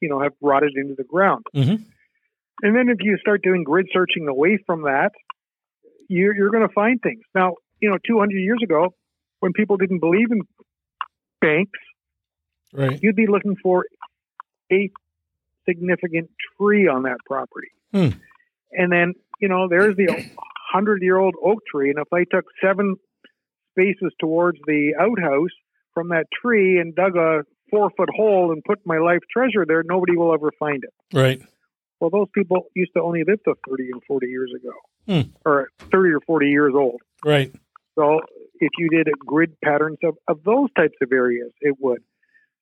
you 0.00 0.08
know, 0.08 0.20
have 0.20 0.32
rotted 0.40 0.72
into 0.76 0.94
the 0.96 1.04
ground. 1.04 1.44
Mhm. 1.54 1.84
And 2.62 2.74
then 2.76 2.88
if 2.88 2.98
you 3.00 3.16
start 3.18 3.42
doing 3.42 3.62
grid 3.62 3.88
searching 3.92 4.26
away 4.28 4.58
from 4.66 4.82
that, 4.82 5.12
you're, 6.08 6.34
you're 6.34 6.50
going 6.50 6.66
to 6.66 6.72
find 6.74 7.00
things. 7.00 7.22
Now, 7.34 7.54
you 7.80 7.88
know, 7.90 7.98
200 8.06 8.36
years 8.36 8.60
ago, 8.62 8.94
when 9.40 9.52
people 9.52 9.76
didn't 9.76 10.00
believe 10.00 10.30
in 10.30 10.42
banks, 11.40 11.78
Right. 12.72 12.98
you'd 13.02 13.16
be 13.16 13.26
looking 13.26 13.56
for 13.62 13.86
a 14.70 14.90
significant 15.66 16.30
tree 16.58 16.86
on 16.88 17.04
that 17.04 17.18
property. 17.26 17.68
Hmm. 17.92 18.08
And 18.72 18.92
then, 18.92 19.14
you 19.40 19.48
know, 19.48 19.68
there's 19.68 19.96
the 19.96 20.08
hundred 20.70 21.02
year 21.02 21.16
old 21.18 21.34
oak 21.42 21.60
tree. 21.70 21.90
And 21.90 21.98
if 21.98 22.12
I 22.12 22.24
took 22.24 22.44
seven 22.62 22.96
spaces 23.78 24.12
towards 24.20 24.58
the 24.66 24.94
outhouse 24.98 25.50
from 25.94 26.08
that 26.08 26.26
tree 26.42 26.78
and 26.78 26.94
dug 26.94 27.16
a 27.16 27.42
four 27.70 27.90
foot 27.96 28.08
hole 28.14 28.50
and 28.52 28.62
put 28.64 28.78
my 28.84 28.98
life 28.98 29.20
treasure 29.32 29.64
there, 29.66 29.82
nobody 29.84 30.16
will 30.16 30.32
ever 30.32 30.50
find 30.58 30.82
it. 30.84 31.16
Right. 31.16 31.40
Well, 32.00 32.10
those 32.10 32.28
people 32.34 32.66
used 32.74 32.92
to 32.96 33.02
only 33.02 33.24
live 33.26 33.42
to 33.44 33.54
30 33.68 33.90
and 33.92 34.02
40 34.06 34.26
years 34.28 34.52
ago, 34.54 34.72
Hmm. 35.06 35.30
or 35.44 35.68
30 35.90 36.10
or 36.12 36.20
40 36.26 36.46
years 36.48 36.72
old. 36.74 37.00
Right. 37.24 37.52
So 37.98 38.20
if 38.60 38.70
you 38.78 38.88
did 38.88 39.08
a 39.08 39.12
grid 39.26 39.56
patterns 39.64 39.98
of, 40.04 40.16
of 40.28 40.42
those 40.44 40.68
types 40.76 40.96
of 41.02 41.10
areas, 41.12 41.50
it 41.60 41.74
would. 41.80 42.02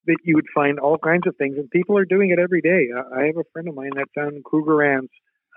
That 0.07 0.19
you 0.25 0.37
would 0.37 0.47
find 0.55 0.79
all 0.79 0.99
kinds 0.99 1.27
of 1.27 1.35
things, 1.37 1.57
and 1.59 1.69
people 1.69 1.99
are 1.99 2.05
doing 2.05 2.31
it 2.31 2.39
every 2.39 2.61
day. 2.61 2.89
I 2.97 3.23
I 3.23 3.27
have 3.27 3.37
a 3.39 3.45
friend 3.53 3.67
of 3.69 3.75
mine 3.75 3.91
that 3.97 4.07
found 4.15 4.43
Krugerrands 4.45 5.09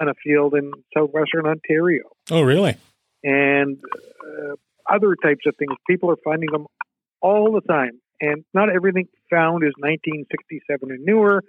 on 0.02 0.10
a 0.10 0.14
field 0.24 0.56
in 0.56 0.72
southwestern 0.94 1.46
Ontario, 1.46 2.04
Oh, 2.32 2.42
really? 2.42 2.76
and 3.24 3.78
uh, 4.26 4.56
other 4.94 5.16
types 5.22 5.46
of 5.46 5.56
things. 5.58 5.72
People 5.88 6.10
are 6.12 6.18
finding 6.24 6.52
them 6.52 6.68
all 7.22 7.52
the 7.52 7.62
time, 7.62 8.02
and 8.22 8.44
not 8.54 8.70
everything 8.70 9.08
found 9.30 9.64
is 9.64 9.74
1967 9.78 10.92
and 10.92 11.06
newer. 11.06 11.44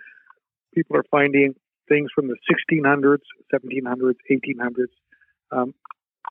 People 0.74 0.96
are 0.96 1.04
finding 1.10 1.54
things 1.88 2.10
from 2.14 2.28
the 2.28 2.36
1600s, 2.50 3.18
1700s, 3.52 4.14
1800s, 4.30 4.86
um, 5.50 5.74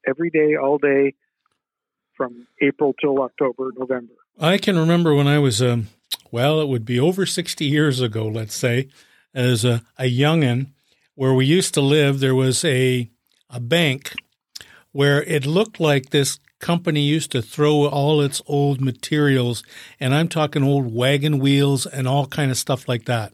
every 0.07 0.29
day, 0.29 0.55
all 0.55 0.77
day, 0.77 1.13
from 2.15 2.47
April 2.61 2.93
till 2.99 3.21
October, 3.21 3.71
November. 3.77 4.13
I 4.39 4.57
can 4.57 4.77
remember 4.77 5.13
when 5.15 5.27
I 5.27 5.39
was, 5.39 5.61
um, 5.61 5.87
well, 6.31 6.61
it 6.61 6.67
would 6.67 6.85
be 6.85 6.99
over 6.99 7.25
60 7.25 7.65
years 7.65 8.01
ago, 8.01 8.27
let's 8.27 8.55
say, 8.55 8.89
as 9.33 9.63
a, 9.63 9.83
a 9.97 10.03
youngin, 10.03 10.67
where 11.15 11.33
we 11.33 11.45
used 11.45 11.73
to 11.73 11.81
live, 11.81 12.19
there 12.19 12.35
was 12.35 12.63
a, 12.63 13.09
a 13.49 13.59
bank 13.59 14.13
where 14.91 15.21
it 15.23 15.45
looked 15.45 15.79
like 15.79 16.09
this 16.09 16.39
company 16.59 17.01
used 17.01 17.31
to 17.31 17.41
throw 17.41 17.87
all 17.87 18.21
its 18.21 18.41
old 18.47 18.81
materials, 18.81 19.63
and 19.99 20.13
I'm 20.13 20.27
talking 20.27 20.63
old 20.63 20.93
wagon 20.93 21.39
wheels 21.39 21.85
and 21.85 22.07
all 22.07 22.27
kind 22.27 22.51
of 22.51 22.57
stuff 22.57 22.87
like 22.87 23.05
that. 23.05 23.33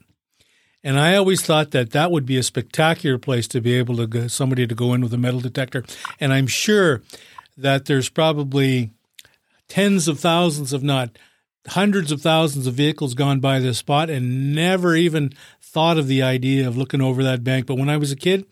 And 0.83 0.99
I 0.99 1.15
always 1.15 1.41
thought 1.41 1.71
that 1.71 1.91
that 1.91 2.11
would 2.11 2.27
be 2.27 2.37
a 2.37 2.43
spectacular 2.43 3.17
place 3.17 3.47
to 3.49 3.59
be 3.59 3.73
able 3.73 3.97
to 3.97 4.05
go, 4.05 4.27
somebody 4.27 4.67
to 4.67 4.75
go 4.75 4.93
in 4.93 5.01
with 5.01 5.13
a 5.13 5.17
metal 5.17 5.39
detector. 5.39 5.83
And 6.19 6.31
I'm 6.31 6.47
sure 6.47 7.01
that 7.57 7.85
there's 7.85 8.09
probably 8.09 8.91
tens 9.67 10.07
of 10.07 10.19
thousands, 10.19 10.73
if 10.73 10.83
not 10.83 11.17
hundreds 11.69 12.11
of 12.11 12.21
thousands 12.21 12.67
of 12.67 12.75
vehicles 12.75 13.15
gone 13.15 13.39
by 13.39 13.59
this 13.59 13.79
spot 13.79 14.09
and 14.09 14.53
never 14.53 14.95
even 14.95 15.33
thought 15.61 15.97
of 15.97 16.07
the 16.07 16.21
idea 16.21 16.67
of 16.67 16.77
looking 16.77 17.01
over 17.01 17.23
that 17.23 17.43
bank. 17.43 17.65
But 17.65 17.77
when 17.77 17.89
I 17.89 17.97
was 17.97 18.11
a 18.11 18.15
kid, 18.15 18.45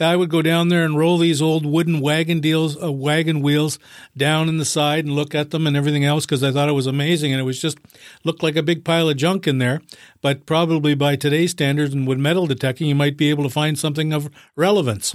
I 0.00 0.16
would 0.16 0.30
go 0.30 0.42
down 0.42 0.68
there 0.68 0.84
and 0.84 0.96
roll 0.96 1.18
these 1.18 1.40
old 1.42 1.66
wooden 1.66 2.00
wagon 2.00 2.40
deals, 2.40 2.80
uh, 2.82 2.92
wagon 2.92 3.40
wheels 3.40 3.78
down 4.16 4.48
in 4.48 4.58
the 4.58 4.64
side 4.64 5.04
and 5.04 5.14
look 5.14 5.34
at 5.34 5.50
them 5.50 5.66
and 5.66 5.76
everything 5.76 6.04
else 6.04 6.26
because 6.26 6.42
I 6.42 6.52
thought 6.52 6.68
it 6.68 6.72
was 6.72 6.86
amazing 6.86 7.32
and 7.32 7.40
it 7.40 7.44
was 7.44 7.60
just 7.60 7.78
looked 8.24 8.42
like 8.42 8.56
a 8.56 8.62
big 8.62 8.84
pile 8.84 9.08
of 9.08 9.16
junk 9.16 9.46
in 9.46 9.58
there. 9.58 9.80
But 10.20 10.46
probably 10.46 10.94
by 10.94 11.16
today's 11.16 11.50
standards 11.52 11.94
and 11.94 12.06
with 12.06 12.18
metal 12.18 12.46
detecting, 12.46 12.86
you 12.88 12.94
might 12.94 13.16
be 13.16 13.30
able 13.30 13.44
to 13.44 13.50
find 13.50 13.78
something 13.78 14.12
of 14.12 14.30
relevance. 14.56 15.14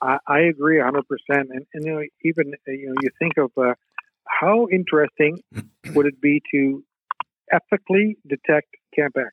I, 0.00 0.18
I 0.26 0.38
agree 0.40 0.78
100%. 0.78 1.02
And, 1.28 1.66
and 1.72 1.84
you 1.84 1.92
know, 1.92 2.02
even 2.24 2.52
you 2.66 2.86
know, 2.88 2.94
you 3.02 3.10
think 3.18 3.34
of 3.38 3.50
uh, 3.56 3.74
how 4.26 4.68
interesting 4.72 5.38
would 5.94 6.06
it 6.06 6.20
be 6.20 6.42
to 6.52 6.82
ethically 7.52 8.16
detect 8.26 8.68
Camp 8.94 9.16
X? 9.16 9.26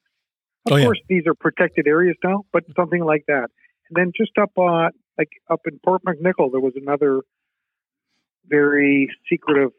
Of 0.66 0.74
Oh, 0.74 0.76
yeah. 0.76 0.86
course, 0.86 1.00
these 1.10 1.24
are 1.28 1.34
protected 1.34 1.88
areas 1.88 2.16
now, 2.24 2.44
but 2.54 2.64
something 2.76 3.04
like 3.04 3.24
that. 3.28 3.50
And 3.94 4.08
then 4.08 4.12
just 4.16 4.32
up 4.40 4.52
on, 4.58 4.92
like 5.18 5.30
up 5.50 5.62
in 5.66 5.80
Port 5.84 6.02
McNicoll, 6.04 6.52
there 6.52 6.62
was 6.62 6.74
another 6.76 7.22
very 8.48 9.10
secretive, 9.30 9.72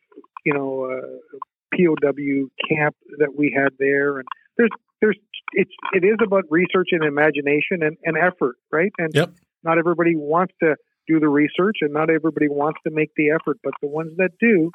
you 0.44 0.52
know, 0.54 0.84
uh, 0.84 1.38
POW 1.74 2.48
camp 2.68 2.96
that 3.18 3.34
we 3.36 3.54
had 3.56 3.72
there. 3.78 4.18
And 4.18 4.28
there's, 4.56 4.70
there's, 5.00 5.16
it's, 5.52 5.70
it 5.94 6.04
is 6.04 6.16
about 6.24 6.44
research 6.50 6.88
and 6.92 7.02
imagination 7.04 7.82
and, 7.82 7.96
and 8.04 8.16
effort, 8.16 8.56
right? 8.70 8.92
And 8.98 9.14
Yep. 9.14 9.30
not 9.64 9.78
everybody 9.78 10.14
wants 10.14 10.52
to 10.62 10.76
do 11.08 11.18
the 11.18 11.28
research 11.28 11.78
and 11.80 11.92
not 11.92 12.10
everybody 12.10 12.48
wants 12.48 12.78
to 12.86 12.92
make 12.92 13.10
the 13.16 13.30
effort, 13.30 13.58
but 13.64 13.72
the 13.80 13.88
ones 13.88 14.12
that 14.18 14.30
do, 14.38 14.70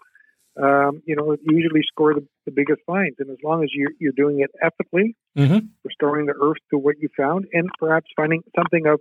um, 0.62 1.02
you 1.06 1.16
know, 1.16 1.38
usually 1.44 1.82
score 1.84 2.16
the, 2.16 2.28
the 2.46 2.52
biggest 2.52 2.82
finds. 2.88 3.16
And 3.20 3.30
as 3.30 3.38
long 3.44 3.64
as 3.64 3.70
you're, 3.74 3.92
you're 4.00 4.14
doing 4.16 4.40
it 4.40 4.52
ethically, 4.62 5.16
Mm-hmm. 5.38 5.68
restoring 5.84 6.26
the 6.26 6.34
earth 6.34 6.58
to 6.72 6.80
what 6.80 6.96
you 7.00 7.10
found, 7.16 7.46
and 7.54 7.70
perhaps 7.78 8.08
finding 8.16 8.42
something 8.56 8.88
of 8.88 9.00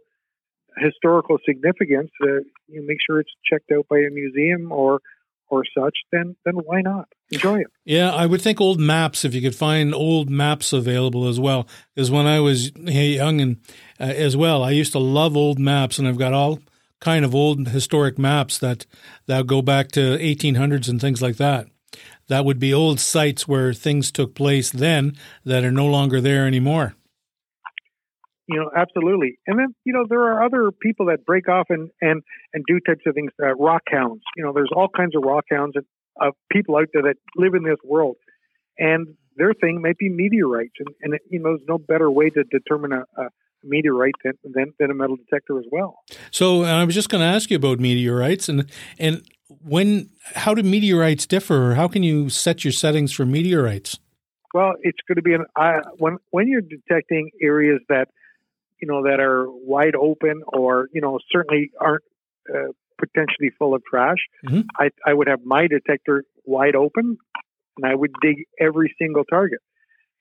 historical 0.78 1.38
significance, 1.46 2.10
that 2.20 2.44
you 2.68 2.84
make 2.86 2.98
sure 3.06 3.20
it's 3.20 3.30
checked 3.50 3.70
out 3.72 3.86
by 3.88 3.98
a 3.98 4.10
museum 4.10 4.72
or 4.72 5.00
or 5.48 5.62
such. 5.78 5.96
Then 6.12 6.36
then 6.44 6.54
why 6.54 6.80
not 6.80 7.08
enjoy 7.30 7.60
it? 7.60 7.68
Yeah, 7.84 8.12
I 8.12 8.26
would 8.26 8.42
think 8.42 8.60
old 8.60 8.80
maps, 8.80 9.24
if 9.24 9.34
you 9.34 9.40
could 9.40 9.54
find 9.54 9.94
old 9.94 10.30
maps 10.30 10.72
available 10.72 11.28
as 11.28 11.38
well. 11.38 11.66
Because 11.94 12.10
when 12.10 12.26
I 12.26 12.40
was 12.40 12.72
young 12.76 13.40
and 13.40 13.56
uh, 14.00 14.04
as 14.04 14.36
well, 14.36 14.62
I 14.62 14.70
used 14.70 14.92
to 14.92 14.98
love 14.98 15.36
old 15.36 15.58
maps, 15.58 15.98
and 15.98 16.06
I've 16.06 16.18
got 16.18 16.32
all 16.32 16.60
kind 17.00 17.24
of 17.24 17.34
old 17.34 17.68
historic 17.68 18.18
maps 18.18 18.58
that 18.58 18.86
that 19.26 19.46
go 19.46 19.62
back 19.62 19.92
to 19.92 20.18
1800s 20.18 20.88
and 20.88 21.00
things 21.00 21.22
like 21.22 21.36
that. 21.36 21.66
That 22.28 22.44
would 22.44 22.58
be 22.58 22.74
old 22.74 22.98
sites 22.98 23.46
where 23.46 23.72
things 23.72 24.10
took 24.10 24.34
place 24.34 24.70
then 24.70 25.16
that 25.44 25.64
are 25.64 25.70
no 25.70 25.86
longer 25.86 26.20
there 26.20 26.46
anymore. 26.46 26.94
You 28.48 28.60
know, 28.60 28.70
absolutely. 28.76 29.38
And 29.46 29.58
then 29.58 29.74
you 29.84 29.92
know 29.92 30.04
there 30.08 30.22
are 30.22 30.44
other 30.44 30.70
people 30.70 31.06
that 31.06 31.24
break 31.24 31.48
off 31.48 31.66
and 31.68 31.90
and 32.00 32.22
and 32.54 32.64
do 32.66 32.78
types 32.86 33.02
of 33.06 33.14
things. 33.14 33.32
Uh, 33.42 33.54
rock 33.56 33.82
hounds. 33.90 34.22
You 34.36 34.44
know, 34.44 34.52
there's 34.52 34.70
all 34.74 34.88
kinds 34.88 35.16
of 35.16 35.22
rock 35.24 35.44
hounds 35.50 35.72
and 35.74 35.84
of 36.20 36.34
people 36.50 36.76
out 36.76 36.88
there 36.92 37.02
that 37.02 37.16
live 37.36 37.54
in 37.54 37.64
this 37.64 37.78
world, 37.84 38.16
and 38.78 39.08
their 39.36 39.52
thing 39.52 39.82
might 39.82 39.98
be 39.98 40.08
meteorites. 40.08 40.74
And, 40.78 40.88
and 41.02 41.20
you 41.28 41.40
know, 41.40 41.50
there's 41.50 41.68
no 41.68 41.78
better 41.78 42.10
way 42.10 42.30
to 42.30 42.44
determine 42.44 42.92
a, 42.92 43.04
a 43.20 43.28
meteorite 43.64 44.14
than, 44.24 44.34
than 44.44 44.72
than 44.78 44.90
a 44.90 44.94
metal 44.94 45.16
detector 45.16 45.58
as 45.58 45.66
well. 45.70 45.98
So 46.30 46.62
I 46.62 46.84
was 46.84 46.94
just 46.94 47.08
going 47.08 47.20
to 47.20 47.26
ask 47.26 47.50
you 47.50 47.56
about 47.56 47.80
meteorites 47.80 48.48
and 48.48 48.70
and 48.98 49.22
when 49.48 50.10
how 50.34 50.54
do 50.54 50.62
meteorites 50.62 51.26
differ, 51.26 51.74
how 51.74 51.88
can 51.88 52.02
you 52.02 52.28
set 52.28 52.64
your 52.64 52.72
settings 52.72 53.12
for 53.12 53.24
meteorites? 53.24 53.98
Well, 54.54 54.74
it's 54.82 54.98
going 55.06 55.16
to 55.16 55.22
be 55.22 55.34
an 55.34 55.44
uh, 55.56 55.80
when 55.98 56.18
when 56.30 56.48
you're 56.48 56.62
detecting 56.62 57.30
areas 57.42 57.80
that 57.88 58.08
you 58.80 58.88
know 58.88 59.02
that 59.04 59.20
are 59.20 59.46
wide 59.48 59.94
open 59.94 60.42
or 60.48 60.88
you 60.92 61.00
know 61.00 61.18
certainly 61.30 61.70
aren't 61.80 62.04
uh, 62.52 62.68
potentially 62.98 63.50
full 63.58 63.74
of 63.74 63.82
trash. 63.90 64.18
Mhm. 64.46 64.64
I 64.78 64.90
I 65.04 65.12
would 65.14 65.28
have 65.28 65.44
my 65.44 65.66
detector 65.66 66.24
wide 66.44 66.74
open, 66.76 67.18
and 67.76 67.86
I 67.86 67.94
would 67.94 68.12
dig 68.22 68.44
every 68.60 68.94
single 68.98 69.24
target. 69.24 69.60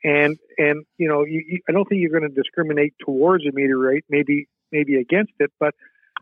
And 0.03 0.37
and 0.57 0.85
you 0.97 1.07
know 1.07 1.23
you, 1.25 1.43
you, 1.47 1.59
I 1.67 1.71
don't 1.71 1.87
think 1.87 2.01
you're 2.01 2.17
going 2.17 2.29
to 2.29 2.35
discriminate 2.41 2.93
towards 3.03 3.45
a 3.45 3.51
meteorite, 3.53 4.05
maybe 4.09 4.47
maybe 4.71 4.95
against 4.95 5.33
it, 5.39 5.51
but 5.59 5.73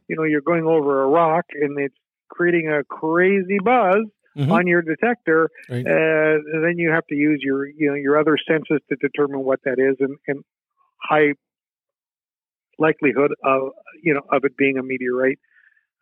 you 0.08 0.16
know 0.16 0.24
you're 0.24 0.42
going 0.42 0.66
over 0.66 1.04
a 1.04 1.08
rock 1.08 1.46
and 1.54 1.78
it's 1.80 1.96
creating 2.30 2.70
a 2.70 2.84
crazy 2.86 3.60
buzz 3.64 4.06
Mhm. 4.36 4.50
on 4.52 4.66
your 4.66 4.82
detector 4.82 5.48
Right. 5.70 5.86
uh, 5.86 6.40
then 6.64 6.80
you 6.80 6.90
have 6.90 7.06
to 7.08 7.16
use 7.16 7.40
your 7.44 7.68
you 7.68 7.88
know 7.90 7.94
your 7.94 8.18
other 8.20 8.36
senses 8.48 8.80
to 8.90 8.96
determine 8.96 9.42
what 9.42 9.60
that 9.66 9.78
is 9.78 9.96
and, 10.00 10.18
and 10.28 10.44
high 10.98 11.34
likelihood 12.80 13.34
of 13.44 13.70
you 14.02 14.14
know 14.14 14.22
of 14.32 14.44
it 14.44 14.58
being 14.58 14.78
a 14.78 14.84
meteorite 14.84 15.40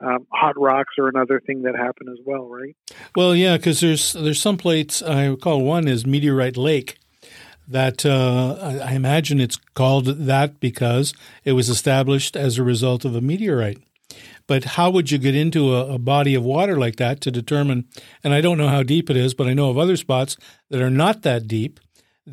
um, 0.01 0.25
hot 0.31 0.59
rocks 0.59 0.95
are 0.97 1.07
another 1.07 1.39
thing 1.39 1.61
that 1.63 1.75
happen 1.75 2.07
as 2.09 2.17
well 2.25 2.47
right 2.47 2.75
Well, 3.15 3.35
yeah, 3.35 3.57
because 3.57 3.79
there's 3.81 4.13
there's 4.13 4.41
some 4.41 4.57
plates. 4.57 5.01
I 5.01 5.25
recall 5.25 5.61
one 5.61 5.87
is 5.87 6.05
Meteorite 6.05 6.57
Lake. 6.57 6.97
That 7.67 8.05
uh, 8.05 8.81
I 8.83 8.93
imagine 8.95 9.39
it's 9.39 9.57
called 9.75 10.05
that 10.05 10.59
because 10.59 11.13
it 11.45 11.53
was 11.53 11.69
established 11.69 12.35
as 12.35 12.57
a 12.57 12.63
result 12.63 13.05
of 13.05 13.15
a 13.15 13.21
meteorite. 13.21 13.77
But 14.47 14.63
how 14.75 14.89
would 14.89 15.11
you 15.11 15.17
get 15.17 15.35
into 15.35 15.73
a, 15.73 15.93
a 15.93 15.99
body 15.99 16.35
of 16.35 16.43
water 16.43 16.77
like 16.77 16.97
that 16.97 17.21
to 17.21 17.31
determine? 17.31 17.87
And 18.23 18.33
I 18.33 18.41
don't 18.41 18.57
know 18.57 18.67
how 18.67 18.83
deep 18.83 19.09
it 19.09 19.15
is, 19.15 19.33
but 19.33 19.47
I 19.47 19.53
know 19.53 19.69
of 19.69 19.77
other 19.77 19.95
spots 19.95 20.35
that 20.69 20.81
are 20.81 20.89
not 20.89 21.21
that 21.21 21.47
deep 21.47 21.79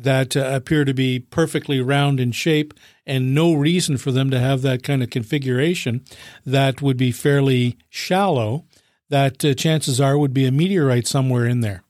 that 0.03 0.35
uh, 0.35 0.49
appear 0.51 0.85
to 0.85 0.93
be 0.93 1.19
perfectly 1.19 1.81
round 1.81 2.19
in 2.19 2.31
shape 2.31 2.73
and 3.05 3.33
no 3.33 3.53
reason 3.53 3.97
for 3.97 4.11
them 4.11 4.29
to 4.31 4.39
have 4.39 4.61
that 4.61 4.83
kind 4.83 5.03
of 5.03 5.09
configuration 5.09 6.03
that 6.45 6.81
would 6.81 6.97
be 6.97 7.11
fairly 7.11 7.77
shallow 7.89 8.65
that 9.09 9.43
uh, 9.43 9.53
chances 9.53 9.99
are 9.99 10.17
would 10.17 10.33
be 10.33 10.45
a 10.45 10.51
meteorite 10.51 11.07
somewhere 11.07 11.45
in 11.45 11.61
there. 11.61 11.83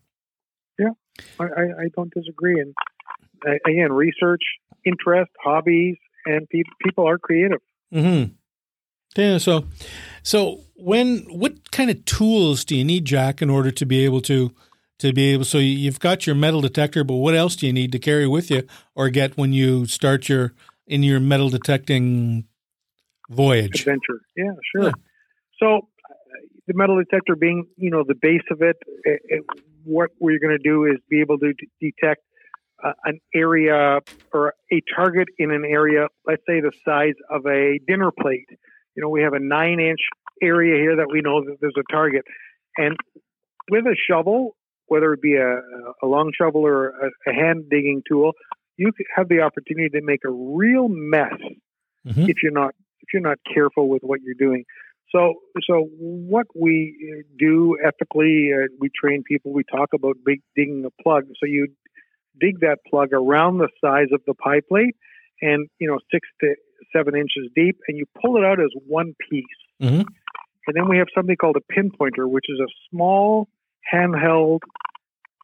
yeah 0.77 0.91
I, 1.39 1.43
I 1.43 1.87
don't 1.95 2.13
disagree 2.13 2.59
and 2.59 2.73
again 3.65 3.91
research 3.91 4.43
interest 4.85 5.31
hobbies 5.43 5.97
and 6.25 6.47
pe- 6.49 6.63
people 6.83 7.07
are 7.07 7.17
creative 7.17 7.61
mm-hmm. 7.93 8.33
Yeah. 9.15 9.37
So, 9.37 9.65
so 10.23 10.61
when 10.75 11.19
what 11.29 11.71
kind 11.71 11.89
of 11.89 12.05
tools 12.05 12.63
do 12.63 12.75
you 12.75 12.83
need, 12.83 13.05
Jack, 13.05 13.41
in 13.41 13.49
order 13.49 13.71
to 13.71 13.85
be 13.85 14.05
able 14.05 14.21
to 14.21 14.53
to 14.99 15.13
be 15.13 15.33
able? 15.33 15.45
So 15.45 15.57
you've 15.57 15.99
got 15.99 16.27
your 16.27 16.35
metal 16.35 16.61
detector, 16.61 17.03
but 17.03 17.15
what 17.15 17.35
else 17.35 17.55
do 17.55 17.67
you 17.67 17.73
need 17.73 17.91
to 17.91 17.99
carry 17.99 18.27
with 18.27 18.51
you 18.51 18.63
or 18.95 19.09
get 19.09 19.37
when 19.37 19.53
you 19.53 19.85
start 19.85 20.29
your 20.29 20.53
in 20.87 21.03
your 21.03 21.19
metal 21.19 21.49
detecting 21.49 22.45
voyage? 23.29 23.81
adventure. 23.81 24.21
Yeah, 24.37 24.51
sure. 24.75 24.83
Yeah. 24.85 24.91
So 25.61 25.77
uh, 25.77 26.13
the 26.67 26.73
metal 26.73 26.97
detector 26.97 27.35
being, 27.35 27.65
you 27.77 27.89
know, 27.89 28.03
the 28.07 28.15
base 28.15 28.45
of 28.51 28.61
it, 28.61 28.77
it, 29.03 29.21
it 29.25 29.43
what 29.83 30.11
we're 30.19 30.39
going 30.39 30.57
to 30.57 30.63
do 30.63 30.85
is 30.85 30.97
be 31.09 31.21
able 31.21 31.37
to 31.39 31.53
d- 31.53 31.67
detect 31.81 32.21
uh, 32.83 32.93
an 33.05 33.19
area 33.33 33.99
or 34.33 34.53
a 34.71 34.81
target 34.95 35.27
in 35.37 35.51
an 35.51 35.65
area, 35.65 36.07
let's 36.25 36.43
say 36.47 36.61
the 36.61 36.71
size 36.85 37.15
of 37.29 37.45
a 37.45 37.79
dinner 37.87 38.11
plate. 38.11 38.47
You 38.95 39.03
know, 39.03 39.09
we 39.09 39.21
have 39.21 39.33
a 39.33 39.39
nine 39.39 39.79
inch 39.79 39.99
area 40.41 40.75
here 40.75 40.97
that 40.97 41.07
we 41.11 41.21
know 41.21 41.43
that 41.43 41.57
there's 41.59 41.75
a 41.77 41.91
target. 41.91 42.23
And 42.77 42.95
with 43.69 43.85
a 43.85 43.95
shovel, 44.09 44.55
whether 44.89 45.13
it 45.13 45.21
be 45.21 45.35
a, 45.35 45.61
a 46.03 46.07
long 46.07 46.31
shovel 46.37 46.61
or 46.65 46.89
a, 46.89 47.09
a 47.27 47.33
hand 47.33 47.69
digging 47.69 48.01
tool, 48.07 48.33
you 48.77 48.91
have 49.15 49.29
the 49.29 49.39
opportunity 49.41 49.89
to 49.89 50.01
make 50.01 50.21
a 50.25 50.31
real 50.31 50.87
mess 50.89 51.33
Mhm. 52.07 52.29
if 52.29 52.37
you're 52.41 52.53
not 52.53 52.73
if 53.01 53.13
you're 53.13 53.21
not 53.21 53.39
careful 53.53 53.89
with 53.89 54.03
what 54.03 54.21
you're 54.21 54.41
doing. 54.47 54.63
So 55.11 55.35
so 55.69 55.89
what 55.99 56.47
we 56.55 56.95
uh, 57.11 57.23
do 57.37 57.77
ethically, 57.83 58.51
uh, 58.53 58.67
we 58.79 58.89
train 58.89 59.23
people. 59.23 59.51
We 59.51 59.63
talk 59.63 59.89
about 59.93 60.15
big 60.25 60.41
digging 60.55 60.85
a 60.85 61.03
plug. 61.03 61.25
So 61.39 61.45
you 61.45 61.67
dig 62.39 62.61
that 62.61 62.77
plug 62.89 63.09
around 63.11 63.57
the 63.57 63.67
size 63.83 64.07
of 64.13 64.21
the 64.25 64.33
pie 64.33 64.61
plate, 64.67 64.95
and 65.41 65.67
you 65.79 65.87
know 65.89 65.99
six 66.13 66.27
to 66.41 66.55
seven 66.95 67.15
inches 67.15 67.51
deep, 67.55 67.77
and 67.87 67.97
you 67.97 68.05
pull 68.21 68.37
it 68.37 68.45
out 68.45 68.59
as 68.61 68.71
one 68.87 69.13
piece. 69.29 69.43
Mhm. 69.81 70.05
And 70.67 70.75
then 70.75 70.87
we 70.87 70.97
have 70.99 71.07
something 71.13 71.35
called 71.35 71.57
a 71.57 71.73
pinpointer, 71.73 72.29
which 72.29 72.45
is 72.47 72.59
a 72.59 72.67
small 72.89 73.49
handheld 73.93 74.59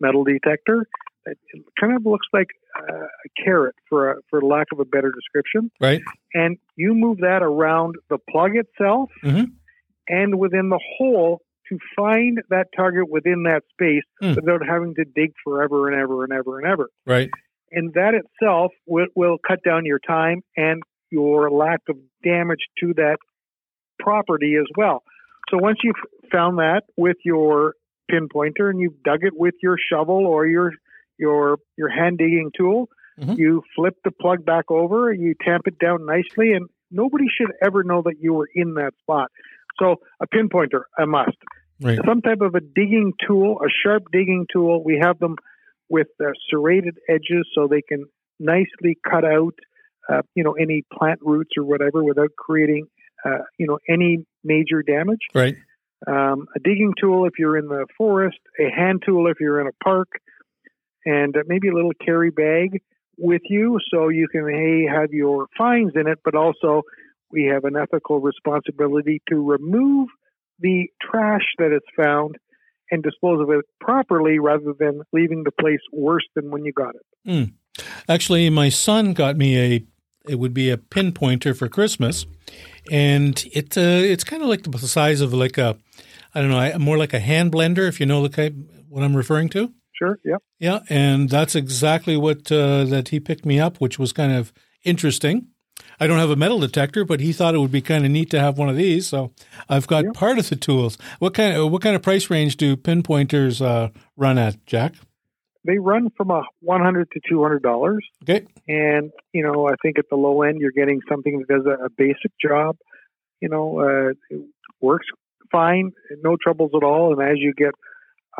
metal 0.02 0.24
detector 0.24 0.88
that 1.26 1.38
kind 1.80 1.96
of 1.96 2.06
looks 2.06 2.28
like 2.34 2.48
uh, 2.78 2.94
a 3.06 3.44
carrot, 3.44 3.74
for 3.90 4.12
a, 4.12 4.16
for 4.30 4.42
lack 4.42 4.68
of 4.74 4.80
a 4.80 4.86
better 4.86 5.12
description 5.12 5.72
Right. 5.80 6.02
and 6.34 6.58
you 6.76 6.94
move 6.94 7.20
that 7.20 7.42
around 7.42 7.96
the 8.10 8.18
plug 8.30 8.52
itself 8.56 9.10
Mhm. 9.24 9.52
and 10.10 10.38
within 10.38 10.70
the 10.70 10.80
hole 10.98 11.42
to 11.70 11.80
find 11.96 12.42
that 12.50 12.68
target 12.76 13.10
within 13.10 13.44
that 13.44 13.64
space 13.72 14.04
Hmm. 14.22 14.36
without 14.36 14.64
having 14.68 14.94
to 14.96 15.06
dig 15.06 15.32
forever 15.44 15.88
and 15.90 16.00
ever 16.00 16.24
and 16.24 16.34
ever 16.34 16.60
and 16.60 16.68
ever. 16.68 16.90
Right. 17.08 17.30
And 17.72 17.94
that 17.94 18.14
itself 18.14 18.72
will, 18.86 19.08
will 19.16 19.38
cut 19.40 19.64
down 19.64 19.86
your 19.86 20.00
time 20.00 20.42
and 20.56 20.84
your 21.10 21.50
lack 21.50 21.80
of 21.90 21.98
damage 22.24 22.66
to 22.82 22.94
that 22.96 23.18
property 24.00 24.56
as 24.58 24.68
well. 24.78 25.04
So 25.50 25.58
once 25.58 25.80
you've 25.84 25.96
found 26.32 26.58
that 26.60 26.84
with 26.98 27.18
your 27.24 27.74
pinpointer 28.12 28.70
and 28.70 28.80
you've 28.80 29.02
dug 29.04 29.24
it 29.24 29.34
with 29.36 29.56
your 29.62 29.78
shovel 29.92 30.26
or 30.26 30.46
your 30.48 30.72
your 31.18 31.58
your 31.78 31.90
hand 31.90 32.18
digging 32.18 32.52
tool. 32.58 32.90
Mm-hmm. 33.20 33.34
You 33.34 33.64
flip 33.76 33.96
the 34.04 34.12
plug 34.12 34.46
back 34.46 34.66
over, 34.70 35.14
you 35.14 35.36
tamp 35.42 35.68
it 35.68 35.80
down 35.80 36.06
nicely, 36.06 36.52
and 36.54 36.68
nobody 36.92 37.26
should 37.30 37.52
ever 37.64 37.84
know 37.84 38.02
that 38.04 38.16
you 38.20 38.34
were 38.34 38.50
in 38.54 38.74
that 38.76 38.92
spot. 39.02 39.32
So 39.80 39.98
a 40.22 40.28
pinpointer, 40.28 40.84
a 40.98 41.06
must. 41.06 41.38
Right. 41.82 42.00
Some 42.06 42.22
type 42.22 42.42
of 42.42 42.56
a 42.56 42.62
digging 42.62 43.14
tool, 43.26 43.60
a 43.62 43.70
sharp 43.84 44.04
digging 44.12 44.48
tool. 44.52 44.84
We 44.84 45.00
have 45.02 45.20
them 45.20 45.36
with 45.90 46.08
uh, 46.22 46.32
serrated 46.50 46.98
edges 47.10 47.48
so 47.54 47.68
they 47.68 47.82
can 47.82 48.06
nicely 48.40 48.98
cut 49.10 49.26
out, 49.26 49.56
uh, 50.10 50.22
you 50.36 50.44
know, 50.44 50.54
any 50.54 50.84
plant 50.94 51.20
roots 51.22 51.52
or 51.58 51.64
whatever 51.64 52.04
without 52.04 52.30
creating, 52.38 52.88
uh, 53.26 53.44
you 53.58 53.68
know, 53.68 53.80
any 53.90 54.26
major 54.44 54.84
damage. 54.84 55.20
Right. 55.34 55.56
Um, 56.08 56.48
a 56.56 56.60
digging 56.60 56.94
tool 57.00 57.26
if 57.26 57.34
you're 57.40 57.58
in 57.58 57.68
the 57.68 57.86
forest, 57.98 58.38
a 58.60 58.70
hand 58.70 59.04
tool 59.06 59.28
if 59.28 59.40
you're 59.40 59.62
in 59.62 59.68
a 59.68 59.84
park, 59.84 60.10
and 61.06 61.36
uh, 61.36 61.42
maybe 61.48 61.70
a 61.70 61.74
little 61.74 61.94
carry 62.04 62.32
bag 62.32 62.82
with 63.18 63.42
you 63.46 63.80
so 63.92 64.10
you 64.10 64.28
can 64.28 64.44
have 64.92 65.14
your 65.14 65.48
finds 65.58 65.96
in 65.96 66.08
it, 66.08 66.20
but 66.24 66.36
also 66.36 66.82
we 67.32 67.46
have 67.46 67.64
an 67.64 67.76
ethical 67.76 68.20
responsibility 68.20 69.22
to 69.30 69.36
remove 69.36 70.10
the 70.60 70.88
trash 71.02 71.46
that 71.58 71.74
is 71.74 71.82
found 71.96 72.36
and 72.92 73.04
dispose 73.04 73.42
of 73.42 73.50
it 73.50 73.66
properly 73.80 74.40
rather 74.40 74.74
than 74.78 75.02
leaving 75.12 75.44
the 75.44 75.52
place 75.52 75.80
worse 75.92 76.26
than 76.36 76.52
when 76.52 76.66
you 76.66 76.72
got 76.72 76.94
it. 76.96 77.06
Mm. 77.28 77.54
Actually, 78.08 78.50
my 78.50 78.70
son 78.70 79.14
got 79.14 79.38
me 79.38 79.58
a 79.58 79.86
it 80.28 80.36
would 80.36 80.54
be 80.54 80.70
a 80.70 80.78
pinpointer 80.78 81.56
for 81.56 81.68
Christmas, 81.68 82.26
and 82.92 83.44
it 83.54 83.78
uh, 83.78 83.82
it's 83.82 84.24
kind 84.24 84.42
of 84.42 84.50
like 84.50 84.64
the 84.64 84.78
size 84.80 85.22
of 85.22 85.34
like 85.34 85.58
a 85.58 85.78
I 86.34 86.42
don't 86.42 86.50
know 86.50 86.80
more 86.80 86.98
like 86.98 87.14
a 87.14 87.20
hand 87.20 87.52
blender 87.52 87.88
if 87.88 88.00
you 88.00 88.06
know 88.06 88.22
the 88.24 88.30
type, 88.30 88.54
what 88.90 89.04
I'm 89.04 89.16
referring 89.16 89.50
to. 89.50 89.74
Sure. 89.94 90.20
Yeah. 90.26 90.38
Yeah, 90.60 90.80
and 90.90 91.30
that's 91.30 91.56
exactly 91.56 92.18
what 92.18 92.52
uh, 92.52 92.84
that 92.86 93.10
he 93.10 93.20
picked 93.20 93.46
me 93.46 93.60
up, 93.60 93.78
which 93.78 93.98
was 93.98 94.12
kind 94.12 94.34
of 94.34 94.52
interesting. 94.84 95.48
I 96.00 96.08
don't 96.08 96.20
have 96.20 96.30
a 96.30 96.36
metal 96.36 96.60
detector, 96.60 97.06
but 97.06 97.22
he 97.22 97.32
thought 97.32 97.56
it 97.56 97.60
would 97.60 97.72
be 97.72 97.82
kind 97.82 98.04
of 98.06 98.12
neat 98.12 98.30
to 98.32 98.40
have 98.40 98.58
one 98.58 98.68
of 98.68 98.76
these. 98.76 99.08
So 99.08 99.32
I've 99.70 99.88
got 99.88 100.04
yeah. 100.04 100.12
part 100.14 100.38
of 100.38 100.50
the 100.50 100.58
tools. 100.58 100.98
What 101.20 101.34
kind 101.34 101.56
of 101.56 101.72
what 101.72 101.82
kind 101.82 101.96
of 101.96 102.02
price 102.02 102.30
range 102.30 102.58
do 102.58 102.76
pinpointers 102.76 103.62
uh, 103.62 103.90
run 104.18 104.38
at, 104.38 104.66
Jack? 104.66 104.96
They 105.64 105.78
run 105.78 106.10
from 106.18 106.32
a 106.32 106.44
one 106.60 106.82
hundred 106.82 107.10
to 107.12 107.22
two 107.30 107.42
hundred 107.42 107.64
dollars. 107.64 108.06
Okay. 108.24 108.46
And 108.68 109.12
you 109.34 109.44
know, 109.44 109.68
I 109.68 109.76
think 109.82 110.00
at 110.00 110.06
the 110.10 110.16
low 110.16 110.42
end, 110.42 110.60
you're 110.60 110.72
getting 110.72 111.02
something 111.10 111.40
that 111.40 111.48
does 111.48 111.66
a, 111.66 111.86
a 111.86 111.90
basic 111.90 112.32
job. 112.42 112.78
You 113.42 113.50
know, 113.50 113.80
uh, 113.80 114.14
it 114.30 114.46
works 114.82 115.08
fine, 115.52 115.92
no 116.24 116.38
troubles 116.42 116.72
at 116.76 116.84
all. 116.84 117.14
And 117.14 117.22
as 117.22 117.38
you 117.38 117.54
get 117.54 117.74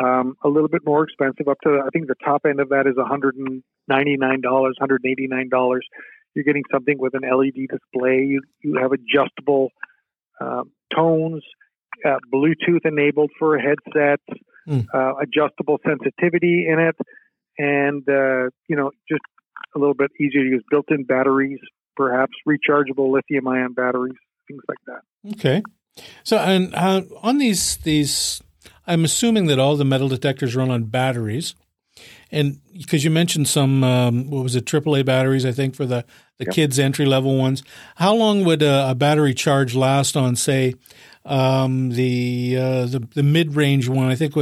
um, 0.02 0.36
a 0.44 0.50
little 0.50 0.68
bit 0.68 0.82
more 0.86 1.04
expensive, 1.04 1.48
up 1.48 1.58
to 1.64 1.82
I 1.86 1.90
think 1.94 2.08
the 2.08 2.16
top 2.24 2.42
end 2.48 2.60
of 2.60 2.70
that 2.70 2.88
is 2.88 2.98
one 2.98 3.08
hundred 3.08 3.36
and 3.36 3.64
ninety 3.88 4.18
nine 4.18 4.42
dollars, 4.42 4.76
one 4.80 4.90
hundred 4.90 5.06
eighty 5.06 5.28
nine 5.28 5.50
dollars 5.50 5.86
you're 6.36 6.44
getting 6.44 6.64
something 6.72 7.00
with 7.00 7.14
an 7.16 7.22
LED 7.22 7.68
display. 7.70 8.26
You 8.28 8.42
you 8.62 8.78
have 8.80 8.92
adjustable 8.92 9.70
um, 10.40 10.72
tones, 10.94 11.44
uh, 12.06 12.18
Bluetooth 12.32 12.86
enabled 12.86 13.32
for 13.40 13.56
a 13.56 13.62
headset, 13.62 14.20
mm. 14.68 14.86
uh, 14.94 15.14
adjustable 15.16 15.80
sensitivity 15.88 16.68
in 16.68 16.80
it, 16.80 16.96
and 17.58 18.04
uh, 18.08 18.50
you 18.68 18.76
know 18.76 18.92
just 19.10 19.22
a 19.76 19.80
little 19.80 19.94
bit 19.94 20.12
easier 20.20 20.44
to 20.44 20.50
use. 20.50 20.64
Built-in 20.70 21.04
batteries, 21.04 21.60
perhaps 21.96 22.34
rechargeable 22.48 23.12
lithium-ion 23.12 23.74
batteries, 23.74 24.18
things 24.48 24.62
like 24.68 24.78
that. 24.88 25.34
Okay. 25.34 25.64
So, 26.24 26.38
and 26.38 26.74
uh, 26.76 27.04
on 27.22 27.38
these 27.38 27.78
these, 27.78 28.42
I'm 28.88 29.06
assuming 29.06 29.48
that 29.48 29.60
all 29.60 29.76
the 29.76 29.86
metal 29.86 30.10
detectors 30.10 30.56
run 30.56 30.70
on 30.70 30.84
batteries. 30.84 31.56
And 32.32 32.60
because 32.74 33.06
you 33.06 33.10
mentioned 33.10 33.48
some, 33.48 33.84
um, 33.84 34.30
what 34.30 34.44
was 34.44 34.56
it, 34.56 34.66
AAA 34.66 35.06
batteries, 35.06 35.46
I 35.46 35.54
think, 35.54 35.76
for 35.76 35.86
the, 35.86 36.04
the 36.38 36.46
yep. 36.46 36.54
kids' 36.54 36.80
entry 36.80 37.06
level 37.06 37.38
ones. 37.38 37.64
How 37.96 38.14
long 38.14 38.44
would 38.44 38.62
a, 38.62 38.90
a 38.90 38.96
battery 38.96 39.34
charge 39.34 39.76
last 39.76 40.18
on, 40.18 40.36
say, 40.36 40.76
um, 41.24 41.92
the, 41.92 42.58
uh, 42.60 42.86
the 42.88 43.08
the 43.14 43.24
mid 43.24 43.56
range 43.56 43.88
one? 43.88 44.08
I 44.08 44.16
think 44.16 44.36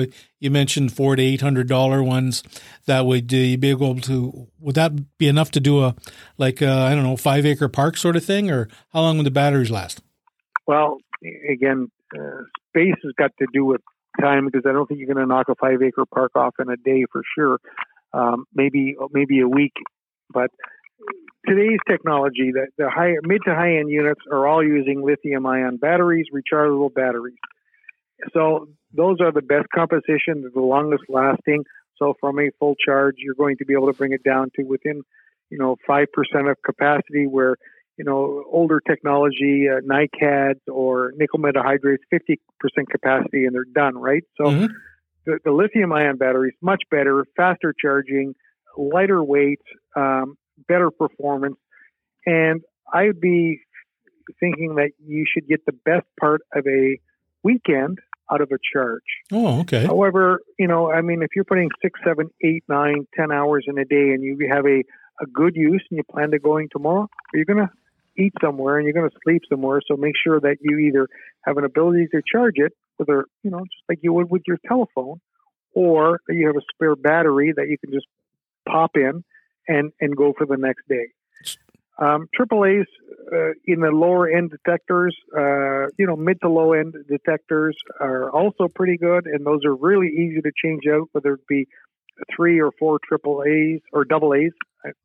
you 0.44 0.52
mentioned 0.52 0.91
four 0.91 1.16
to 1.16 1.24
eight 1.24 1.39
hundred 1.39 1.70
dollar 1.70 2.04
ones. 2.04 2.44
That 2.86 3.06
would 3.06 3.34
uh, 3.34 3.58
be 3.58 3.70
able 3.70 3.96
to? 4.02 4.48
Would 4.60 4.76
that 4.76 5.18
be 5.18 5.30
enough 5.30 5.52
to 5.52 5.62
do 5.62 5.84
a 5.84 5.96
like 6.38 6.62
uh, 6.62 6.84
I 6.84 6.94
don't 6.94 7.04
know 7.04 7.16
five 7.16 7.46
acre 7.46 7.70
park 7.70 7.96
sort 7.96 8.18
of 8.18 8.26
thing, 8.26 8.52
or 8.52 8.68
how 8.91 9.02
long 9.02 9.18
would 9.18 9.26
the 9.26 9.32
batteries 9.32 9.72
last? 9.72 10.02
Well, 10.68 10.98
again, 11.50 11.89
uh, 12.14 12.41
space 12.70 12.96
has 13.04 13.14
got 13.18 13.32
to 13.39 13.48
do 13.54 13.64
with 13.64 13.82
time 14.20 14.46
because 14.46 14.64
I 14.68 14.74
don't 14.74 14.86
think 14.86 15.00
you're 15.00 15.14
going 15.14 15.26
to 15.26 15.34
knock 15.34 15.48
a 15.48 15.56
five 15.56 15.82
acre 15.82 16.06
park 16.06 16.34
off 16.36 16.56
in 16.60 16.70
a 16.70 16.78
day 16.78 17.06
for 17.10 17.24
sure. 17.36 17.60
Um, 18.14 18.46
maybe 18.54 18.96
maybe 19.12 19.39
a 19.39 19.48
week, 19.48 19.74
but 20.30 20.52
today's 21.48 21.80
technology, 21.89 22.52
the, 22.52 22.68
the 22.78 22.89
high 22.89 23.14
mid 23.24 23.41
to 23.46 23.56
high 23.56 23.78
end 23.78 23.89
units 23.89 24.22
are 24.30 24.46
all 24.46 24.64
using 24.64 25.02
lithium 25.02 25.46
ion 25.46 25.78
batteries, 25.78 26.28
rechargeable 26.34 26.94
batteries. 26.94 27.38
So 28.34 28.68
those 28.94 29.18
are 29.22 29.32
the 29.32 29.41
best 29.41 29.68
composition, 29.74 30.50
the 30.54 30.62
longest 30.62 31.04
lasting. 31.10 31.66
So 31.98 32.16
from 32.20 32.39
a 32.39 32.50
full 32.60 32.76
charge, 32.76 33.16
you're 33.18 33.36
going 33.36 33.58
to 33.58 33.66
be 33.66 33.74
able 33.74 33.88
to 33.88 33.98
bring 33.98 34.14
it 34.14 34.24
down 34.24 34.52
to 34.56 34.64
within, 34.64 35.04
you 35.50 35.58
know, 35.58 35.78
five 35.86 36.08
percent 36.12 36.48
of 36.48 36.58
capacity, 36.64 37.28
where 37.28 37.58
you 37.98 38.06
know, 38.06 38.44
older 38.52 38.80
technology, 38.80 39.68
uh, 39.70 39.80
NiCads 39.82 40.62
or 40.68 41.14
nickel 41.16 41.39
metal 41.39 41.62
hydrides, 41.64 42.00
50% 42.12 42.38
capacity 42.89 43.46
and 43.46 43.54
they're 43.54 43.66
done, 43.66 43.98
right? 43.98 44.24
So 44.38 44.46
mm-hmm. 44.46 44.66
the, 45.26 45.39
the 45.46 45.52
lithium 45.52 45.91
ion 45.94 46.18
battery 46.18 46.50
is 46.50 46.56
much 46.62 46.84
better, 46.89 47.26
faster 47.36 47.74
charging, 47.80 48.34
lighter 48.78 49.24
weight, 49.24 49.62
um, 49.96 50.38
better 50.68 50.89
performance. 50.89 51.58
And 52.26 52.62
I'd 52.91 53.20
be 53.20 53.60
thinking 54.39 54.76
that 54.76 54.91
you 55.06 55.26
should 55.32 55.48
get 55.48 55.66
the 55.66 55.74
best 55.86 56.08
part 56.20 56.41
of 56.56 56.66
a 56.66 56.98
weekend 57.44 58.00
out 58.32 58.42
of 58.42 58.52
a 58.52 58.58
charge. 58.74 59.02
Oh, 59.32 59.62
okay. 59.62 59.86
However, 59.86 60.42
you 60.58 60.68
know, 60.68 60.92
I 60.92 61.02
mean, 61.02 61.22
if 61.22 61.30
you're 61.36 61.46
putting 61.46 61.70
six, 61.82 62.00
seven, 62.06 62.30
eight, 62.44 62.64
nine, 62.68 63.08
ten 63.16 63.32
hours 63.32 63.66
in 63.68 63.78
a 63.78 63.86
day 63.86 64.12
and 64.12 64.24
you 64.24 64.38
have 64.52 64.66
a, 64.66 64.84
a 65.22 65.26
good 65.32 65.56
use 65.56 65.84
and 65.90 65.98
you 65.98 66.04
plan 66.04 66.32
to 66.32 66.40
going 66.40 66.70
tomorrow, 66.72 67.10
are 67.34 67.38
you 67.38 67.46
going 67.46 67.66
to 67.66 67.70
eat 68.18 68.34
somewhere 68.42 68.78
and 68.78 68.86
you're 68.86 68.94
going 68.94 69.10
to 69.10 69.16
sleep 69.24 69.42
somewhere. 69.50 69.82
So 69.88 69.96
make 69.98 70.14
sure 70.22 70.40
that 70.40 70.58
you 70.62 70.78
either 70.78 71.08
have 71.46 71.58
an 71.58 71.64
ability 71.64 72.08
to 72.12 72.22
charge 72.30 72.56
it, 72.58 72.74
whether, 72.98 73.26
you 73.44 73.52
know, 73.52 73.60
just 73.60 73.84
like 73.90 74.00
you 74.02 74.14
would 74.14 74.30
with 74.30 74.44
your 74.48 74.58
telephone, 74.68 75.20
or 75.74 76.20
you 76.30 76.48
have 76.48 76.56
a 76.56 76.62
spare 76.74 76.96
battery 76.96 77.54
that 77.56 77.68
you 77.68 77.78
can 77.78 77.92
just 77.92 78.06
pop 78.68 78.92
in 78.96 79.24
and, 79.68 79.92
and 80.00 80.16
go 80.16 80.34
for 80.38 80.46
the 80.46 80.58
next 80.58 80.88
day. 80.88 81.08
Um, 81.98 82.28
AAA's 82.39 82.88
uh, 83.32 83.52
in 83.66 83.82
the 83.82 83.91
lower 83.91 84.28
end 84.28 84.52
detectors, 84.52 85.16
uh, 85.36 85.88
you 85.98 86.08
know, 86.08 86.16
mid 86.16 86.41
to 86.41 86.50
low 86.50 86.74
end 86.74 86.96
detectors 87.08 87.78
are 88.00 88.32
also 88.32 88.68
pretty 88.68 88.98
good, 88.98 89.26
and 89.26 89.46
those 89.46 89.64
are 89.66 89.76
really 89.76 90.08
easy 90.08 90.41
to 90.41 90.52
change 90.64 90.84
out, 90.91 91.08
whether 91.12 91.34
it 91.34 91.48
be 91.48 91.68
three 92.36 92.60
or 92.60 92.72
four 92.80 93.00
AAA's 93.12 93.82
or 93.91 94.06
double 94.06 94.34
A's. 94.34 94.52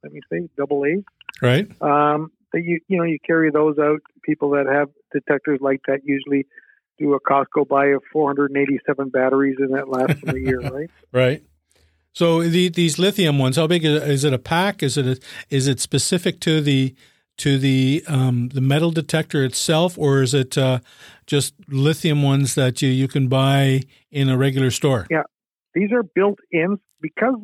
Let 0.02 0.12
me 0.12 0.20
say 0.32 0.48
double 0.56 0.84
A's. 0.84 1.04
Right. 1.40 1.70
Um, 1.82 2.32
that 2.52 2.62
you 2.62 2.80
you 2.88 2.98
know 2.98 3.04
you 3.04 3.18
carry 3.24 3.50
those 3.50 3.78
out. 3.78 4.00
People 4.22 4.50
that 4.50 4.66
have 4.66 4.88
detectors 5.12 5.58
like 5.60 5.80
that 5.86 6.00
usually 6.04 6.46
do 6.98 7.14
a 7.14 7.20
Costco 7.20 7.68
buy 7.68 7.86
of 7.88 8.02
487 8.12 9.10
batteries, 9.10 9.56
and 9.58 9.74
that 9.74 9.88
lasts 9.88 10.20
them 10.22 10.36
a 10.36 10.38
year, 10.38 10.60
right? 10.60 10.90
Right. 11.12 11.42
So 12.18 12.42
the, 12.42 12.68
these 12.68 12.98
lithium 12.98 13.38
ones, 13.38 13.54
how 13.54 13.68
big 13.68 13.84
is, 13.84 14.02
is 14.02 14.24
it? 14.24 14.32
A 14.32 14.40
pack? 14.40 14.82
Is 14.82 14.96
it 14.98 15.06
a, 15.06 15.54
is 15.54 15.68
it 15.68 15.78
specific 15.78 16.40
to 16.40 16.60
the 16.60 16.92
to 17.36 17.58
the 17.58 18.02
um, 18.08 18.48
the 18.48 18.60
metal 18.60 18.90
detector 18.90 19.44
itself, 19.44 19.96
or 19.96 20.22
is 20.22 20.34
it 20.34 20.58
uh, 20.58 20.80
just 21.28 21.54
lithium 21.68 22.24
ones 22.24 22.56
that 22.56 22.82
you, 22.82 22.88
you 22.88 23.06
can 23.06 23.28
buy 23.28 23.82
in 24.10 24.28
a 24.28 24.36
regular 24.36 24.72
store? 24.72 25.06
Yeah, 25.08 25.22
these 25.74 25.92
are 25.92 26.02
built 26.02 26.40
in 26.50 26.80
because 27.00 27.36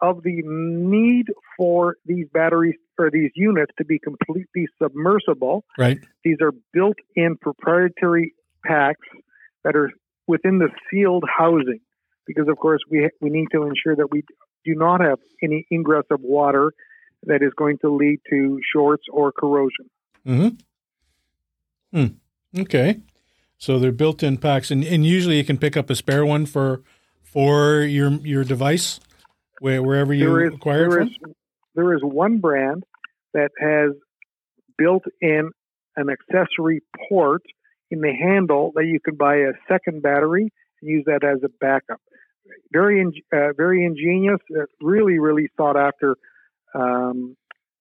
of 0.00 0.22
the 0.22 0.40
need 0.46 1.26
for 1.58 1.96
these 2.06 2.26
batteries 2.32 2.76
or 2.98 3.10
these 3.10 3.32
units 3.34 3.72
to 3.76 3.84
be 3.84 3.98
completely 3.98 4.66
submersible. 4.82 5.62
Right. 5.76 5.98
These 6.24 6.38
are 6.40 6.52
built 6.72 6.96
in 7.14 7.36
proprietary 7.36 8.32
packs 8.64 9.06
that 9.62 9.76
are 9.76 9.92
within 10.26 10.58
the 10.58 10.70
sealed 10.90 11.24
housing 11.28 11.80
because 12.26 12.48
of 12.48 12.56
course 12.56 12.80
we 12.90 13.08
we 13.20 13.30
need 13.30 13.48
to 13.52 13.62
ensure 13.64 13.96
that 13.96 14.10
we 14.10 14.22
do 14.64 14.74
not 14.74 15.00
have 15.00 15.18
any 15.42 15.66
ingress 15.72 16.04
of 16.10 16.20
water 16.20 16.72
that 17.24 17.42
is 17.42 17.52
going 17.56 17.78
to 17.78 17.90
lead 17.94 18.18
to 18.30 18.60
shorts 18.72 19.04
or 19.10 19.32
corrosion. 19.32 19.90
Mhm. 20.26 20.58
Hmm. 21.92 22.60
Okay. 22.60 23.00
So 23.58 23.78
they're 23.78 23.92
built-in 23.92 24.38
packs 24.38 24.70
and, 24.70 24.84
and 24.84 25.06
usually 25.06 25.36
you 25.36 25.44
can 25.44 25.58
pick 25.58 25.76
up 25.76 25.90
a 25.90 25.94
spare 25.94 26.26
one 26.26 26.46
for 26.46 26.82
for 27.22 27.80
your 27.80 28.10
your 28.26 28.44
device 28.44 29.00
where, 29.60 29.82
wherever 29.82 30.12
you 30.12 30.26
there 30.26 30.46
is, 30.46 30.54
acquire 30.54 30.90
there 30.90 31.00
it 31.02 31.12
from? 31.20 31.30
Is, 31.30 31.36
there 31.74 31.94
is 31.94 32.02
one 32.02 32.38
brand 32.38 32.84
that 33.32 33.50
has 33.60 33.92
built 34.76 35.04
in 35.20 35.50
an 35.96 36.08
accessory 36.10 36.80
port 37.08 37.42
in 37.90 38.00
the 38.00 38.12
handle 38.12 38.72
that 38.74 38.86
you 38.86 38.98
can 39.00 39.14
buy 39.14 39.36
a 39.36 39.52
second 39.68 40.02
battery 40.02 40.52
and 40.80 40.90
use 40.90 41.04
that 41.06 41.22
as 41.24 41.42
a 41.44 41.48
backup. 41.60 42.00
Very 42.72 43.04
uh, 43.32 43.52
very 43.56 43.84
ingenious, 43.84 44.40
uh, 44.56 44.64
really 44.80 45.18
really 45.18 45.48
sought 45.56 45.76
after 45.76 46.16
um, 46.74 47.36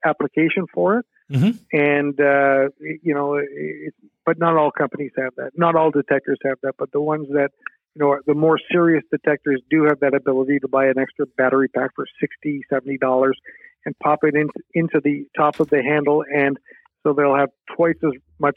application 0.05 0.65
for 0.73 0.99
it. 0.99 1.05
Mm-hmm. 1.31 1.51
And 1.71 2.19
uh, 2.19 2.69
you 3.01 3.13
know, 3.13 3.35
it, 3.35 3.93
but 4.25 4.37
not 4.37 4.57
all 4.57 4.71
companies 4.71 5.11
have 5.17 5.33
that. 5.37 5.51
Not 5.55 5.75
all 5.75 5.91
detectors 5.91 6.39
have 6.43 6.57
that, 6.63 6.73
but 6.77 6.91
the 6.91 7.01
ones 7.01 7.27
that 7.29 7.51
you 7.95 8.05
know, 8.05 8.19
the 8.25 8.33
more 8.33 8.59
serious 8.71 9.03
detectors 9.11 9.61
do 9.69 9.83
have 9.83 9.99
that 9.99 10.13
ability 10.13 10.59
to 10.59 10.67
buy 10.67 10.85
an 10.85 10.97
extra 10.97 11.25
battery 11.37 11.67
pack 11.67 11.91
for 11.95 12.05
60 12.19 12.61
70 12.69 12.97
dollars 12.97 13.37
and 13.85 13.97
pop 13.99 14.19
it 14.23 14.35
in, 14.35 14.47
into 14.73 15.01
the 15.03 15.25
top 15.35 15.59
of 15.59 15.69
the 15.69 15.81
handle, 15.81 16.23
and 16.33 16.57
so 17.03 17.13
they'll 17.13 17.35
have 17.35 17.49
twice 17.75 17.95
as 18.03 18.11
much 18.39 18.55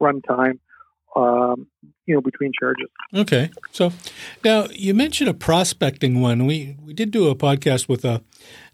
runtime 0.00 0.58
um, 1.16 1.66
you 2.06 2.14
know, 2.14 2.20
between 2.20 2.52
charges. 2.58 2.88
Okay. 3.14 3.50
So 3.72 3.92
now 4.44 4.66
you 4.70 4.94
mentioned 4.94 5.28
a 5.28 5.34
prospecting 5.34 6.20
one. 6.20 6.46
We 6.46 6.76
we 6.84 6.92
did 6.94 7.10
do 7.10 7.28
a 7.28 7.34
podcast 7.34 7.88
with 7.88 8.04
uh, 8.04 8.20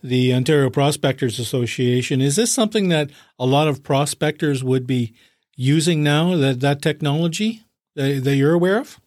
the 0.02 0.34
Ontario 0.34 0.68
Prospectors 0.68 1.38
Association. 1.38 2.20
Is 2.20 2.36
this 2.36 2.52
something 2.52 2.88
that 2.88 3.10
a 3.38 3.46
lot 3.46 3.68
of 3.68 3.82
prospectors 3.82 4.62
would 4.62 4.86
be 4.86 5.14
using 5.56 6.02
now? 6.02 6.36
That 6.36 6.60
that 6.60 6.82
technology 6.82 7.62
that, 7.94 8.24
that 8.24 8.36
you're 8.36 8.54
aware 8.54 8.78
of? 8.78 9.00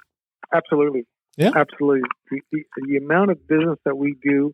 Absolutely. 0.54 1.06
Yeah. 1.38 1.52
Absolutely. 1.54 2.08
The, 2.32 2.42
the, 2.52 2.64
the 2.88 2.98
amount 2.98 3.32
of 3.32 3.46
business 3.48 3.78
that 3.84 3.98
we 3.98 4.16
do 4.24 4.54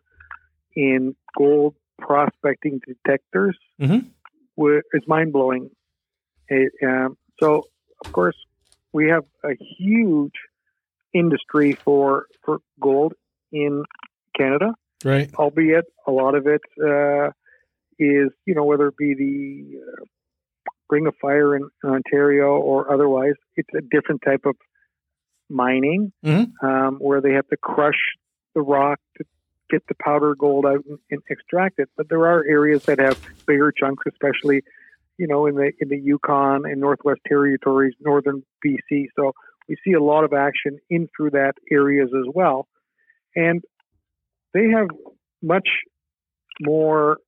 in 0.75 1.15
gold 1.37 1.75
prospecting 1.99 2.81
detectors 2.85 3.57
mm-hmm. 3.79 4.07
is 4.93 5.03
mind 5.07 5.31
blowing. 5.31 5.69
Um, 6.83 7.17
so, 7.39 7.65
of 8.03 8.11
course, 8.11 8.35
we 8.93 9.09
have 9.09 9.23
a 9.43 9.55
huge 9.77 10.33
industry 11.13 11.73
for 11.73 12.27
for 12.43 12.59
gold 12.79 13.13
in 13.51 13.83
Canada. 14.37 14.73
Right. 15.03 15.33
Albeit 15.35 15.85
a 16.05 16.11
lot 16.11 16.35
of 16.35 16.45
it 16.47 16.61
uh, 16.79 17.31
is, 17.97 18.29
you 18.45 18.53
know, 18.55 18.63
whether 18.63 18.87
it 18.87 18.97
be 18.97 19.15
the 19.15 19.79
uh, 19.81 20.05
Ring 20.89 21.07
of 21.07 21.15
Fire 21.21 21.55
in, 21.55 21.69
Ontario 21.83 22.57
or 22.57 22.93
otherwise, 22.93 23.33
it's 23.55 23.69
a 23.75 23.81
different 23.81 24.21
type 24.23 24.45
of 24.45 24.55
mining 25.49 26.11
mm-hmm. 26.23 26.65
um, 26.65 26.95
where 26.97 27.21
they 27.21 27.33
have 27.33 27.47
to 27.47 27.57
crush 27.57 27.99
the 28.53 28.61
rock 28.61 28.99
to 29.17 29.25
get 29.69 29.83
the 29.87 29.95
powder 29.95 30.35
gold 30.35 30.65
out 30.65 30.83
and, 30.87 30.99
and 31.09 31.21
extract 31.29 31.79
it. 31.79 31.89
But 31.97 32.09
there 32.09 32.27
are 32.27 32.45
areas 32.47 32.83
that 32.83 32.99
have 32.99 33.19
bigger 33.45 33.71
chunks, 33.71 34.03
especially 34.07 34.63
you 35.21 35.27
know, 35.27 35.45
in 35.45 35.53
the 35.53 35.71
in 35.79 35.89
the 35.89 35.99
Yukon 35.99 36.63
and 36.65 36.81
Northwest 36.81 37.19
Territories, 37.27 37.93
northern 37.99 38.41
BC. 38.65 39.05
So 39.15 39.33
we 39.69 39.75
see 39.85 39.93
a 39.93 40.01
lot 40.01 40.23
of 40.23 40.33
action 40.33 40.79
in 40.89 41.07
through 41.15 41.29
that 41.31 41.53
areas 41.71 42.09
as 42.11 42.25
well, 42.33 42.67
and 43.35 43.61
they 44.55 44.69
have 44.69 44.87
much 45.43 45.69
more 46.59 47.19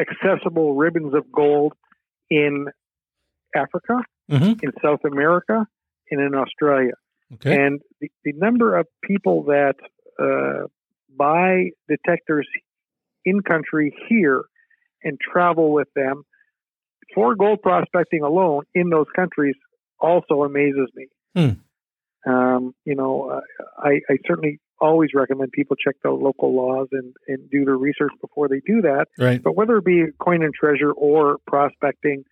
accessible 0.00 0.74
ribbons 0.74 1.14
of 1.14 1.30
gold 1.30 1.74
in 2.28 2.66
Africa, 3.54 4.02
mm-hmm. 4.28 4.54
in 4.60 4.72
South 4.84 5.04
America, 5.04 5.64
and 6.10 6.20
in 6.20 6.34
Australia. 6.34 6.94
Okay. 7.34 7.54
And 7.54 7.80
the, 8.00 8.10
the 8.24 8.32
number 8.32 8.76
of 8.76 8.88
people 9.04 9.44
that 9.44 9.76
uh, 10.20 10.66
buy 11.16 11.70
detectors 11.88 12.48
in 13.24 13.42
country 13.42 13.94
here 14.08 14.42
and 15.04 15.20
travel 15.20 15.72
with 15.72 15.88
them 15.94 16.24
for 17.14 17.34
gold 17.34 17.62
prospecting 17.62 18.22
alone 18.22 18.64
in 18.74 18.88
those 18.88 19.06
countries 19.14 19.54
also 19.98 20.42
amazes 20.42 20.88
me. 20.94 21.06
Hmm. 21.34 22.30
Um, 22.30 22.74
you 22.84 22.94
know, 22.94 23.30
uh, 23.30 23.40
I, 23.78 24.00
I, 24.08 24.16
certainly 24.26 24.60
always 24.80 25.10
recommend 25.12 25.50
people 25.50 25.76
check 25.76 25.96
the 26.04 26.10
local 26.10 26.54
laws 26.54 26.88
and, 26.92 27.14
and 27.26 27.50
do 27.50 27.64
their 27.64 27.76
research 27.76 28.12
before 28.20 28.48
they 28.48 28.60
do 28.64 28.82
that. 28.82 29.06
Right. 29.18 29.42
But 29.42 29.56
whether 29.56 29.78
it 29.78 29.84
be 29.84 30.04
coin 30.20 30.42
and 30.42 30.54
treasure 30.54 30.92
or 30.92 31.38
prospecting, 31.48 32.24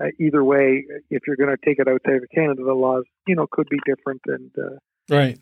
uh, 0.00 0.06
either 0.20 0.44
way, 0.44 0.84
if 1.10 1.22
you're 1.26 1.36
going 1.36 1.50
to 1.50 1.56
take 1.64 1.78
it 1.80 1.88
outside 1.88 2.22
of 2.22 2.28
Canada, 2.32 2.62
the 2.64 2.72
laws, 2.72 3.04
you 3.26 3.34
know, 3.34 3.46
could 3.50 3.68
be 3.68 3.78
different 3.84 4.20
and. 4.26 4.50
Uh, 4.56 4.78
right. 5.08 5.38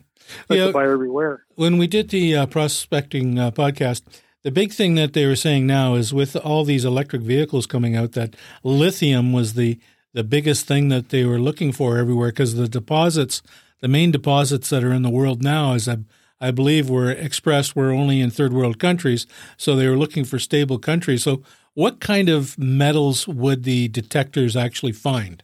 Yeah, 0.49 0.71
buy 0.71 0.87
everywhere. 0.87 1.45
When 1.55 1.77
we 1.77 1.87
did 1.87 2.09
the 2.09 2.35
uh, 2.35 2.45
prospecting 2.47 3.37
uh, 3.37 3.51
podcast, 3.51 4.03
the 4.43 4.51
big 4.51 4.71
thing 4.73 4.95
that 4.95 5.13
they 5.13 5.25
were 5.25 5.35
saying 5.35 5.67
now 5.67 5.95
is 5.95 6.13
with 6.13 6.35
all 6.35 6.63
these 6.63 6.85
electric 6.85 7.21
vehicles 7.21 7.67
coming 7.67 7.95
out, 7.95 8.13
that 8.13 8.35
lithium 8.63 9.33
was 9.33 9.53
the 9.53 9.79
the 10.13 10.23
biggest 10.23 10.67
thing 10.67 10.89
that 10.89 11.09
they 11.09 11.23
were 11.23 11.39
looking 11.39 11.71
for 11.71 11.97
everywhere 11.97 12.29
because 12.29 12.55
the 12.55 12.67
deposits, 12.67 13.41
the 13.79 13.87
main 13.87 14.11
deposits 14.11 14.69
that 14.69 14.83
are 14.83 14.91
in 14.91 15.03
the 15.03 15.09
world 15.09 15.41
now, 15.41 15.73
as 15.73 15.87
I, 15.87 15.99
I 16.41 16.51
believe, 16.51 16.89
were 16.89 17.09
expressed 17.09 17.77
were 17.77 17.91
only 17.91 18.19
in 18.19 18.29
third 18.29 18.51
world 18.51 18.77
countries. 18.77 19.25
So 19.55 19.75
they 19.75 19.87
were 19.87 19.97
looking 19.97 20.25
for 20.25 20.37
stable 20.37 20.79
countries. 20.79 21.23
So, 21.23 21.43
what 21.75 22.01
kind 22.01 22.27
of 22.27 22.57
metals 22.59 23.25
would 23.27 23.63
the 23.63 23.87
detectors 23.87 24.57
actually 24.57 24.91
find? 24.91 25.41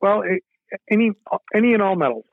Well, 0.00 0.22
any 0.88 1.10
any 1.54 1.72
and 1.72 1.82
all 1.82 1.96
metals, 1.96 2.26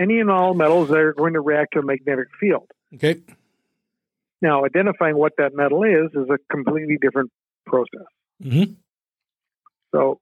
any 0.00 0.20
and 0.20 0.30
all 0.30 0.54
metals 0.54 0.88
that 0.88 0.96
are 0.96 1.12
going 1.12 1.34
to 1.34 1.40
react 1.40 1.74
to 1.74 1.80
a 1.80 1.82
magnetic 1.82 2.28
field. 2.40 2.70
Okay. 2.94 3.20
Now, 4.44 4.66
identifying 4.66 5.16
what 5.16 5.32
that 5.38 5.54
metal 5.54 5.84
is 5.84 6.10
is 6.12 6.28
a 6.28 6.36
completely 6.54 6.98
different 7.00 7.30
process. 7.64 8.06
Mm-hmm. 8.42 8.74
So 9.94 10.20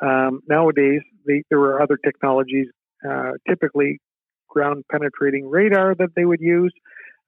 um, 0.00 0.40
nowadays, 0.48 1.02
they, 1.26 1.42
there 1.50 1.58
are 1.58 1.82
other 1.82 1.98
technologies, 2.02 2.68
uh, 3.06 3.32
typically 3.46 4.00
ground 4.48 4.84
penetrating 4.90 5.46
radar 5.46 5.94
that 5.94 6.14
they 6.16 6.24
would 6.24 6.40
use. 6.40 6.72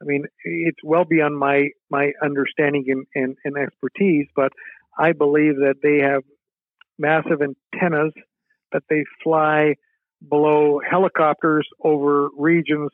I 0.01 0.07
mean, 0.07 0.25
it's 0.43 0.79
well 0.83 1.05
beyond 1.05 1.37
my 1.39 1.69
my 1.91 2.13
understanding 2.25 2.87
and, 2.89 3.07
and, 3.15 3.37
and 3.45 3.59
expertise, 3.59 4.27
but 4.35 4.53
I 4.99 5.13
believe 5.13 5.57
that 5.57 5.77
they 5.83 5.99
have 5.99 6.23
massive 6.99 7.41
antennas 7.43 8.15
that 8.73 8.85
they 8.89 9.05
fly 9.23 9.75
below 10.27 10.81
helicopters 10.89 11.69
over 11.85 12.31
regions, 12.39 12.89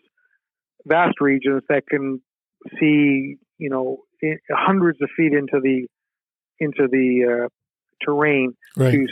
vast 0.86 1.20
regions 1.20 1.62
that 1.68 1.86
can 1.88 2.20
see, 2.78 3.36
you 3.58 3.70
know, 3.70 3.98
hundreds 4.50 5.00
of 5.02 5.08
feet 5.16 5.32
into 5.32 5.60
the 5.62 5.86
into 6.60 6.88
the 6.90 7.44
uh, 7.44 7.48
terrain 8.04 8.54
right. 8.76 8.92
to 8.92 9.06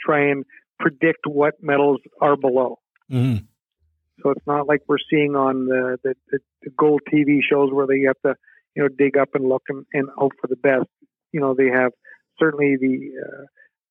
try 0.00 0.30
and 0.30 0.44
predict 0.78 1.26
what 1.26 1.54
metals 1.60 2.00
are 2.20 2.36
below. 2.36 2.78
Mm-hmm. 3.10 3.44
So 4.22 4.30
it's 4.30 4.46
not 4.46 4.68
like 4.68 4.82
we're 4.86 4.98
seeing 5.10 5.34
on 5.34 5.66
the, 5.66 5.98
the, 6.04 6.14
the, 6.30 6.38
the, 6.62 6.70
gold 6.76 7.00
TV 7.12 7.40
shows 7.42 7.70
where 7.72 7.86
they 7.86 8.02
have 8.06 8.20
to, 8.24 8.38
you 8.76 8.82
know, 8.82 8.88
dig 8.88 9.16
up 9.16 9.30
and 9.34 9.48
look 9.48 9.62
and, 9.68 9.84
and 9.92 10.08
hope 10.16 10.32
for 10.40 10.46
the 10.46 10.56
best. 10.56 10.88
You 11.32 11.40
know, 11.40 11.54
they 11.56 11.68
have 11.68 11.92
certainly 12.38 12.76
the 12.80 13.10
uh, 13.20 13.44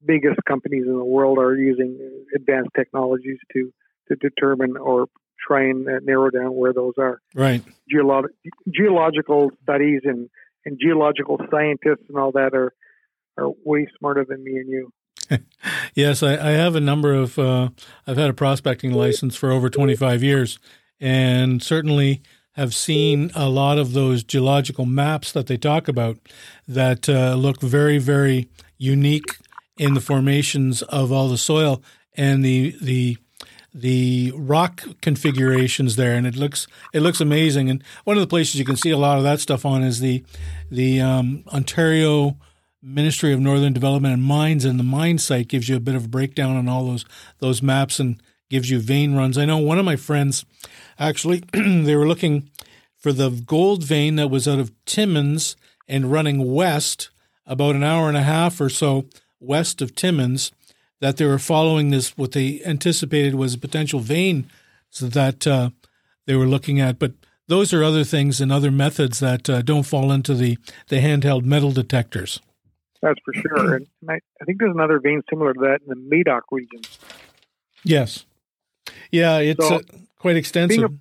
biggest 0.06 0.40
companies 0.48 0.86
in 0.88 0.98
the 0.98 1.04
world 1.04 1.38
are 1.38 1.56
using 1.56 1.98
advanced 2.36 2.72
technologies 2.76 3.38
to 3.54 3.72
to 4.08 4.16
determine 4.16 4.78
or 4.78 5.08
try 5.46 5.70
and 5.70 5.88
uh, 5.88 6.00
narrow 6.04 6.30
down 6.30 6.56
where 6.56 6.74
those 6.74 6.94
are. 6.98 7.22
Right. 7.34 7.64
Geolo- 7.94 8.30
geological 8.70 9.52
studies 9.64 10.02
and, 10.04 10.30
and 10.66 10.80
geological 10.80 11.40
scientists 11.50 12.06
and 12.10 12.18
all 12.18 12.32
that 12.34 12.54
are 12.54 12.74
are 13.38 13.50
way 13.64 13.88
smarter 13.98 14.26
than 14.28 14.44
me 14.44 14.58
and 14.58 14.70
you. 14.70 14.92
yes, 15.96 16.24
I, 16.24 16.34
I, 16.34 16.52
have 16.52 16.76
a 16.76 16.82
number 16.82 17.14
of. 17.14 17.40
Uh, 17.40 17.70
I've 18.06 18.18
had 18.18 18.30
a 18.30 18.34
prospecting 18.34 18.92
license 18.92 19.36
for 19.36 19.52
over 19.52 19.70
25 19.70 20.24
years, 20.24 20.60
and 21.00 21.64
certainly 21.64 22.22
have 22.54 22.74
seen 22.74 23.32
a 23.34 23.48
lot 23.48 23.78
of 23.78 23.94
those 23.94 24.24
geological 24.24 24.86
maps 24.86 25.32
that 25.32 25.48
they 25.48 25.58
talk 25.58 25.88
about 25.88 26.18
that 26.68 27.08
uh, 27.08 27.36
look 27.36 27.62
very, 27.62 27.98
very 27.98 28.50
unique 28.78 29.38
in 29.78 29.94
the 29.94 30.02
formations 30.02 30.82
of 30.84 31.12
all 31.12 31.30
the 31.30 31.38
soil 31.38 31.82
and 32.14 32.44
the 32.44 32.76
the 32.82 33.18
the 33.74 34.34
rock 34.36 34.84
configurations 35.02 35.96
there, 35.96 36.16
and 36.16 36.28
it 36.28 36.36
looks 36.36 36.68
it 36.94 37.02
looks 37.02 37.22
amazing. 37.22 37.70
And 37.70 37.84
one 38.04 38.18
of 38.18 38.22
the 38.22 38.28
places 38.28 38.56
you 38.56 38.66
can 38.66 38.76
see 38.76 38.90
a 38.90 38.98
lot 38.98 39.18
of 39.18 39.24
that 39.24 39.40
stuff 39.40 39.66
on 39.66 39.84
is 39.84 40.00
the 40.00 40.24
the 40.70 41.02
um, 41.02 41.44
Ontario 41.54 42.38
Ministry 42.82 43.32
of 43.32 43.40
Northern 43.40 43.74
Development 43.74 44.14
and 44.14 44.24
Mines, 44.24 44.66
and 44.66 44.80
the 44.80 44.84
mine 44.84 45.18
site 45.18 45.48
gives 45.48 45.70
you 45.70 45.76
a 45.76 45.82
bit 45.82 45.96
of 45.96 46.06
a 46.06 46.10
breakdown 46.10 46.56
on 46.56 46.68
all 46.68 46.86
those 46.86 47.06
those 47.40 47.62
maps 47.62 48.00
and 48.00 48.22
gives 48.50 48.70
you 48.70 48.80
vein 48.80 49.16
runs. 49.16 49.38
I 49.38 49.46
know 49.46 49.58
one 49.58 49.80
of 49.80 49.86
my 49.86 49.96
friends 49.96 50.46
actually 51.00 51.44
they 51.54 51.96
were 51.96 52.08
looking 52.08 52.50
for 52.98 53.14
the 53.14 53.30
gold 53.30 53.84
vein 53.84 54.16
that 54.18 54.30
was 54.30 54.48
out 54.48 54.60
of 54.60 54.72
Timmins 54.86 55.56
and 55.88 56.12
running 56.12 56.54
west 56.54 57.10
about 57.46 57.76
an 57.76 57.84
hour 57.84 58.08
and 58.08 58.18
a 58.18 58.24
half 58.24 58.60
or 58.62 58.70
so 58.70 59.06
west 59.40 59.82
of 59.82 59.96
Timmins 59.96 60.52
that 61.02 61.18
they 61.18 61.26
were 61.26 61.40
following 61.40 61.90
this, 61.90 62.18
what 62.18 62.32
they 62.32 62.62
anticipated 62.64 63.36
was 63.36 63.56
a 63.56 63.58
potential 63.58 64.00
vein 64.00 64.50
so 64.90 65.08
that 65.08 65.46
uh, 65.46 65.72
they 66.26 66.36
were 66.36 66.46
looking 66.46 66.80
at. 66.80 67.00
But 67.00 67.14
those 67.48 67.74
are 67.74 67.84
other 67.84 68.04
things 68.04 68.40
and 68.40 68.52
other 68.52 68.72
methods 68.72 69.20
that 69.20 69.50
uh, 69.50 69.62
don't 69.62 69.84
fall 69.84 70.12
into 70.12 70.34
the, 70.34 70.58
the 70.88 70.98
handheld 70.98 71.44
metal 71.44 71.72
detectors. 71.72 72.40
That's 73.02 73.20
for 73.26 73.34
sure. 73.34 73.76
and 73.76 73.88
I, 74.08 74.20
I, 74.40 74.46
think 74.46 74.60
there's 74.60 74.76
another 74.76 75.00
vein 75.00 75.24
similar 75.28 75.54
to 75.54 75.60
that 75.62 75.80
in 75.82 75.90
the 75.90 75.96
Madoc 75.96 76.42
region. 76.52 76.82
Yes. 77.84 78.26
Yeah, 79.10 79.40
it's 79.40 79.68
so, 79.68 79.78
uh, 79.78 79.80
quite 80.20 80.38
extensive. 80.38 80.78
Being 80.78 80.84
a, 80.84 81.00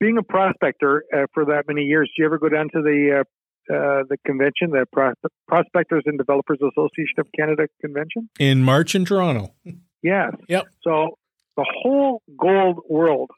being 0.00 0.18
a 0.18 0.22
prospector 0.22 1.04
uh, 1.12 1.26
for 1.34 1.44
that 1.44 1.68
many 1.68 1.82
years, 1.82 2.10
do 2.16 2.22
you 2.22 2.26
ever 2.26 2.38
go 2.38 2.48
down 2.48 2.70
to 2.72 2.80
the 2.80 3.24
uh, 3.70 4.02
the 4.08 4.16
convention, 4.26 4.70
the 4.70 4.86
Pros- 4.92 5.14
Prospectors 5.48 6.02
and 6.06 6.18
Developers 6.18 6.58
Association 6.58 7.18
of 7.18 7.26
Canada 7.36 7.68
convention 7.80 8.28
in 8.38 8.62
March 8.62 8.94
in 8.94 9.04
Toronto? 9.04 9.54
Yes. 10.02 10.32
Yep. 10.48 10.66
So 10.82 11.18
the 11.56 11.64
whole 11.82 12.22
gold 12.38 12.80
world 12.88 13.30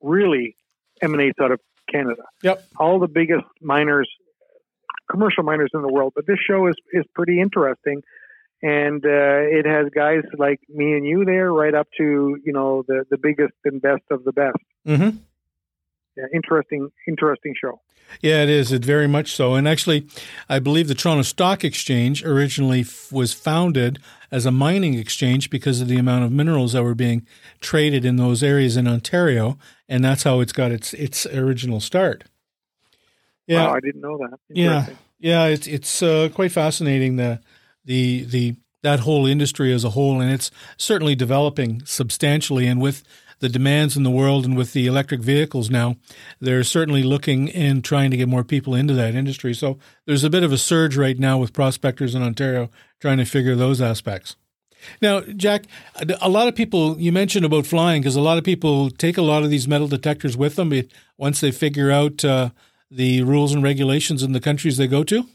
really 0.00 0.56
emanates 1.02 1.38
out 1.40 1.50
of 1.50 1.60
Canada. 1.90 2.22
Yep. 2.42 2.64
All 2.78 2.98
the 2.98 3.08
biggest 3.08 3.44
miners, 3.60 4.08
commercial 5.10 5.42
miners 5.42 5.70
in 5.74 5.82
the 5.82 5.92
world. 5.92 6.12
But 6.14 6.26
this 6.26 6.38
show 6.46 6.66
is 6.68 6.76
is 6.92 7.04
pretty 7.14 7.40
interesting, 7.40 8.02
and 8.62 9.04
uh, 9.04 9.08
it 9.08 9.66
has 9.66 9.86
guys 9.94 10.22
like 10.38 10.60
me 10.68 10.92
and 10.92 11.06
you 11.06 11.24
there, 11.24 11.52
right 11.52 11.74
up 11.74 11.88
to 11.98 12.38
you 12.44 12.52
know 12.52 12.84
the 12.86 13.04
the 13.10 13.18
biggest 13.18 13.54
and 13.64 13.80
best 13.80 14.02
of 14.10 14.24
the 14.24 14.32
best. 14.32 14.58
Mm-hmm. 14.86 15.18
Yeah, 16.16 16.24
interesting, 16.34 16.90
interesting 17.06 17.54
show. 17.60 17.80
Yeah, 18.20 18.42
it 18.42 18.48
is. 18.48 18.72
It 18.72 18.84
very 18.84 19.06
much 19.06 19.32
so. 19.32 19.54
And 19.54 19.68
actually, 19.68 20.06
I 20.48 20.58
believe 20.58 20.88
the 20.88 20.94
Toronto 20.94 21.22
Stock 21.22 21.64
Exchange 21.64 22.24
originally 22.24 22.80
f- 22.80 23.12
was 23.12 23.32
founded 23.32 24.00
as 24.32 24.46
a 24.46 24.50
mining 24.50 24.94
exchange 24.94 25.48
because 25.48 25.80
of 25.80 25.88
the 25.88 25.96
amount 25.96 26.24
of 26.24 26.32
minerals 26.32 26.72
that 26.72 26.82
were 26.82 26.94
being 26.94 27.26
traded 27.60 28.04
in 28.04 28.16
those 28.16 28.42
areas 28.42 28.76
in 28.76 28.88
Ontario, 28.88 29.58
and 29.88 30.04
that's 30.04 30.24
how 30.24 30.40
it's 30.40 30.52
got 30.52 30.72
its 30.72 30.92
its 30.94 31.26
original 31.26 31.80
start. 31.80 32.24
Yeah, 33.46 33.66
wow, 33.66 33.74
I 33.74 33.80
didn't 33.80 34.00
know 34.00 34.18
that. 34.18 34.38
Yeah, 34.48 34.86
yeah, 35.18 35.46
it's 35.46 35.66
it's 35.66 36.02
uh, 36.02 36.28
quite 36.34 36.52
fascinating 36.52 37.16
the 37.16 37.40
the 37.84 38.24
the 38.24 38.56
that 38.82 39.00
whole 39.00 39.26
industry 39.26 39.72
as 39.72 39.84
a 39.84 39.90
whole, 39.90 40.20
and 40.20 40.32
it's 40.32 40.50
certainly 40.76 41.14
developing 41.14 41.82
substantially. 41.84 42.66
And 42.66 42.80
with 42.80 43.02
the 43.40 43.48
demands 43.48 43.96
in 43.96 44.02
the 44.02 44.10
world 44.10 44.44
and 44.44 44.56
with 44.56 44.72
the 44.72 44.86
electric 44.86 45.20
vehicles 45.20 45.70
now, 45.70 45.96
they're 46.40 46.62
certainly 46.62 47.02
looking 47.02 47.50
and 47.50 47.82
trying 47.82 48.10
to 48.10 48.16
get 48.16 48.28
more 48.28 48.44
people 48.44 48.74
into 48.74 48.94
that 48.94 49.14
industry. 49.14 49.54
So 49.54 49.78
there's 50.06 50.24
a 50.24 50.30
bit 50.30 50.44
of 50.44 50.52
a 50.52 50.58
surge 50.58 50.96
right 50.96 51.18
now 51.18 51.38
with 51.38 51.52
prospectors 51.52 52.14
in 52.14 52.22
Ontario 52.22 52.70
trying 53.00 53.18
to 53.18 53.24
figure 53.24 53.56
those 53.56 53.80
aspects. 53.80 54.36
Now, 55.02 55.20
Jack, 55.20 55.64
a 56.20 56.28
lot 56.28 56.48
of 56.48 56.54
people, 56.54 56.98
you 56.98 57.12
mentioned 57.12 57.44
about 57.44 57.66
flying 57.66 58.00
because 58.00 58.16
a 58.16 58.20
lot 58.20 58.38
of 58.38 58.44
people 58.44 58.90
take 58.90 59.18
a 59.18 59.22
lot 59.22 59.42
of 59.42 59.50
these 59.50 59.68
metal 59.68 59.88
detectors 59.88 60.36
with 60.36 60.56
them 60.56 60.72
once 61.18 61.40
they 61.40 61.50
figure 61.50 61.90
out 61.90 62.24
uh, 62.24 62.50
the 62.90 63.22
rules 63.22 63.52
and 63.52 63.62
regulations 63.62 64.22
in 64.22 64.32
the 64.32 64.40
countries 64.40 64.76
they 64.76 64.86
go 64.86 65.04
to. 65.04 65.26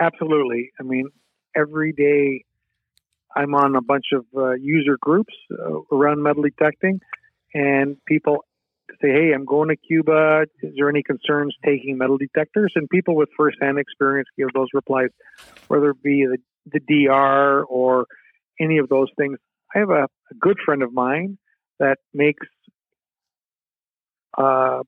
Absolutely. 0.00 0.70
I 0.80 0.82
mean, 0.82 1.08
every 1.54 1.92
day 1.92 2.44
I'm 3.34 3.54
on 3.54 3.76
a 3.76 3.82
bunch 3.82 4.06
of 4.12 4.24
uh, 4.36 4.52
user 4.52 4.98
groups 5.00 5.34
uh, 5.50 5.80
around 5.90 6.22
metal 6.22 6.42
detecting, 6.42 7.00
and 7.54 7.96
people 8.06 8.44
say, 9.00 9.08
"Hey, 9.08 9.32
I'm 9.34 9.44
going 9.44 9.68
to 9.68 9.76
Cuba. 9.76 10.46
Is 10.62 10.74
there 10.76 10.88
any 10.88 11.02
concerns 11.02 11.54
taking 11.64 11.98
metal 11.98 12.18
detectors?" 12.18 12.72
And 12.76 12.88
people 12.88 13.14
with 13.14 13.28
firsthand 13.36 13.78
experience 13.78 14.28
give 14.36 14.48
those 14.54 14.68
replies, 14.74 15.08
whether 15.68 15.90
it 15.90 16.02
be 16.02 16.26
the, 16.26 16.38
the 16.72 16.80
DR 16.80 17.64
or 17.64 18.06
any 18.60 18.78
of 18.78 18.88
those 18.88 19.08
things. 19.16 19.38
I 19.74 19.78
have 19.78 19.90
a, 19.90 20.04
a 20.04 20.34
good 20.38 20.58
friend 20.64 20.82
of 20.82 20.92
mine 20.92 21.38
that 21.78 21.98
makes, 22.12 22.46
uh, 24.36 24.82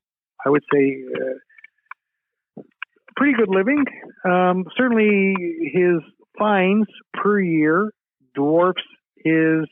I 0.44 0.48
would 0.48 0.64
say, 0.72 1.04
uh, 1.14 2.62
pretty 3.16 3.32
good 3.34 3.48
living. 3.48 3.84
Um, 4.24 4.64
certainly, 4.76 5.34
his 5.72 6.00
fines 6.38 6.86
per 7.14 7.40
year 7.40 7.90
dwarfs 8.34 8.82
his 9.16 9.66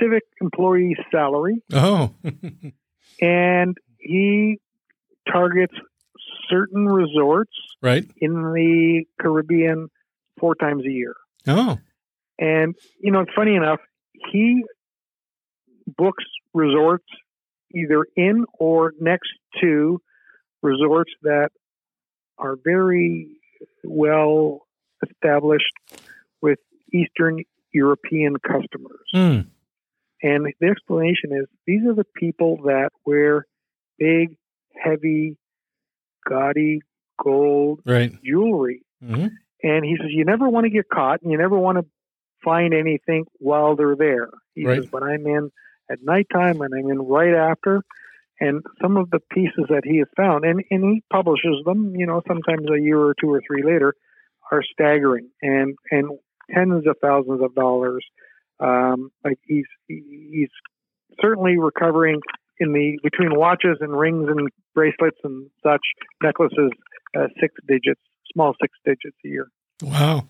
civic 0.00 0.22
employee 0.40 0.96
salary. 1.10 1.62
Oh. 1.72 2.14
and 3.20 3.76
he 3.98 4.58
targets 5.30 5.74
certain 6.48 6.86
resorts 6.86 7.52
right 7.82 8.08
in 8.18 8.32
the 8.52 9.04
Caribbean 9.20 9.88
four 10.38 10.54
times 10.54 10.84
a 10.86 10.90
year. 10.90 11.14
Oh. 11.46 11.78
And 12.38 12.74
you 13.00 13.10
know, 13.12 13.24
funny 13.34 13.56
enough, 13.56 13.80
he 14.32 14.62
books 15.96 16.24
resorts 16.52 17.06
either 17.74 18.06
in 18.16 18.44
or 18.58 18.92
next 19.00 19.30
to 19.60 20.00
resorts 20.62 21.12
that 21.22 21.50
are 22.38 22.56
very 22.62 23.28
well 23.84 24.66
established 25.02 25.72
with 26.42 26.58
Eastern 26.92 27.42
European 27.72 28.36
customers. 28.36 29.06
Mm. 29.14 29.46
And 30.22 30.46
the 30.60 30.66
explanation 30.66 31.32
is 31.32 31.46
these 31.66 31.82
are 31.86 31.94
the 31.94 32.06
people 32.16 32.58
that 32.64 32.90
wear 33.04 33.46
big, 33.98 34.36
heavy, 34.82 35.36
gaudy 36.28 36.80
gold 37.22 37.80
right. 37.84 38.12
jewelry. 38.22 38.82
Mm-hmm. 39.02 39.26
And 39.62 39.84
he 39.84 39.96
says, 40.00 40.08
You 40.10 40.24
never 40.24 40.48
want 40.48 40.64
to 40.64 40.70
get 40.70 40.88
caught 40.88 41.22
and 41.22 41.30
you 41.30 41.38
never 41.38 41.58
want 41.58 41.78
to 41.78 41.84
find 42.44 42.72
anything 42.72 43.26
while 43.38 43.76
they're 43.76 43.96
there. 43.96 44.30
He 44.54 44.64
right. 44.64 44.80
says, 44.80 44.90
But 44.90 45.02
I'm 45.02 45.26
in 45.26 45.50
at 45.90 45.98
nighttime 46.02 46.60
and 46.60 46.74
I'm 46.74 46.90
in 46.90 46.98
right 46.98 47.34
after. 47.34 47.82
And 48.38 48.62
some 48.82 48.98
of 48.98 49.10
the 49.10 49.20
pieces 49.30 49.64
that 49.70 49.82
he 49.84 49.98
has 49.98 50.08
found, 50.14 50.44
and, 50.44 50.62
and 50.70 50.84
he 50.84 51.02
publishes 51.10 51.64
them, 51.64 51.94
you 51.96 52.06
know, 52.06 52.20
sometimes 52.28 52.68
a 52.68 52.78
year 52.78 53.00
or 53.00 53.14
two 53.18 53.30
or 53.30 53.40
three 53.46 53.62
later, 53.62 53.94
are 54.52 54.62
staggering. 54.62 55.30
And 55.40 55.76
and 55.90 56.18
tens 56.52 56.86
of 56.86 56.96
thousands 57.00 57.42
of 57.42 57.54
dollars. 57.54 58.04
Um, 58.58 59.10
like 59.24 59.38
he's 59.44 59.66
he's 59.86 60.48
certainly 61.20 61.58
recovering 61.58 62.20
in 62.58 62.72
the 62.72 62.98
between 63.02 63.38
watches 63.38 63.78
and 63.80 63.96
rings 63.96 64.28
and 64.28 64.48
bracelets 64.74 65.18
and 65.24 65.50
such 65.62 65.82
necklaces, 66.22 66.70
uh, 67.16 67.26
six 67.40 67.54
digits, 67.68 68.00
small 68.32 68.54
six 68.60 68.72
digits 68.84 69.16
a 69.24 69.28
year. 69.28 69.48
Wow, 69.82 70.26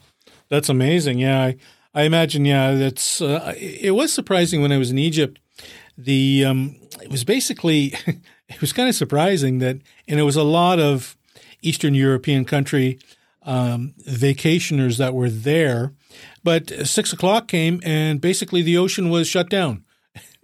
that's 0.49 0.69
amazing. 0.69 1.19
Yeah, 1.19 1.43
I, 1.43 1.57
I 1.95 2.03
imagine. 2.03 2.45
Yeah, 2.45 2.75
that's 2.75 3.21
uh, 3.21 3.55
it 3.57 3.95
was 3.95 4.12
surprising 4.12 4.61
when 4.61 4.73
I 4.73 4.79
was 4.79 4.91
in 4.91 4.99
Egypt. 4.99 5.39
The 5.97 6.45
um, 6.45 6.77
it 7.03 7.11
was 7.11 7.25
basically 7.25 7.95
it 8.49 8.61
was 8.61 8.73
kind 8.73 8.89
of 8.89 8.95
surprising 8.95 9.59
that, 9.61 9.79
and 10.09 10.19
it 10.19 10.25
was 10.25 10.37
a 10.37 10.43
lot 10.43 10.81
of 10.81 11.17
Eastern 11.62 11.95
European 11.95 12.45
country 12.45 12.99
um, 13.47 13.94
vacationers 14.07 14.99
that 14.99 15.14
were 15.14 15.30
there 15.30 15.94
but 16.47 16.70
six 16.86 17.12
o'clock 17.12 17.49
came, 17.49 17.80
and 17.84 18.20
basically 18.20 18.62
the 18.62 18.76
ocean 18.76 19.11
was 19.11 19.26
shut 19.26 19.51
down. 19.51 19.84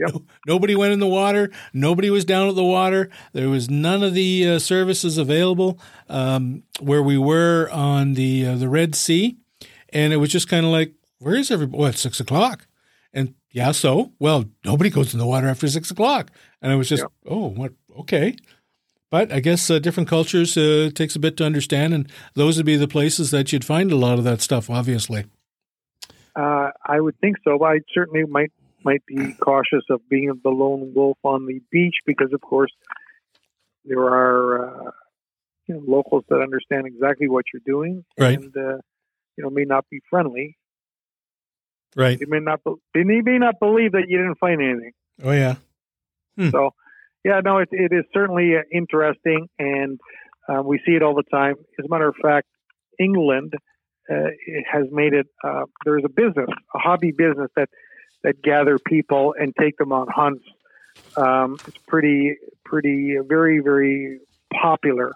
Yep. 0.01 0.17
Nobody 0.49 0.75
went 0.75 0.93
in 0.93 0.99
the 0.99 1.07
water. 1.07 1.49
Nobody 1.73 2.11
was 2.11 2.25
down 2.25 2.49
at 2.49 2.57
the 2.57 2.65
water. 2.65 3.09
There 3.35 3.49
was 3.49 3.71
none 3.71 4.03
of 4.03 4.13
the 4.13 4.49
uh, 4.49 4.59
services 4.59 5.17
available 5.17 5.79
um, 6.09 6.65
where 6.81 7.05
we 7.05 7.17
were 7.17 7.71
on 7.71 8.15
the 8.15 8.47
uh, 8.47 8.57
the 8.57 8.69
Red 8.69 8.97
Sea, 8.97 9.39
and 9.91 10.13
it 10.13 10.17
was 10.17 10.31
just 10.31 10.49
kind 10.49 10.67
of 10.67 10.73
like, 10.73 10.93
where 11.21 11.37
is 11.37 11.53
everybody? 11.53 11.79
Well, 11.79 11.91
it's 11.91 12.01
six 12.01 12.19
o'clock, 12.19 12.67
and 13.15 13.35
yeah, 13.53 13.71
so 13.71 14.11
well, 14.19 14.45
nobody 14.65 14.91
goes 14.91 15.13
in 15.13 15.21
the 15.21 15.27
water 15.27 15.47
after 15.47 15.69
six 15.69 15.93
o'clock, 15.93 16.33
and 16.61 16.73
I 16.73 16.75
was 16.75 16.89
just, 16.89 17.05
yep. 17.05 17.13
oh, 17.29 17.47
what? 17.47 17.75
Okay, 18.01 18.35
but 19.13 19.31
I 19.31 19.41
guess 19.41 19.69
uh, 19.69 19.79
different 19.79 20.09
cultures 20.09 20.57
uh, 20.57 20.89
takes 20.95 21.15
a 21.15 21.19
bit 21.19 21.37
to 21.37 21.45
understand, 21.45 21.93
and 21.93 22.11
those 22.33 22.57
would 22.57 22.65
be 22.65 22.77
the 22.77 22.89
places 22.89 23.31
that 23.31 23.53
you'd 23.53 23.63
find 23.65 23.93
a 23.93 23.97
lot 23.97 24.17
of 24.17 24.25
that 24.25 24.41
stuff, 24.41 24.71
obviously. 24.71 25.27
Uh, 26.35 26.71
I 26.87 26.99
would 26.99 27.19
think 27.21 27.37
so. 27.45 27.63
I 27.63 27.81
certainly 27.93 28.25
might 28.25 28.53
might 28.85 29.05
be 29.05 29.35
cautious 29.35 29.85
of 29.91 30.01
being 30.09 30.33
the 30.43 30.49
lone 30.49 30.95
wolf 30.97 31.19
on 31.25 31.45
the 31.47 31.61
beach 31.71 31.97
because, 32.07 32.33
of 32.33 32.41
course, 32.41 32.73
there 33.85 34.01
are 34.01 34.87
uh, 34.87 34.91
you 35.67 35.75
know 35.75 35.83
locals 35.87 36.25
that 36.31 36.41
understand 36.41 36.87
exactly 36.87 37.29
what 37.29 37.45
you're 37.53 37.63
doing 37.67 38.07
right. 38.19 38.39
and 38.39 38.57
uh, 38.57 38.79
you 39.37 39.45
know 39.45 39.51
may 39.51 39.65
not 39.65 39.85
be 39.91 40.01
friendly. 40.09 40.57
Right. 41.95 42.19
They 42.19 42.25
may 42.25 42.41
not. 42.41 42.61
They 42.95 43.05
may 43.05 43.39
not 43.39 43.61
believe 43.61 43.93
that 43.93 44.07
you 44.09 44.17
didn't 44.17 44.39
find 44.39 44.63
anything. 44.63 44.93
Oh 45.23 45.33
yeah. 45.33 45.57
Hmm. 46.39 46.49
So, 46.49 46.73
yeah, 47.25 47.41
no, 47.45 47.59
it, 47.59 47.69
it 47.73 47.93
is 47.93 48.05
certainly 48.13 48.57
uh, 48.57 48.63
interesting, 48.73 49.49
and 49.59 50.01
uh, 50.49 50.63
we 50.63 50.79
see 50.85 50.93
it 50.93 51.03
all 51.03 51.15
the 51.15 51.23
time. 51.31 51.55
As 51.79 51.85
a 51.85 51.89
matter 51.89 52.09
of 52.09 52.17
fact, 52.21 52.49
England 52.99 53.55
uh, 54.11 54.31
has 54.71 54.85
made 54.91 55.15
it. 55.15 55.27
Uh, 55.43 55.65
there's 55.85 56.05
a 56.05 56.09
business, 56.09 56.49
a 56.75 56.79
hobby 56.79 57.13
business 57.13 57.51
that 57.57 57.69
that 58.25 58.43
gather 58.43 58.79
people 58.79 59.35
and 59.39 59.53
take 59.59 59.77
them 59.79 59.93
on 59.93 60.07
hunts. 60.09 60.45
Um, 61.17 61.57
it's 61.67 61.79
pretty, 61.89 62.37
pretty, 62.65 63.17
very, 63.27 63.59
very 63.61 64.21
popular, 64.53 65.13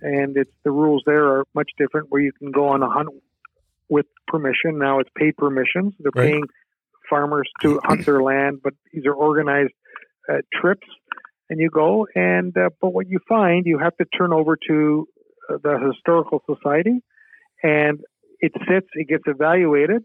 and 0.00 0.36
it's 0.36 0.50
the 0.64 0.70
rules 0.70 1.02
there 1.06 1.26
are 1.26 1.44
much 1.54 1.70
different. 1.76 2.10
Where 2.10 2.22
you 2.22 2.32
can 2.32 2.50
go 2.50 2.68
on 2.68 2.82
a 2.82 2.88
hunt 2.88 3.08
with 3.88 4.06
permission. 4.26 4.78
Now 4.78 5.00
it's 5.00 5.10
paid 5.16 5.36
permissions. 5.36 5.94
They're 5.98 6.12
right. 6.14 6.30
paying 6.30 6.44
farmers 7.10 7.48
to 7.60 7.80
hunt 7.84 8.06
their 8.06 8.22
land, 8.22 8.60
but 8.62 8.74
these 8.92 9.04
are 9.06 9.12
organized 9.12 9.74
uh, 10.28 10.38
trips, 10.52 10.86
and 11.52 11.60
you 11.60 11.68
go. 11.68 12.06
And 12.14 12.56
uh, 12.56 12.70
but 12.80 12.94
what 12.94 13.06
you 13.08 13.18
find, 13.28 13.66
you 13.66 13.78
have 13.78 13.94
to 13.98 14.06
turn 14.06 14.32
over 14.32 14.56
to 14.68 15.06
uh, 15.50 15.58
the 15.62 15.78
historical 15.86 16.42
society, 16.52 17.00
and 17.62 18.00
it 18.40 18.52
sits, 18.66 18.88
it 18.94 19.06
gets 19.06 19.24
evaluated, 19.26 20.02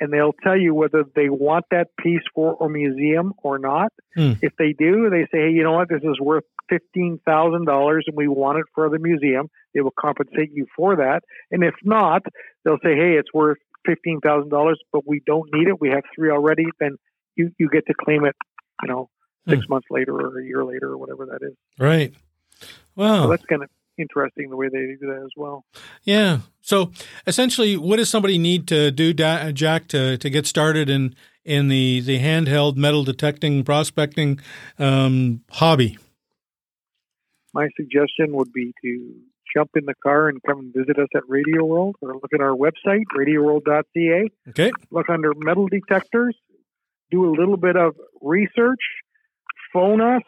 and 0.00 0.12
they'll 0.12 0.38
tell 0.44 0.56
you 0.56 0.74
whether 0.74 1.02
they 1.16 1.28
want 1.28 1.64
that 1.72 1.88
piece 1.98 2.22
for 2.34 2.56
a 2.60 2.68
museum 2.68 3.32
or 3.42 3.58
not. 3.58 3.90
Hmm. 4.14 4.34
If 4.40 4.52
they 4.60 4.74
do, 4.78 5.10
they 5.10 5.24
say, 5.32 5.46
hey, 5.46 5.50
you 5.50 5.64
know 5.64 5.72
what, 5.72 5.88
this 5.88 6.04
is 6.04 6.20
worth 6.20 6.44
fifteen 6.68 7.18
thousand 7.26 7.66
dollars, 7.66 8.04
and 8.06 8.16
we 8.16 8.28
want 8.28 8.58
it 8.58 8.66
for 8.72 8.88
the 8.88 9.00
museum. 9.00 9.48
They 9.74 9.80
will 9.80 9.98
compensate 9.98 10.50
you 10.52 10.66
for 10.76 10.96
that. 10.96 11.20
And 11.50 11.64
if 11.64 11.74
not, 11.82 12.22
they'll 12.64 12.78
say, 12.84 12.94
hey, 12.94 13.18
it's 13.18 13.34
worth 13.34 13.58
fifteen 13.84 14.20
thousand 14.20 14.50
dollars, 14.50 14.78
but 14.92 15.02
we 15.04 15.20
don't 15.26 15.48
need 15.52 15.66
it. 15.66 15.80
We 15.80 15.88
have 15.88 16.04
three 16.14 16.30
already. 16.30 16.66
Then 16.78 16.96
you 17.34 17.50
you 17.58 17.68
get 17.68 17.86
to 17.88 17.94
claim 18.04 18.24
it. 18.24 18.36
You 18.82 18.88
know, 18.90 19.08
six 19.48 19.64
Hmm. 19.66 19.72
months 19.74 19.88
later 19.90 20.12
or 20.14 20.38
a 20.38 20.44
year 20.44 20.64
later 20.64 20.88
or 20.90 20.98
whatever 20.98 21.26
that 21.26 21.40
is. 21.46 21.54
Right. 21.78 22.12
So 22.96 23.28
that's 23.28 23.44
kind 23.44 23.62
of 23.62 23.68
interesting 23.98 24.48
the 24.50 24.56
way 24.56 24.68
they 24.68 24.96
do 25.00 25.06
that 25.06 25.22
as 25.24 25.30
well. 25.36 25.64
Yeah. 26.04 26.40
So 26.62 26.90
essentially, 27.26 27.76
what 27.76 27.96
does 27.96 28.08
somebody 28.10 28.38
need 28.38 28.66
to 28.68 28.90
do, 28.90 29.12
Jack, 29.12 29.88
to, 29.88 30.16
to 30.18 30.30
get 30.30 30.46
started 30.46 30.88
in 30.90 31.14
in 31.44 31.68
the, 31.68 32.00
the 32.00 32.18
handheld 32.18 32.76
metal 32.76 33.04
detecting 33.04 33.62
prospecting 33.64 34.40
um, 34.78 35.42
hobby? 35.50 35.96
My 37.54 37.68
suggestion 37.76 38.34
would 38.36 38.52
be 38.52 38.72
to 38.82 39.14
jump 39.54 39.70
in 39.76 39.84
the 39.86 39.94
car 40.02 40.28
and 40.28 40.42
come 40.42 40.58
and 40.58 40.74
visit 40.74 40.98
us 40.98 41.08
at 41.14 41.22
Radioworld 41.30 41.94
or 42.02 42.14
look 42.14 42.32
at 42.34 42.40
our 42.40 42.54
website, 42.54 43.04
radioworld.ca. 43.16 44.28
Okay. 44.48 44.72
Look 44.90 45.08
under 45.08 45.32
metal 45.36 45.68
detectors, 45.68 46.36
do 47.10 47.24
a 47.26 47.32
little 47.32 47.56
bit 47.56 47.76
of 47.76 47.94
research, 48.20 48.80
phone 49.72 50.00
us, 50.00 50.22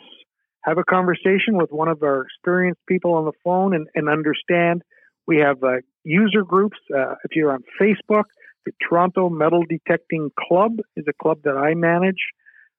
have 0.62 0.78
a 0.78 0.84
conversation 0.84 1.56
with 1.56 1.70
one 1.70 1.88
of 1.88 2.02
our 2.02 2.22
experienced 2.22 2.80
people 2.86 3.14
on 3.14 3.24
the 3.24 3.32
phone 3.44 3.74
and, 3.74 3.88
and 3.94 4.08
understand. 4.08 4.82
We 5.26 5.38
have 5.38 5.62
uh, 5.62 5.78
user 6.04 6.42
groups. 6.42 6.78
Uh, 6.94 7.14
if 7.24 7.34
you're 7.34 7.52
on 7.52 7.62
Facebook, 7.80 8.24
the 8.66 8.72
Toronto 8.86 9.30
Metal 9.30 9.62
Detecting 9.68 10.30
Club 10.48 10.72
is 10.96 11.04
a 11.08 11.12
club 11.22 11.38
that 11.44 11.56
I 11.56 11.74
manage. 11.74 12.20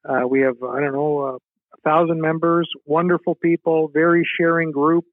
Uh, 0.07 0.28
we 0.28 0.41
have, 0.41 0.62
I 0.62 0.80
don't 0.80 0.93
know, 0.93 1.20
uh, 1.20 1.38
a 1.74 1.82
thousand 1.84 2.22
members, 2.22 2.70
wonderful 2.86 3.36
people, 3.36 3.89
very 3.93 4.28
sharing 4.39 4.72
group 4.72 5.05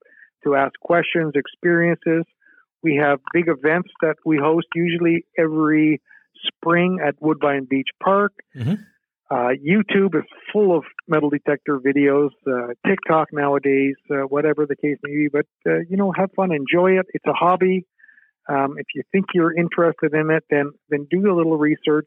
to 0.45 0.55
ask 0.55 0.73
questions, 0.81 1.33
experiences. 1.35 2.25
We 2.83 2.97
have 2.97 3.21
big 3.33 3.49
events 3.49 3.89
that 4.01 4.17
we 4.25 4.39
host 4.39 4.67
usually 4.75 5.25
every 5.39 6.01
spring 6.47 6.99
at 7.05 7.15
Woodbine 7.21 7.67
Beach 7.69 7.89
Park. 8.03 8.33
Mhm. 8.55 8.79
Uh, 9.29 9.51
YouTube 9.61 10.15
is 10.15 10.25
full 10.53 10.77
of 10.77 10.85
metal 11.09 11.31
detector 11.31 11.81
videos. 11.81 12.31
Uh, 12.47 12.75
TikTok 12.87 13.29
nowadays, 13.33 13.97
uh, 14.11 14.19
whatever 14.29 14.67
the 14.67 14.77
case 14.77 14.99
may 15.03 15.15
be. 15.15 15.29
But 15.33 15.47
uh, 15.67 15.79
you 15.89 15.97
know, 15.97 16.13
have 16.17 16.31
fun, 16.37 16.53
enjoy 16.53 16.99
it. 16.99 17.07
It's 17.13 17.27
a 17.27 17.33
hobby. 17.33 17.87
Um, 18.49 18.77
if 18.79 18.87
you 18.95 19.03
think 19.11 19.27
you're 19.35 19.57
interested 19.57 20.15
in 20.15 20.31
it, 20.31 20.45
then 20.51 20.71
then 20.91 21.07
do 21.11 21.31
a 21.31 21.35
little 21.35 21.59
research. 21.59 22.07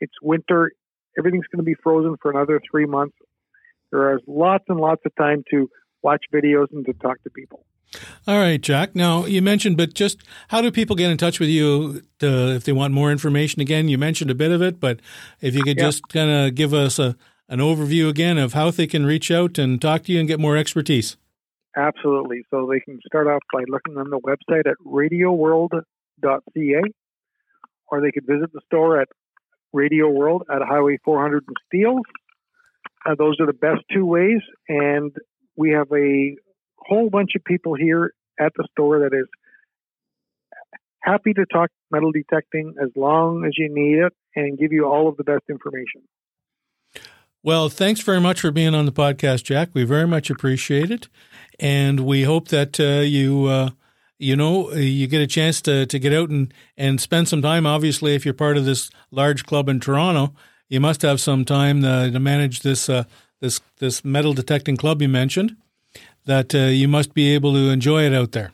It's 0.00 0.12
winter. 0.22 0.72
Everything's 1.18 1.46
going 1.50 1.64
to 1.64 1.66
be 1.66 1.76
frozen 1.82 2.16
for 2.20 2.30
another 2.30 2.60
three 2.70 2.86
months. 2.86 3.16
There 3.90 4.14
is 4.14 4.22
lots 4.26 4.64
and 4.68 4.78
lots 4.78 5.00
of 5.06 5.12
time 5.16 5.44
to 5.50 5.70
watch 6.02 6.24
videos 6.32 6.66
and 6.72 6.84
to 6.84 6.92
talk 6.92 7.22
to 7.22 7.30
people. 7.30 7.64
All 8.26 8.38
right, 8.38 8.60
Jack. 8.60 8.94
Now 8.94 9.24
you 9.24 9.40
mentioned, 9.40 9.76
but 9.76 9.94
just 9.94 10.22
how 10.48 10.60
do 10.60 10.70
people 10.70 10.94
get 10.96 11.10
in 11.10 11.16
touch 11.16 11.40
with 11.40 11.48
you 11.48 12.02
to, 12.18 12.54
if 12.54 12.64
they 12.64 12.72
want 12.72 12.92
more 12.92 13.10
information? 13.10 13.62
Again, 13.62 13.88
you 13.88 13.96
mentioned 13.98 14.30
a 14.30 14.34
bit 14.34 14.50
of 14.52 14.60
it, 14.60 14.78
but 14.78 15.00
if 15.40 15.54
you 15.54 15.62
could 15.62 15.78
Yeah. 15.78 15.84
just 15.84 16.06
kind 16.08 16.30
of 16.30 16.54
give 16.54 16.74
us 16.74 16.98
a 16.98 17.16
an 17.50 17.60
overview 17.60 18.10
again 18.10 18.36
of 18.36 18.52
how 18.52 18.70
they 18.70 18.86
can 18.86 19.06
reach 19.06 19.30
out 19.30 19.56
and 19.56 19.80
talk 19.80 20.04
to 20.04 20.12
you 20.12 20.18
and 20.18 20.28
get 20.28 20.38
more 20.38 20.54
expertise. 20.54 21.16
Absolutely. 21.74 22.44
So 22.50 22.68
they 22.70 22.80
can 22.80 23.00
start 23.06 23.26
off 23.26 23.40
by 23.50 23.64
looking 23.68 23.96
on 23.96 24.10
the 24.10 24.18
website 24.20 24.66
at 24.66 24.76
radioworld.ca, 24.84 26.82
or 27.90 28.00
they 28.02 28.12
could 28.12 28.26
visit 28.26 28.52
the 28.52 28.60
store 28.66 29.00
at 29.00 29.08
Radioworld 29.74 30.40
at 30.54 30.60
Highway 30.60 30.98
400 31.04 31.44
in 31.48 31.54
Steeles. 31.66 32.04
Uh, 33.06 33.14
those 33.14 33.40
are 33.40 33.46
the 33.46 33.52
best 33.54 33.80
two 33.92 34.04
ways, 34.04 34.40
and 34.68 35.12
we 35.56 35.70
have 35.70 35.90
a 35.92 36.36
whole 36.78 37.10
bunch 37.10 37.32
of 37.36 37.44
people 37.44 37.74
here 37.74 38.12
at 38.38 38.52
the 38.56 38.66
store 38.72 39.00
that 39.00 39.16
is 39.16 39.26
happy 41.00 41.32
to 41.32 41.46
talk 41.46 41.70
metal 41.90 42.12
detecting 42.12 42.74
as 42.82 42.90
long 42.96 43.44
as 43.44 43.52
you 43.56 43.68
need 43.70 43.98
it 43.98 44.12
and 44.34 44.58
give 44.58 44.72
you 44.72 44.84
all 44.86 45.08
of 45.08 45.16
the 45.16 45.24
best 45.24 45.44
information. 45.48 46.02
Well, 47.42 47.68
thanks 47.68 48.00
very 48.00 48.20
much 48.20 48.40
for 48.40 48.50
being 48.50 48.74
on 48.74 48.84
the 48.84 48.92
podcast, 48.92 49.44
Jack. 49.44 49.70
We 49.72 49.84
very 49.84 50.06
much 50.06 50.28
appreciate 50.28 50.90
it, 50.90 51.08
and 51.60 52.00
we 52.00 52.24
hope 52.24 52.48
that 52.48 52.80
uh, 52.80 53.00
you, 53.02 53.46
uh, 53.46 53.70
you 54.18 54.34
know, 54.34 54.72
you 54.72 55.06
get 55.06 55.22
a 55.22 55.26
chance 55.26 55.62
to 55.62 55.86
to 55.86 55.98
get 56.00 56.12
out 56.12 56.30
and 56.30 56.52
and 56.76 57.00
spend 57.00 57.28
some 57.28 57.40
time. 57.40 57.64
Obviously, 57.64 58.16
if 58.16 58.24
you're 58.24 58.34
part 58.34 58.56
of 58.56 58.64
this 58.64 58.90
large 59.12 59.46
club 59.46 59.68
in 59.68 59.78
Toronto, 59.78 60.34
you 60.68 60.80
must 60.80 61.02
have 61.02 61.20
some 61.20 61.44
time 61.44 61.84
uh, 61.84 62.10
to 62.10 62.18
manage 62.18 62.60
this 62.60 62.88
uh, 62.88 63.04
this 63.40 63.60
this 63.78 64.04
metal 64.04 64.34
detecting 64.34 64.76
club 64.76 65.00
you 65.00 65.08
mentioned. 65.08 65.56
That 66.28 66.54
uh, 66.54 66.58
you 66.58 66.88
must 66.88 67.14
be 67.14 67.34
able 67.34 67.54
to 67.54 67.70
enjoy 67.70 68.02
it 68.04 68.12
out 68.14 68.32
there. 68.32 68.52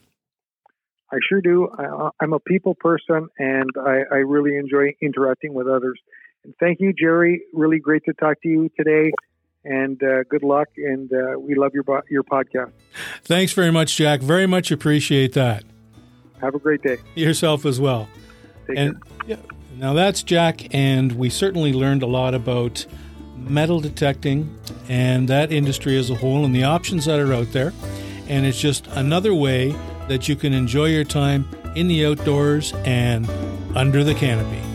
I 1.12 1.18
sure 1.28 1.40
do. 1.40 1.68
I, 1.76 2.10
I'm 2.20 2.32
a 2.32 2.38
people 2.38 2.74
person, 2.74 3.28
and 3.36 3.70
I, 3.84 4.02
I 4.12 4.16
really 4.18 4.56
enjoy 4.56 4.94
interacting 5.02 5.54
with 5.54 5.66
others. 5.66 5.98
And 6.44 6.54
thank 6.60 6.78
you, 6.80 6.92
Jerry. 6.92 7.42
Really 7.52 7.80
great 7.80 8.04
to 8.04 8.12
talk 8.14 8.40
to 8.42 8.48
you 8.48 8.70
today. 8.78 9.10
And 9.64 10.00
uh, 10.04 10.22
good 10.30 10.44
luck. 10.44 10.68
And 10.76 11.10
uh, 11.12 11.38
we 11.38 11.56
love 11.56 11.72
your 11.74 11.84
your 12.08 12.22
podcast. 12.22 12.70
Thanks 13.24 13.52
very 13.52 13.72
much, 13.72 13.96
Jack. 13.96 14.20
Very 14.20 14.46
much 14.46 14.70
appreciate 14.70 15.32
that. 15.32 15.64
Have 16.40 16.54
a 16.54 16.58
great 16.60 16.82
day. 16.82 16.98
Yourself 17.16 17.66
as 17.66 17.80
well. 17.80 18.08
Take 18.68 18.78
And 18.78 19.02
care. 19.02 19.38
yeah, 19.38 19.54
now 19.78 19.94
that's 19.94 20.22
Jack, 20.22 20.72
and 20.74 21.12
we 21.12 21.28
certainly 21.28 21.72
learned 21.72 22.02
a 22.04 22.06
lot 22.06 22.34
about 22.34 22.86
metal 23.48 23.80
detecting 23.80 24.58
and 24.88 25.28
that 25.28 25.52
industry 25.52 25.96
as 25.96 26.10
a 26.10 26.14
whole 26.14 26.44
and 26.44 26.54
the 26.54 26.64
options 26.64 27.04
that 27.04 27.18
are 27.18 27.32
out 27.32 27.52
there. 27.52 27.72
And 28.28 28.46
it's 28.46 28.60
just 28.60 28.86
another 28.88 29.34
way 29.34 29.74
that 30.08 30.28
you 30.28 30.36
can 30.36 30.52
enjoy 30.52 30.86
your 30.86 31.04
time 31.04 31.48
in 31.74 31.88
the 31.88 32.06
outdoors 32.06 32.72
and 32.84 33.28
under 33.74 34.04
the 34.04 34.14
canopy. 34.14 34.73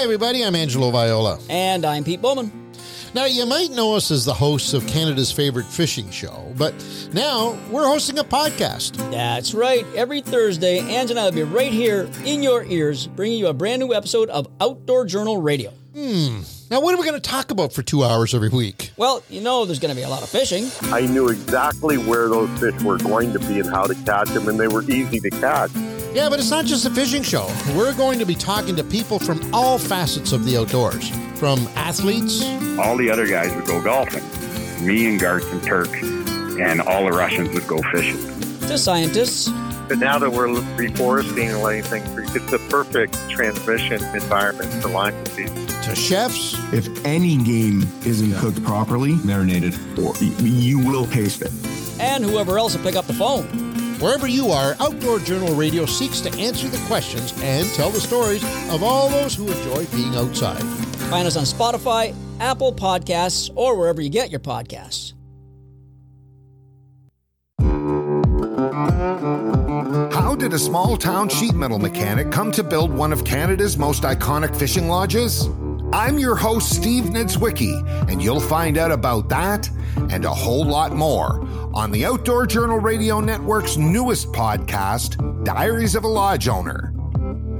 Hi, 0.00 0.04
everybody. 0.04 0.42
I'm 0.42 0.54
Angelo 0.54 0.90
Viola. 0.90 1.38
And 1.50 1.84
I'm 1.84 2.04
Pete 2.04 2.22
Bowman. 2.22 2.72
Now, 3.12 3.26
you 3.26 3.44
might 3.44 3.70
know 3.70 3.94
us 3.94 4.10
as 4.10 4.24
the 4.24 4.32
hosts 4.32 4.72
of 4.72 4.86
Canada's 4.86 5.30
favorite 5.30 5.66
fishing 5.66 6.10
show, 6.10 6.50
but 6.56 6.72
now 7.12 7.58
we're 7.70 7.86
hosting 7.86 8.18
a 8.18 8.24
podcast. 8.24 8.96
That's 9.10 9.52
right. 9.52 9.84
Every 9.94 10.22
Thursday, 10.22 10.78
Ange 10.78 11.10
and 11.10 11.20
I 11.20 11.24
will 11.24 11.32
be 11.32 11.42
right 11.42 11.70
here 11.70 12.08
in 12.24 12.42
your 12.42 12.64
ears, 12.64 13.08
bringing 13.08 13.38
you 13.38 13.48
a 13.48 13.52
brand 13.52 13.80
new 13.80 13.92
episode 13.92 14.30
of 14.30 14.48
Outdoor 14.58 15.04
Journal 15.04 15.42
Radio. 15.42 15.70
Hmm. 15.94 16.44
Now, 16.70 16.80
what 16.80 16.94
are 16.94 16.98
we 16.98 17.04
going 17.06 17.20
to 17.20 17.30
talk 17.30 17.50
about 17.50 17.74
for 17.74 17.82
two 17.82 18.02
hours 18.02 18.34
every 18.34 18.48
week? 18.48 18.92
Well, 18.96 19.22
you 19.28 19.42
know 19.42 19.66
there's 19.66 19.80
going 19.80 19.94
to 19.94 20.00
be 20.00 20.04
a 20.04 20.08
lot 20.08 20.22
of 20.22 20.30
fishing. 20.30 20.70
I 20.84 21.02
knew 21.02 21.28
exactly 21.28 21.98
where 21.98 22.30
those 22.30 22.48
fish 22.58 22.80
were 22.82 22.96
going 22.96 23.34
to 23.34 23.38
be 23.40 23.60
and 23.60 23.68
how 23.68 23.84
to 23.84 23.94
catch 24.06 24.30
them, 24.30 24.48
and 24.48 24.58
they 24.58 24.68
were 24.68 24.82
easy 24.84 25.20
to 25.20 25.28
catch. 25.28 25.72
Yeah, 26.12 26.28
but 26.28 26.40
it's 26.40 26.50
not 26.50 26.64
just 26.64 26.84
a 26.86 26.90
fishing 26.90 27.22
show. 27.22 27.46
We're 27.76 27.94
going 27.94 28.18
to 28.18 28.24
be 28.26 28.34
talking 28.34 28.74
to 28.76 28.82
people 28.84 29.18
from 29.20 29.54
all 29.54 29.78
facets 29.78 30.32
of 30.32 30.44
the 30.44 30.56
outdoors, 30.58 31.08
from 31.38 31.60
athletes, 31.76 32.42
all 32.78 32.96
the 32.96 33.08
other 33.10 33.26
guys 33.28 33.54
would 33.54 33.66
go 33.66 33.80
golfing. 33.82 34.24
Me 34.84 35.06
and 35.06 35.20
Garth 35.20 35.50
and 35.52 35.62
Turk 35.62 35.88
and 36.60 36.80
all 36.80 37.04
the 37.04 37.12
Russians 37.12 37.50
would 37.54 37.66
go 37.68 37.80
fishing. 37.92 38.16
To 38.68 38.76
scientists, 38.76 39.48
But 39.88 39.98
now 39.98 40.18
that 40.18 40.30
we're 40.30 40.48
reforesting 40.48 41.48
and 41.52 41.62
letting 41.62 41.82
things 41.84 42.08
free, 42.12 42.26
it's 42.26 42.50
the 42.50 42.58
perfect 42.70 43.16
transmission 43.30 44.02
environment 44.14 44.72
for 44.82 44.88
Lyme 44.88 45.24
disease. 45.24 45.50
to 45.84 45.94
chefs, 45.94 46.54
If 46.72 47.04
any 47.04 47.36
game 47.36 47.82
isn't 48.04 48.34
cooked 48.34 48.62
properly, 48.64 49.14
marinated, 49.24 49.74
or 49.98 50.14
you 50.40 50.78
will 50.80 51.06
taste 51.06 51.42
it. 51.42 51.52
and 52.00 52.24
whoever 52.24 52.58
else 52.58 52.74
will 52.76 52.82
pick 52.82 52.96
up 52.96 53.06
the 53.06 53.12
phone. 53.14 53.69
Wherever 54.00 54.26
you 54.26 54.48
are, 54.48 54.74
Outdoor 54.80 55.18
Journal 55.18 55.54
Radio 55.54 55.86
seeks 55.86 56.20
to 56.22 56.32
answer 56.38 56.68
the 56.68 56.78
questions 56.86 57.32
and 57.42 57.66
tell 57.68 57.90
the 57.90 58.00
stories 58.00 58.42
of 58.72 58.82
all 58.82 59.08
those 59.08 59.34
who 59.34 59.50
enjoy 59.50 59.86
being 59.86 60.14
outside. 60.16 60.62
Find 61.10 61.26
us 61.26 61.36
on 61.36 61.44
Spotify, 61.44 62.14
Apple 62.40 62.72
Podcasts, 62.72 63.50
or 63.54 63.76
wherever 63.76 64.00
you 64.00 64.10
get 64.10 64.30
your 64.30 64.40
podcasts. 64.40 65.14
How 70.12 70.34
did 70.34 70.52
a 70.52 70.58
small 70.58 70.96
town 70.96 71.28
sheet 71.28 71.54
metal 71.54 71.78
mechanic 71.78 72.30
come 72.30 72.52
to 72.52 72.62
build 72.62 72.92
one 72.92 73.12
of 73.12 73.24
Canada's 73.24 73.76
most 73.76 74.02
iconic 74.02 74.54
fishing 74.56 74.88
lodges? 74.88 75.48
I'm 75.92 76.20
your 76.20 76.36
host, 76.36 76.72
Steve 76.76 77.04
Niedzwicki, 77.04 78.08
and 78.08 78.22
you'll 78.22 78.40
find 78.40 78.78
out 78.78 78.92
about 78.92 79.28
that 79.30 79.68
and 80.10 80.24
a 80.24 80.30
whole 80.32 80.64
lot 80.64 80.94
more 80.94 81.44
on 81.74 81.90
the 81.90 82.04
Outdoor 82.04 82.46
Journal 82.46 82.78
Radio 82.78 83.18
Network's 83.20 83.76
newest 83.76 84.32
podcast, 84.32 85.44
Diaries 85.44 85.96
of 85.96 86.04
a 86.04 86.08
Lodge 86.08 86.46
Owner. 86.46 86.92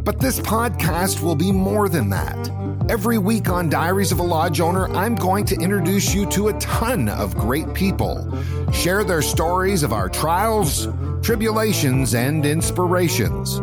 But 0.05 0.21
this 0.21 0.39
podcast 0.39 1.23
will 1.23 1.35
be 1.35 1.51
more 1.51 1.89
than 1.89 2.09
that. 2.11 2.51
Every 2.89 3.19
week 3.19 3.49
on 3.49 3.69
Diaries 3.69 4.13
of 4.13 4.21
a 4.21 4.25
Lodge 4.25 4.61
Owner, 4.61 4.89
I'm 4.91 5.17
going 5.17 5.45
to 5.47 5.57
introduce 5.57 6.15
you 6.15 6.25
to 6.27 6.49
a 6.49 6.59
ton 6.61 7.09
of 7.09 7.37
great 7.37 7.75
people, 7.75 8.33
share 8.73 9.03
their 9.03 9.23
stories 9.23 9.83
of 9.83 9.93
our 9.93 10.09
trials, 10.09 10.87
tribulations, 11.23 12.15
and 12.15 12.47
inspirations. 12.47 13.61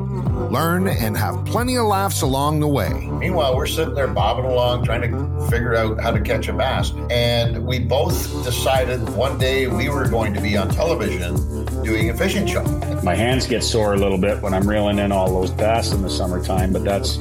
Learn 0.50 0.88
and 0.88 1.18
have 1.18 1.44
plenty 1.46 1.78
of 1.78 1.86
laughs 1.86 2.22
along 2.22 2.60
the 2.60 2.68
way. 2.68 2.90
Meanwhile, 2.90 3.56
we're 3.56 3.68
sitting 3.68 3.94
there 3.96 4.08
bobbing 4.08 4.46
along 4.46 4.86
trying 4.86 5.02
to 5.02 5.48
figure 5.50 5.76
out 5.76 6.00
how 6.00 6.12
to 6.12 6.22
catch 6.22 6.48
a 6.48 6.54
bass. 6.54 6.94
And 7.10 7.66
we 7.66 7.80
both 7.80 8.44
decided 8.44 9.08
one 9.10 9.38
day 9.38 9.68
we 9.68 9.90
were 9.90 10.08
going 10.08 10.34
to 10.34 10.42
be 10.42 10.56
on 10.58 10.70
television 10.70 11.36
doing 11.84 12.10
a 12.10 12.14
fishing 12.18 12.46
show. 12.48 12.64
My 13.04 13.16
hands 13.16 13.46
get 13.46 13.64
sore 13.64 13.94
a 13.94 13.98
little 13.98 14.18
bit 14.18 14.42
when 14.42 14.54
I'm 14.54 14.68
reeling 14.68 15.00
in 15.00 15.12
all 15.12 15.32
those 15.32 15.52
bass 15.52 15.92
in 15.92 16.02
the 16.02 16.10
summertime, 16.10 16.72
but 16.72 16.84
that's 16.84 17.18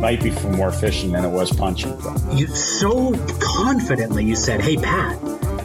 might 0.00 0.22
be 0.22 0.30
for 0.30 0.48
more 0.48 0.72
fishing 0.72 1.12
than 1.12 1.24
it 1.24 1.30
was 1.30 1.52
punching. 1.52 1.94
You 2.32 2.46
so 2.46 3.12
confidently 3.40 4.24
you 4.24 4.34
said, 4.36 4.60
"Hey 4.62 4.76
Pat, 4.76 5.18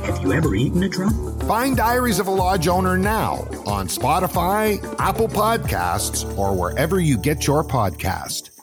have 0.05 0.21
you 0.23 0.33
ever 0.33 0.55
eaten 0.55 0.83
a 0.83 0.89
drum?" 0.89 1.39
Find 1.41 1.77
Diaries 1.77 2.19
of 2.19 2.27
a 2.27 2.31
Lodge 2.31 2.67
Owner 2.67 2.97
now 2.97 3.47
on 3.65 3.87
Spotify, 3.87 4.83
Apple 4.99 5.27
Podcasts, 5.27 6.25
or 6.37 6.55
wherever 6.55 6.99
you 6.99 7.17
get 7.17 7.45
your 7.45 7.63
podcast. 7.63 8.54